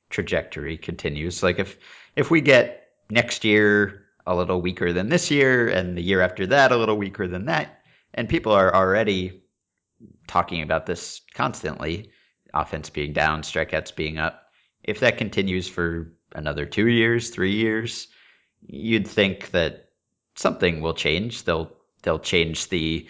trajectory 0.09 0.77
continues. 0.77 1.41
Like 1.41 1.57
if 1.59 1.77
if 2.17 2.29
we 2.29 2.41
get 2.41 2.89
next 3.09 3.45
year 3.45 4.03
a 4.27 4.35
little 4.35 4.61
weaker 4.61 4.91
than 4.91 5.07
this 5.07 5.31
year, 5.31 5.69
and 5.69 5.97
the 5.97 6.01
year 6.01 6.19
after 6.21 6.47
that 6.47 6.71
a 6.73 6.77
little 6.77 6.97
weaker 6.97 7.27
than 7.27 7.45
that, 7.45 7.79
and 8.13 8.27
people 8.27 8.51
are 8.51 8.75
already 8.75 9.41
talking 10.27 10.61
about 10.61 10.85
this 10.85 11.21
constantly, 11.33 12.11
offense 12.55 12.89
being 12.89 13.13
down, 13.13 13.41
strikeouts 13.41 13.95
being 13.95 14.17
up. 14.17 14.49
If 14.83 15.01
that 15.01 15.17
continues 15.17 15.67
for 15.67 16.13
another 16.33 16.65
two 16.65 16.87
years, 16.87 17.29
three 17.29 17.53
years, 17.53 18.07
you'd 18.61 19.07
think 19.07 19.51
that 19.51 19.89
something 20.35 20.81
will 20.81 20.93
change. 20.93 21.43
They'll 21.43 21.71
they'll 22.03 22.19
change 22.19 22.69
the. 22.69 23.07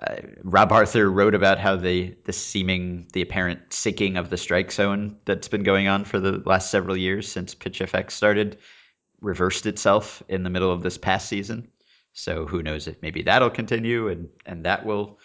Uh, 0.00 0.16
Rob 0.42 0.70
Arthur 0.70 1.10
wrote 1.10 1.34
about 1.34 1.58
how 1.58 1.76
the 1.76 2.14
the 2.24 2.32
seeming 2.32 3.08
the 3.12 3.22
apparent 3.22 3.72
sinking 3.72 4.16
of 4.16 4.30
the 4.30 4.36
strike 4.36 4.70
zone 4.70 5.18
that's 5.24 5.48
been 5.48 5.62
going 5.62 5.88
on 5.88 6.04
for 6.04 6.20
the 6.20 6.42
last 6.44 6.70
several 6.70 6.96
years 6.96 7.30
since 7.30 7.54
Pitch 7.54 7.80
FX 7.80 8.12
started 8.12 8.58
reversed 9.20 9.66
itself 9.66 10.22
in 10.28 10.42
the 10.42 10.50
middle 10.50 10.70
of 10.70 10.82
this 10.82 10.98
past 10.98 11.28
season. 11.28 11.68
So 12.12 12.46
who 12.46 12.62
knows 12.62 12.86
if 12.86 13.00
maybe 13.02 13.22
that'll 13.22 13.50
continue 13.50 14.08
and 14.08 14.28
and 14.44 14.64
that 14.66 14.84
will 14.84 15.18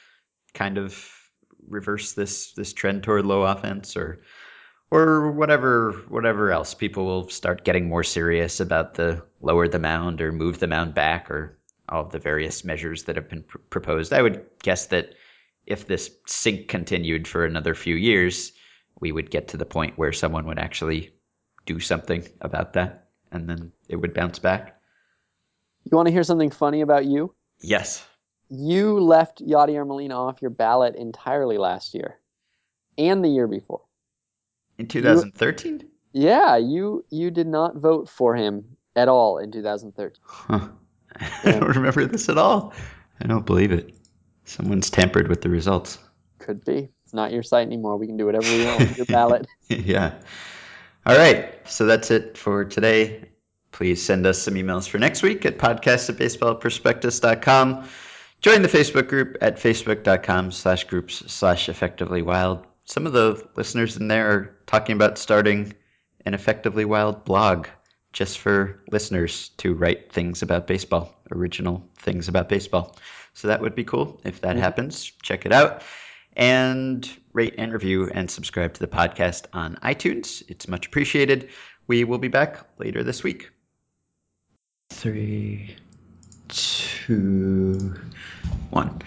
kind 0.54 0.78
of 0.78 0.98
reverse 1.74 2.14
this 2.14 2.54
this 2.54 2.74
trend 2.74 3.04
toward 3.04 3.26
low 3.26 3.44
offense 3.44 3.98
or 3.98 4.22
or 4.92 5.32
whatever 5.32 5.92
whatever 6.08 6.52
else. 6.52 6.74
People 6.74 7.06
will 7.06 7.30
start 7.30 7.66
getting 7.66 7.90
more 7.90 8.04
serious 8.04 8.60
about 8.60 8.94
the 8.94 9.24
lower 9.42 9.68
the 9.68 9.80
mound 9.80 10.22
or 10.22 10.32
move 10.32 10.60
the 10.60 10.68
mound 10.68 10.94
back 10.94 11.30
or 11.32 11.58
all 11.90 12.06
of 12.06 12.12
the 12.12 12.20
various 12.20 12.64
measures 12.64 13.04
that 13.04 13.16
have 13.16 13.30
been 13.30 13.44
pr- 13.44 13.58
proposed. 13.70 14.14
I 14.14 14.22
would 14.22 14.46
guess 14.62 14.88
that 14.88 15.16
if 15.66 15.88
this 15.88 16.12
sink 16.28 16.68
continued 16.68 17.28
for 17.28 17.46
another 17.46 17.76
few 17.76 17.96
years 17.96 18.54
we 19.00 19.12
would 19.12 19.32
get 19.32 19.50
to 19.50 19.58
the 19.58 19.66
point 19.66 19.98
where 19.98 20.14
someone 20.14 20.46
would 20.46 20.60
actually 20.60 21.14
do 21.66 21.80
something 21.80 22.28
about 22.42 22.74
that 22.74 23.08
and 23.32 23.50
then 23.50 23.72
it 23.90 23.98
would 23.98 24.14
bounce 24.14 24.40
back. 24.40 24.80
You 25.84 25.98
want 25.98 26.08
to 26.08 26.14
hear 26.14 26.24
something 26.24 26.52
funny 26.52 26.82
about 26.82 27.06
you? 27.06 27.34
yes 27.60 28.06
You 28.50 29.00
left 29.00 29.42
Yadier 29.46 29.86
Molina 29.88 30.16
off 30.16 30.42
your 30.42 30.52
ballot 30.52 30.96
entirely 30.96 31.58
last 31.58 31.94
year 31.94 32.20
and 32.98 33.24
the 33.24 33.30
year 33.30 33.48
before. 33.48 33.82
in 34.78 34.88
2013 34.88 35.88
Yeah, 36.12 36.58
you 36.58 37.06
you 37.10 37.32
did 37.32 37.48
not 37.48 37.76
vote 37.76 38.10
for 38.10 38.36
him 38.36 38.78
at 38.96 39.08
all 39.08 39.38
in 39.38 39.52
2013. 39.52 40.22
Huh. 40.24 40.68
I 41.44 41.52
don't 41.52 41.76
remember 41.76 42.06
this 42.06 42.30
at 42.30 42.38
all. 42.38 42.74
I 43.20 43.28
don't 43.28 43.46
believe 43.46 43.72
it. 43.72 43.94
Someone's 44.46 44.90
tampered 44.90 45.28
with 45.28 45.42
the 45.42 45.50
results. 45.50 45.98
Could 46.40 46.66
be. 46.66 46.90
It's 47.06 47.14
not 47.14 47.32
your 47.32 47.44
site 47.44 47.68
anymore. 47.68 47.98
We 47.98 48.08
can 48.08 48.18
do 48.18 48.26
whatever 48.26 48.50
we 48.50 48.66
want 48.66 48.80
with 48.80 48.98
your 48.98 49.06
ballot. 49.06 49.48
yeah. 49.70 50.16
All 51.06 51.16
right. 51.16 51.56
So 51.68 51.86
that's 51.86 52.12
it 52.12 52.38
for 52.38 52.66
today. 52.66 53.30
Please 53.72 54.04
send 54.04 54.26
us 54.26 54.42
some 54.42 54.56
emails 54.56 54.88
for 54.88 55.00
next 55.00 55.24
week 55.24 55.46
at 55.46 55.58
podcast 55.58 56.10
at 56.10 56.18
baseballprospectus.com. 56.18 57.88
Join 58.44 58.62
the 58.62 58.68
Facebook 58.68 59.08
group 59.08 59.38
at 59.40 59.56
facebook.com 59.56 60.52
slash 60.52 60.84
groups 60.84 61.24
slash 61.32 61.70
effectively 61.70 62.22
wild. 62.22 62.68
Some 62.84 63.08
of 63.08 63.14
the 63.14 63.42
listeners 63.56 63.96
in 63.96 64.10
there 64.10 64.30
are 64.30 64.58
talking 64.66 64.98
about 64.98 65.18
starting 65.18 65.74
an 66.26 66.34
effectively 66.34 66.84
wild 66.84 67.24
blog 67.24 67.68
just 68.12 68.40
for 68.40 68.84
listeners 68.92 69.48
to 69.60 69.74
write 69.74 70.12
things 70.12 70.42
about 70.42 70.68
baseball, 70.68 71.16
original 71.32 71.90
things 72.00 72.28
about 72.28 72.50
baseball. 72.50 72.98
So 73.34 73.48
that 73.48 73.62
would 73.62 73.76
be 73.76 73.86
cool 73.86 74.20
if 74.26 74.42
that 74.42 74.58
happens. 74.58 75.06
Check 75.22 75.46
it 75.46 75.54
out 75.54 75.82
and 76.36 77.10
rate 77.32 77.56
and 77.58 77.72
review 77.72 78.10
and 78.10 78.30
subscribe 78.30 78.74
to 78.74 78.82
the 78.82 78.88
podcast 78.88 79.46
on 79.54 79.78
iTunes. 79.78 80.44
It's 80.50 80.68
much 80.68 80.88
appreciated. 80.88 81.48
We 81.88 82.04
will 82.04 82.18
be 82.18 82.28
back 82.28 82.60
later 82.78 83.04
this 83.04 83.24
week. 83.24 83.52
Three, 84.90 85.78
two, 86.50 86.93
one. 87.08 89.02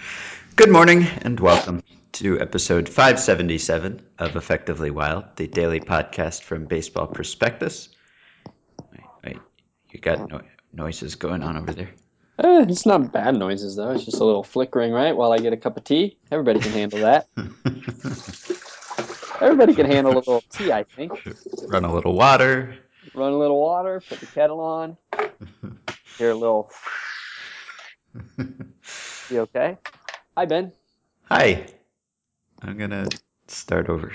Good 0.55 0.71
morning 0.71 1.07
and 1.23 1.41
welcome 1.41 1.83
to 2.13 2.39
episode 2.39 2.91
577 2.91 4.03
of 4.19 4.37
Effectively 4.37 4.91
Wild, 4.91 5.25
the 5.37 5.47
daily 5.47 5.81
podcast 5.81 6.43
from 6.43 6.67
Baseball 6.67 7.07
Prospectus. 7.07 7.89
Wait, 8.93 9.01
wait, 9.25 9.39
you 9.91 10.01
got 10.01 10.31
no- 10.31 10.43
noises 10.75 11.15
going 11.15 11.43
on 11.43 11.57
over 11.57 11.73
there. 11.73 11.89
Eh, 12.39 12.67
it's 12.69 12.85
not 12.85 13.13
bad 13.13 13.35
noises 13.37 13.77
though. 13.77 13.93
It's 13.93 14.05
just 14.05 14.21
a 14.21 14.25
little 14.25 14.45
flickering, 14.45 14.93
right? 14.93 15.17
While 15.17 15.33
I 15.33 15.39
get 15.39 15.55
a 15.55 15.57
cup 15.57 15.79
of 15.79 15.85
tea. 15.85 16.19
Everybody 16.31 16.61
can 16.61 16.73
handle 16.73 16.99
that. 17.01 17.29
Everybody 19.41 19.75
can 19.75 19.87
handle 19.87 20.13
a 20.13 20.17
little 20.17 20.43
tea, 20.51 20.71
I 20.71 20.83
think. 20.83 21.13
Run 21.69 21.87
a 21.87 21.95
little 21.95 22.15
water. 22.15 22.77
Run 23.15 23.33
a 23.33 23.39
little 23.39 23.59
water, 23.59 24.03
put 24.07 24.21
the 24.21 24.27
kettle 24.27 24.61
on. 24.61 24.99
Hear 26.19 26.33
a 26.33 26.35
little. 26.35 26.71
You 29.31 29.41
okay? 29.41 29.79
Hi, 30.37 30.45
Ben. 30.45 30.73
Hi. 31.25 31.67
I'm 32.62 32.79
going 32.79 32.91
to 32.91 33.09
start 33.49 33.89
over. 33.89 34.12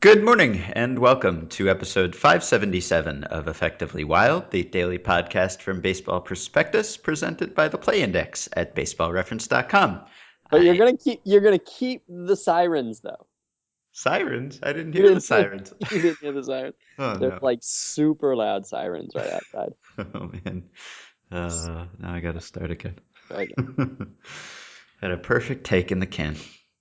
Good 0.00 0.24
morning 0.24 0.58
and 0.72 0.98
welcome 0.98 1.48
to 1.50 1.68
episode 1.68 2.14
577 2.14 3.24
of 3.24 3.48
Effectively 3.48 4.04
Wild, 4.04 4.50
the 4.50 4.62
daily 4.64 4.98
podcast 4.98 5.60
from 5.60 5.80
Baseball 5.80 6.20
Prospectus 6.20 6.96
presented 6.96 7.54
by 7.54 7.68
the 7.68 7.78
Play 7.78 8.02
Index 8.02 8.48
at 8.54 8.74
baseballreference.com. 8.74 10.00
But 10.50 10.62
you're 10.62 10.76
gonna 10.76 10.96
keep 10.96 11.20
you're 11.24 11.40
gonna 11.40 11.58
keep 11.58 12.02
the 12.08 12.36
sirens 12.36 13.00
though. 13.00 13.26
Sirens? 13.92 14.60
I 14.62 14.72
didn't 14.72 14.92
hear 14.92 15.02
the 15.04 15.08
didn't- 15.14 15.22
sirens. 15.22 15.72
You 15.90 16.02
didn't 16.02 16.18
hear 16.20 16.32
the 16.32 16.44
sirens. 16.44 16.74
Oh, 16.98 17.16
They're 17.16 17.30
no. 17.30 17.38
like 17.42 17.58
super 17.62 18.36
loud 18.36 18.66
sirens 18.66 19.12
right 19.14 19.30
outside. 19.32 19.72
Oh, 19.98 20.30
man. 20.44 20.64
Uh, 21.32 21.86
now 21.98 22.14
I 22.14 22.20
got 22.20 22.34
to 22.34 22.40
start 22.40 22.70
again. 22.70 22.98
Had 25.00 25.10
a 25.10 25.16
perfect 25.16 25.64
take 25.64 25.92
in 25.92 26.00
the 26.00 26.06
can. 26.06 26.36